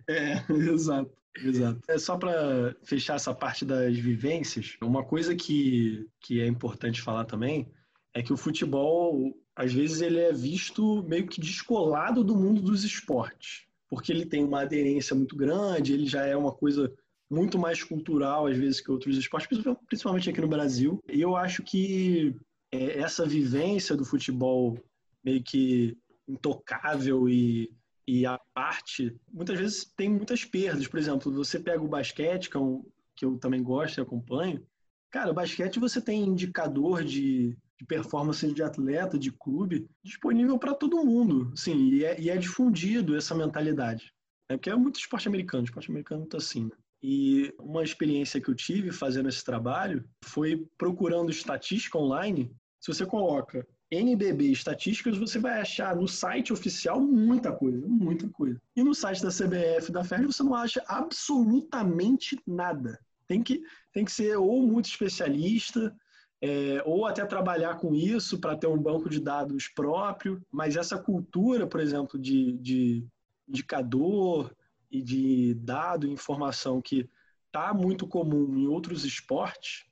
É, 0.08 0.44
exato. 0.50 1.10
Exato. 1.36 1.80
É 1.88 1.98
só 1.98 2.16
para 2.16 2.76
fechar 2.84 3.16
essa 3.16 3.34
parte 3.34 3.64
das 3.64 3.96
vivências, 3.96 4.76
uma 4.80 5.04
coisa 5.04 5.34
que, 5.34 6.06
que 6.20 6.40
é 6.40 6.46
importante 6.46 7.02
falar 7.02 7.24
também 7.24 7.68
é 8.14 8.22
que 8.22 8.32
o 8.32 8.36
futebol, 8.36 9.34
às 9.56 9.72
vezes, 9.72 10.00
ele 10.00 10.20
é 10.20 10.32
visto 10.32 11.02
meio 11.08 11.26
que 11.26 11.40
descolado 11.40 12.22
do 12.22 12.36
mundo 12.36 12.62
dos 12.62 12.84
esportes, 12.84 13.66
porque 13.88 14.12
ele 14.12 14.24
tem 14.24 14.44
uma 14.44 14.60
aderência 14.60 15.16
muito 15.16 15.36
grande, 15.36 15.92
ele 15.92 16.06
já 16.06 16.24
é 16.24 16.36
uma 16.36 16.52
coisa 16.52 16.92
muito 17.34 17.58
mais 17.58 17.82
cultural, 17.82 18.46
às 18.46 18.56
vezes, 18.56 18.80
que 18.80 18.90
outros 18.90 19.16
esportes, 19.16 19.48
principalmente 19.86 20.30
aqui 20.30 20.40
no 20.40 20.48
Brasil. 20.48 21.02
E 21.08 21.20
eu 21.20 21.36
acho 21.36 21.62
que 21.62 22.34
é, 22.72 22.98
essa 22.98 23.26
vivência 23.26 23.96
do 23.96 24.04
futebol 24.04 24.78
meio 25.22 25.42
que 25.42 25.96
intocável 26.28 27.28
e 27.28 27.70
e 28.06 28.26
a 28.26 28.38
parte, 28.52 29.16
muitas 29.32 29.58
vezes 29.58 29.84
tem 29.96 30.10
muitas 30.10 30.44
perdas. 30.44 30.86
Por 30.86 30.98
exemplo, 30.98 31.32
você 31.32 31.58
pega 31.58 31.82
o 31.82 31.88
basquete, 31.88 32.50
que, 32.50 32.56
é 32.56 32.60
um, 32.60 32.84
que 33.16 33.24
eu 33.24 33.38
também 33.38 33.62
gosto 33.62 33.98
e 33.98 34.02
acompanho. 34.02 34.64
Cara, 35.10 35.30
o 35.30 35.34
basquete 35.34 35.78
você 35.78 36.00
tem 36.00 36.22
indicador 36.22 37.02
de, 37.02 37.56
de 37.78 37.86
performance 37.86 38.52
de 38.52 38.62
atleta, 38.62 39.18
de 39.18 39.32
clube, 39.32 39.88
disponível 40.02 40.58
para 40.58 40.74
todo 40.74 41.04
mundo. 41.04 41.52
Sim, 41.56 41.88
e 41.94 42.04
é, 42.04 42.20
e 42.20 42.30
é, 42.30 42.36
difundido 42.36 43.16
essa 43.16 43.34
mentalidade. 43.34 44.12
É 44.48 44.56
porque 44.56 44.70
é 44.70 44.76
muito 44.76 45.00
esporte 45.00 45.26
americano, 45.26 45.64
esporte 45.64 45.90
americano 45.90 46.22
muito 46.22 46.36
assim. 46.36 46.64
Né? 46.64 46.76
E 47.06 47.52
uma 47.60 47.82
experiência 47.82 48.40
que 48.40 48.48
eu 48.48 48.54
tive 48.54 48.90
fazendo 48.90 49.28
esse 49.28 49.44
trabalho 49.44 50.02
foi 50.22 50.66
procurando 50.78 51.30
estatística 51.30 51.98
online. 51.98 52.50
Se 52.80 52.90
você 52.90 53.04
coloca 53.04 53.68
NBB 53.90 54.44
estatísticas, 54.44 55.18
você 55.18 55.38
vai 55.38 55.60
achar 55.60 55.94
no 55.94 56.08
site 56.08 56.50
oficial 56.50 56.98
muita 56.98 57.52
coisa, 57.52 57.86
muita 57.86 58.26
coisa. 58.30 58.58
E 58.74 58.82
no 58.82 58.94
site 58.94 59.22
da 59.22 59.28
CBF, 59.28 59.92
da 59.92 60.02
FERJ, 60.02 60.28
você 60.28 60.42
não 60.42 60.54
acha 60.54 60.82
absolutamente 60.88 62.40
nada. 62.46 62.98
Tem 63.28 63.42
que, 63.42 63.62
tem 63.92 64.06
que 64.06 64.12
ser 64.12 64.38
ou 64.38 64.66
muito 64.66 64.86
especialista, 64.86 65.94
é, 66.40 66.82
ou 66.86 67.04
até 67.04 67.22
trabalhar 67.26 67.74
com 67.74 67.94
isso 67.94 68.40
para 68.40 68.56
ter 68.56 68.66
um 68.66 68.80
banco 68.80 69.10
de 69.10 69.20
dados 69.20 69.68
próprio. 69.68 70.40
Mas 70.50 70.74
essa 70.74 70.96
cultura, 70.96 71.66
por 71.66 71.80
exemplo, 71.80 72.18
de, 72.18 72.54
de 72.54 73.06
indicador 73.46 74.50
e 74.94 75.02
de 75.02 75.54
dado, 75.54 76.06
informação 76.06 76.80
que 76.80 77.10
está 77.46 77.74
muito 77.74 78.06
comum 78.06 78.56
em 78.56 78.68
outros 78.68 79.04
esportes, 79.04 79.84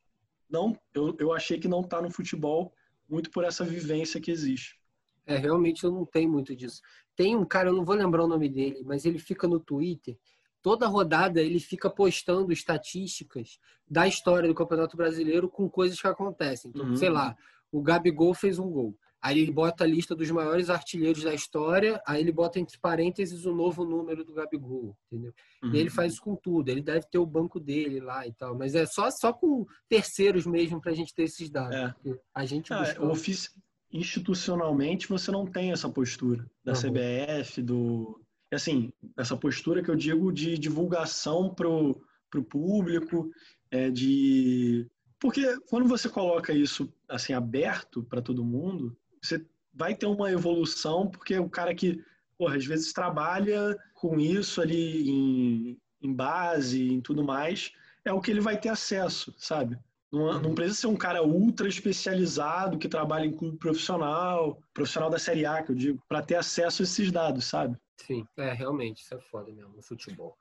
não, 0.49 0.79
eu, 0.95 1.17
eu 1.19 1.33
achei 1.33 1.59
que 1.59 1.67
não 1.67 1.81
está 1.81 2.01
no 2.01 2.09
futebol 2.09 2.73
muito 3.09 3.29
por 3.33 3.43
essa 3.43 3.65
vivência 3.65 4.21
que 4.21 4.31
existe. 4.31 4.79
É, 5.27 5.37
realmente 5.37 5.83
eu 5.83 5.91
não 5.91 6.07
tenho 6.07 6.31
muito 6.31 6.55
disso. 6.55 6.81
Tem 7.17 7.37
um 7.37 7.45
cara, 7.45 7.71
eu 7.71 7.75
não 7.75 7.85
vou 7.85 7.97
lembrar 7.97 8.23
o 8.23 8.29
nome 8.29 8.49
dele, 8.49 8.83
mas 8.85 9.05
ele 9.05 9.19
fica 9.19 9.49
no 9.49 9.59
Twitter. 9.59 10.17
Toda 10.63 10.87
rodada 10.87 11.41
ele 11.41 11.59
fica 11.59 11.91
postando 11.91 12.53
estatísticas 12.53 13.59
da 13.89 14.07
história 14.07 14.49
do 14.49 14.55
Campeonato 14.55 14.97
Brasileiro 14.97 15.49
com 15.49 15.69
coisas 15.69 16.01
que 16.01 16.07
acontecem. 16.07 16.71
Então, 16.73 16.91
uhum. 16.91 16.97
sei 16.97 17.11
lá, 17.11 17.37
o 17.73 17.83
Gabigol 17.83 18.35
fez 18.35 18.61
um 18.61 18.71
gol. 18.71 18.97
Aí 19.23 19.39
ele 19.39 19.53
bota 19.53 19.85
a 19.85 19.87
lista 19.87 20.17
dos 20.17 20.29
maiores 20.33 20.69
artilheiros 20.69 21.23
da 21.23 21.33
história, 21.33 22.03
aí 22.05 22.21
ele 22.21 22.33
bota 22.33 22.59
entre 22.59 22.77
parênteses 22.77 23.45
o 23.47 23.55
novo 23.55 23.85
número 23.85 24.25
do 24.25 24.35
Gabigol, 24.35 24.97
entendeu? 25.07 25.33
Uhum. 25.63 25.73
E 25.73 25.79
ele 25.79 25.91
faz 25.91 26.15
isso 26.15 26.23
com 26.23 26.35
tudo, 26.35 26.69
ele 26.69 26.83
deve 26.83 27.07
ter 27.07 27.19
o 27.19 27.27
banco 27.27 27.61
dele 27.61 28.01
lá 28.01 28.27
e 28.27 28.33
tal, 28.33 28.59
mas 28.59 28.75
é 28.75 28.85
só, 28.85 29.09
só 29.13 29.33
com 29.33 29.65
terceiros 29.89 30.45
mesmo 30.45 30.81
para 30.81 30.91
a 30.91 30.95
gente 30.95 31.15
ter 31.15 31.23
esses 31.23 31.49
dados. 31.49 31.77
É. 31.77 31.95
A 32.35 32.45
gente 32.45 32.73
é, 32.73 33.01
ofício, 33.01 33.53
institucionalmente 33.93 35.09
você 35.09 35.31
não 35.31 35.47
tem 35.47 35.71
essa 35.71 35.89
postura 35.89 36.45
da 36.65 36.73
uhum. 36.73 36.81
CBF, 36.81 37.63
do 37.63 38.21
assim, 38.53 38.93
essa 39.17 39.37
postura 39.37 39.83
que 39.83 39.91
eu 39.91 39.97
digo 39.97 40.33
de 40.33 40.59
divulgação 40.59 41.55
pro, 41.55 42.03
pro 42.29 42.43
público, 42.43 43.31
é, 43.71 43.89
de 43.89 44.87
porque 45.21 45.57
quando 45.69 45.87
você 45.87 46.09
coloca 46.09 46.53
isso 46.53 46.93
assim 47.09 47.33
aberto 47.33 48.03
para 48.03 48.21
todo 48.21 48.45
mundo, 48.45 48.97
você 49.23 49.45
vai 49.73 49.95
ter 49.95 50.07
uma 50.07 50.31
evolução, 50.31 51.09
porque 51.09 51.39
o 51.39 51.49
cara 51.49 51.75
que, 51.75 52.05
porra, 52.37 52.57
às 52.57 52.67
vezes 52.67 52.93
trabalha 52.93 53.79
com 53.95 54.19
isso 54.19 54.61
ali 54.61 55.09
em, 55.09 55.81
em 56.03 56.13
base, 56.13 56.93
em 56.93 57.01
tudo 57.01 57.25
mais, 57.25 57.73
é 58.05 58.13
o 58.13 58.21
que 58.21 58.31
ele 58.31 58.41
vai 58.41 58.59
ter 58.59 58.69
acesso, 58.69 59.35
sabe? 59.39 59.79
Não, 60.11 60.41
não, 60.41 60.55
precisa 60.55 60.81
ser 60.81 60.87
um 60.89 60.97
cara 60.97 61.23
ultra 61.25 61.67
especializado 61.67 62.79
que 62.79 62.89
trabalha 62.89 63.25
em 63.25 63.33
clube 63.33 63.57
profissional, 63.57 64.61
profissional 64.75 65.09
da 65.09 65.19
Série 65.19 65.47
A, 65.47 65.63
que 65.63 65.73
eu 65.73 65.77
digo, 65.77 66.03
para 66.07 66.21
ter 66.21 66.35
acesso 66.35 66.83
a 66.83 66.85
esses 66.85 67.11
dados, 67.11 67.47
sabe? 67.47 67.79
Sim, 67.97 68.27
é, 68.37 68.53
realmente, 68.53 69.03
isso 69.03 69.15
é 69.15 69.19
foda 69.19 69.51
mesmo, 69.51 69.75
no 69.75 69.83
futebol. 69.83 70.37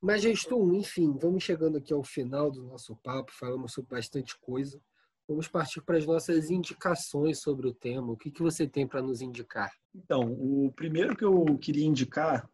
Mas, 0.00 0.22
Gestum, 0.22 0.72
enfim, 0.74 1.18
vamos 1.20 1.42
chegando 1.42 1.78
aqui 1.78 1.92
ao 1.92 2.04
final 2.04 2.48
do 2.48 2.62
nosso 2.62 2.94
papo, 2.94 3.32
falamos 3.32 3.72
sobre 3.72 3.96
bastante 3.96 4.38
coisa. 4.38 4.80
Vamos 5.28 5.46
partir 5.46 5.82
para 5.82 5.98
as 5.98 6.06
nossas 6.06 6.50
indicações 6.50 7.40
sobre 7.40 7.68
o 7.68 7.74
tema. 7.74 8.12
O 8.12 8.16
que, 8.16 8.30
que 8.30 8.42
você 8.42 8.66
tem 8.66 8.86
para 8.86 9.02
nos 9.02 9.20
indicar? 9.20 9.70
Então, 9.94 10.32
o 10.32 10.72
primeiro 10.74 11.14
que 11.14 11.24
eu 11.24 11.44
queria 11.58 11.84
indicar 11.84 12.48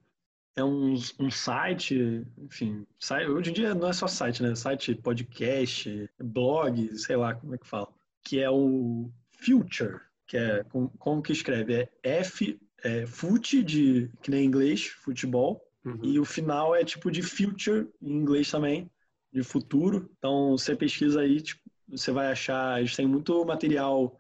é 0.57 0.65
um, 0.65 0.95
um 1.21 1.31
site, 1.31 2.27
enfim, 2.39 2.87
site, 2.99 3.29
hoje 3.29 3.51
em 3.51 3.55
dia 3.55 3.75
não 3.75 3.89
é 3.89 3.93
só 3.93 4.07
site, 4.07 4.43
né? 4.43 4.55
Site, 4.55 4.95
podcast, 4.95 6.11
blog, 6.19 6.97
sei 6.99 7.17
lá 7.17 7.35
como 7.35 7.55
é 7.55 7.59
que 7.59 7.67
fala, 7.67 7.89
que 8.23 8.41
é 8.41 8.51
o 8.51 9.11
Future, 9.39 10.01
que 10.27 10.37
é 10.37 10.65
como, 10.65 10.91
como 10.99 11.23
que 11.23 11.33
escreve? 11.33 11.89
É 12.03 12.19
F, 12.21 12.59
é 12.83 13.07
fute 13.07 13.63
de 13.63 14.11
que 14.23 14.31
nem 14.31 14.45
inglês, 14.45 14.87
futebol, 14.87 15.65
uhum. 15.85 15.99
e 16.03 16.19
o 16.19 16.25
final 16.25 16.75
é 16.75 16.85
tipo 16.85 17.11
de 17.11 17.23
future 17.23 17.89
em 18.01 18.13
inglês 18.13 18.51
também, 18.51 18.91
de 19.33 19.43
futuro. 19.43 20.11
Então 20.19 20.53
você 20.53 20.77
pesquisa 20.77 21.21
aí, 21.21 21.41
tipo, 21.41 21.61
você 21.99 22.11
vai 22.13 22.31
achar, 22.31 22.81
eles 22.81 22.97
têm 22.97 23.07
muito 23.07 23.45
material 23.45 24.17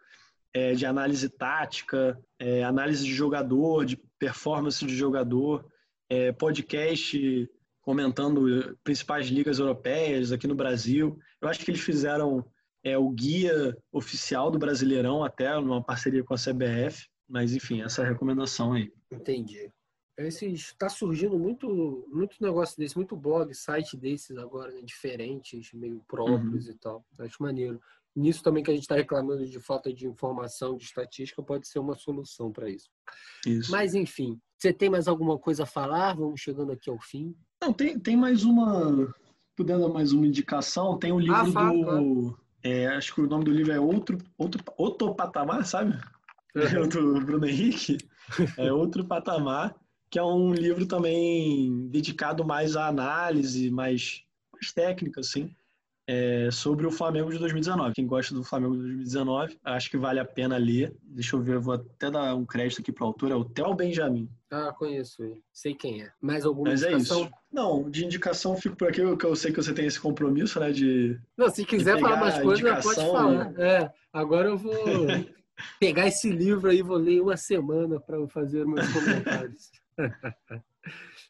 é, 0.53 0.73
de 0.73 0.87
análise 0.87 1.29
tática, 1.29 2.19
é, 2.39 2.63
análise 2.63 3.05
de 3.05 3.13
jogador, 3.13 3.85
de 3.85 3.97
performance 4.19 4.85
de 4.85 4.95
jogador, 4.95 5.67
é, 6.09 6.33
podcast 6.33 7.49
comentando 7.83 8.79
principais 8.83 9.27
ligas 9.27 9.59
europeias 9.59 10.33
aqui 10.33 10.47
no 10.47 10.55
Brasil. 10.55 11.19
Eu 11.41 11.49
acho 11.49 11.63
que 11.63 11.71
eles 11.71 11.83
fizeram 11.83 12.45
é, 12.83 12.97
o 12.97 13.11
guia 13.11 13.77
oficial 13.93 14.51
do 14.51 14.59
Brasileirão 14.59 15.23
até, 15.23 15.55
numa 15.61 15.83
parceria 15.83 16.25
com 16.25 16.35
a 16.35 16.39
CBF. 16.39 17.07
Mas 17.29 17.55
enfim, 17.55 17.83
essa 17.83 18.05
recomendação 18.05 18.75
aí. 18.75 18.93
Entendi. 19.11 19.71
Está 20.17 20.89
surgindo 20.89 21.39
muito, 21.39 22.07
muito 22.11 22.37
negócio 22.41 22.77
desse, 22.79 22.97
muito 22.97 23.17
blog, 23.17 23.53
site 23.55 23.97
desses 23.97 24.37
agora, 24.37 24.73
né, 24.73 24.81
diferentes, 24.83 25.73
meio 25.73 26.01
próprios 26.07 26.67
uhum. 26.67 26.73
e 26.73 26.75
tal. 26.77 27.05
Acho 27.19 27.43
maneiro. 27.43 27.81
Nisso 28.15 28.43
também 28.43 28.63
que 28.63 28.71
a 28.71 28.75
gente 28.75 28.85
está 28.85 28.95
reclamando 28.95 29.45
de 29.45 29.59
falta 29.59 29.93
de 29.93 30.07
informação, 30.07 30.77
de 30.77 30.85
estatística, 30.85 31.43
pode 31.43 31.67
ser 31.67 31.81
uma 31.81 31.97
solução 31.97 32.53
para 32.53 32.71
isso. 32.71 32.89
isso. 33.45 33.73
Mas, 33.73 33.93
enfim, 33.93 34.41
você 34.57 34.73
tem 34.73 34.89
mais 34.89 35.09
alguma 35.09 35.37
coisa 35.37 35.65
a 35.65 35.67
falar? 35.67 36.15
Vamos 36.15 36.41
chegando 36.41 36.71
aqui 36.71 36.89
ao 36.89 37.01
fim. 37.01 37.35
Não, 37.61 37.73
tem, 37.73 37.99
tem 37.99 38.17
mais 38.17 38.45
uma 38.45 39.13
puder 39.57 39.79
dar 39.79 39.89
mais 39.89 40.13
uma 40.13 40.27
indicação, 40.27 40.99
tem 40.99 41.13
o 41.13 41.19
livro 41.19 41.37
ah, 41.37 41.47
fala, 41.47 42.01
do. 42.01 42.37
É, 42.63 42.87
acho 42.89 43.15
que 43.15 43.21
o 43.21 43.27
nome 43.27 43.45
do 43.45 43.53
livro 43.53 43.73
é 43.73 43.81
Outro, 43.81 44.19
outro, 44.37 44.63
outro 44.77 45.15
Patamar, 45.15 45.65
sabe? 45.65 45.99
É 46.55 46.87
do 46.87 47.21
Bruno 47.21 47.47
Henrique. 47.47 47.99
É 48.57 48.73
Outro 48.73 49.05
Patamar, 49.05 49.75
que 50.15 50.19
é 50.21 50.23
um 50.23 50.55
livro 50.55 50.87
também 50.87 51.89
dedicado 51.89 52.45
mais 52.45 52.77
à 52.77 52.87
análise, 52.87 53.69
mais, 53.69 54.23
mais 54.53 54.73
técnica, 54.73 55.19
assim 55.19 55.53
é, 56.07 56.51
sobre 56.53 56.87
o 56.87 56.91
Flamengo 56.91 57.33
de 57.33 57.39
2019. 57.39 57.95
Quem 57.95 58.07
gosta 58.07 58.33
do 58.33 58.45
Flamengo 58.45 58.75
de 58.75 58.83
2019, 58.83 59.59
acho 59.65 59.91
que 59.91 59.97
vale 59.97 60.21
a 60.21 60.25
pena 60.25 60.57
ler. 60.57 60.95
Deixa 61.03 61.35
eu 61.35 61.43
ver, 61.43 61.57
eu 61.57 61.61
vou 61.61 61.75
até 61.75 62.13
dar 62.13 62.35
um 62.37 62.45
crédito 62.45 62.81
aqui 62.81 62.93
para 62.93 63.03
o 63.03 63.07
autor, 63.09 63.33
é 63.33 63.35
o 63.35 63.45
Theo 63.45 63.75
Benjamin. 63.75 64.29
Ah, 64.53 64.73
conheço 64.73 65.25
ele. 65.25 65.43
Sei 65.53 65.75
quem 65.75 66.03
é. 66.03 66.13
Mais 66.21 66.45
alguma 66.45 66.71
Mas 66.71 66.83
indicação? 66.83 67.23
É 67.23 67.25
isso. 67.25 67.33
Não, 67.53 67.91
de 67.91 68.05
indicação 68.05 68.57
fico 68.57 68.77
por 68.77 68.89
aqui, 68.89 69.03
porque 69.03 69.27
eu 69.27 69.35
sei 69.35 69.51
que 69.51 69.61
você 69.61 69.75
tem 69.75 69.87
esse 69.87 69.99
compromisso, 69.99 70.61
né? 70.61 70.71
De. 70.71 71.19
Não, 71.37 71.49
se 71.49 71.65
quiser 71.65 71.99
falar 71.99 72.21
mais 72.21 72.39
coisas, 72.41 72.85
pode 72.85 73.01
falar. 73.01 73.53
E... 73.53 73.63
É, 73.63 73.93
agora 74.13 74.49
eu 74.51 74.59
vou 74.59 74.73
pegar 75.81 76.07
esse 76.07 76.31
livro 76.31 76.71
aí, 76.71 76.83
vou 76.83 76.99
ler 76.99 77.21
uma 77.21 77.37
semana 77.37 77.99
para 77.99 78.25
fazer 78.29 78.65
meus 78.65 78.87
comentários. 78.93 79.71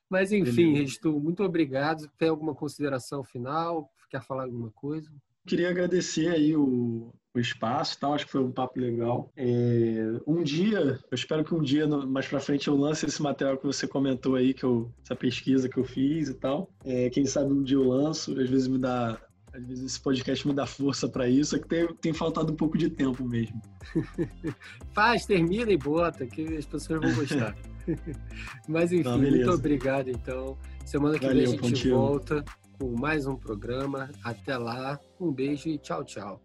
Mas 0.09 0.33
enfim, 0.33 0.75
Resto, 0.75 1.19
muito 1.19 1.43
obrigado. 1.43 2.09
Tem 2.19 2.29
alguma 2.29 2.55
consideração 2.55 3.25
final? 3.25 3.91
Quer 4.11 4.23
falar 4.23 4.45
alguma 4.45 4.71
coisa? 4.71 5.11
Queria 5.47 5.69
agradecer 5.69 6.29
aí 6.29 6.57
o, 6.57 7.13
o 7.35 7.39
espaço, 7.39 7.99
tal. 7.99 8.15
Acho 8.15 8.25
que 8.27 8.33
foi 8.33 8.43
um 8.43 8.53
papo 8.53 8.81
legal. 8.81 9.31
É, 9.37 10.21
um 10.27 10.43
dia, 10.43 10.79
eu 11.11 11.15
espero 11.15 11.45
que 11.45 11.55
um 11.55 11.63
dia 11.63 11.87
mais 11.87 12.27
para 12.27 12.41
frente 12.41 12.69
eu 12.69 12.77
lance 12.77 13.07
esse 13.07 13.23
material 13.23 13.59
que 13.59 13.67
você 13.67 13.87
comentou 13.87 14.37
aí, 14.37 14.55
que 14.55 14.65
eu, 14.65 14.91
essa 15.03 15.15
pesquisa 15.15 15.69
que 15.69 15.79
eu 15.79 15.85
fiz 15.85 16.29
e 16.29 16.35
tal. 16.35 16.71
É, 16.85 17.11
quem 17.11 17.27
sabe 17.27 17.53
um 17.53 17.63
dia 17.63 17.77
eu 17.77 17.85
lanço. 17.85 18.39
Às 18.41 18.49
vezes 18.49 18.69
me 18.69 18.79
dá 18.79 19.21
às 19.55 19.65
vezes 19.65 19.85
esse 19.85 20.01
podcast 20.01 20.49
me 20.49 20.53
dá 20.53 20.67
força 20.67 21.09
para 21.09 21.29
isso, 21.29 21.55
é 21.55 21.61
que 21.61 21.69
tem, 21.69 21.87
tem 21.95 22.13
faltado 22.13 22.53
um 22.53 22.57
pouco 22.57 22.77
de 22.77 22.91
tempo 22.91 23.25
mesmo. 23.25 23.63
Faz, 24.93 25.27
termina 25.27 25.71
e 25.71 25.77
bota, 25.77 26.27
que 26.27 26.57
as 26.57 26.67
pessoas 26.67 27.01
vão 27.01 27.15
gostar. 27.15 27.57
Mas 28.69 28.93
enfim, 28.93 29.09
Não, 29.09 29.19
muito 29.19 29.51
obrigado 29.51 30.09
então. 30.09 30.59
Semana 30.85 31.19
que 31.19 31.27
Valeu, 31.27 31.37
vem 31.37 31.47
a 31.47 31.51
gente 31.51 31.61
Pontinho. 31.61 31.97
volta 31.97 32.45
com 32.79 32.95
mais 32.99 33.27
um 33.27 33.37
programa. 33.37 34.11
Até 34.23 34.57
lá, 34.57 34.99
um 35.21 35.33
beijo 35.33 35.69
e 35.69 35.79
tchau, 35.79 36.05
tchau. 36.05 36.41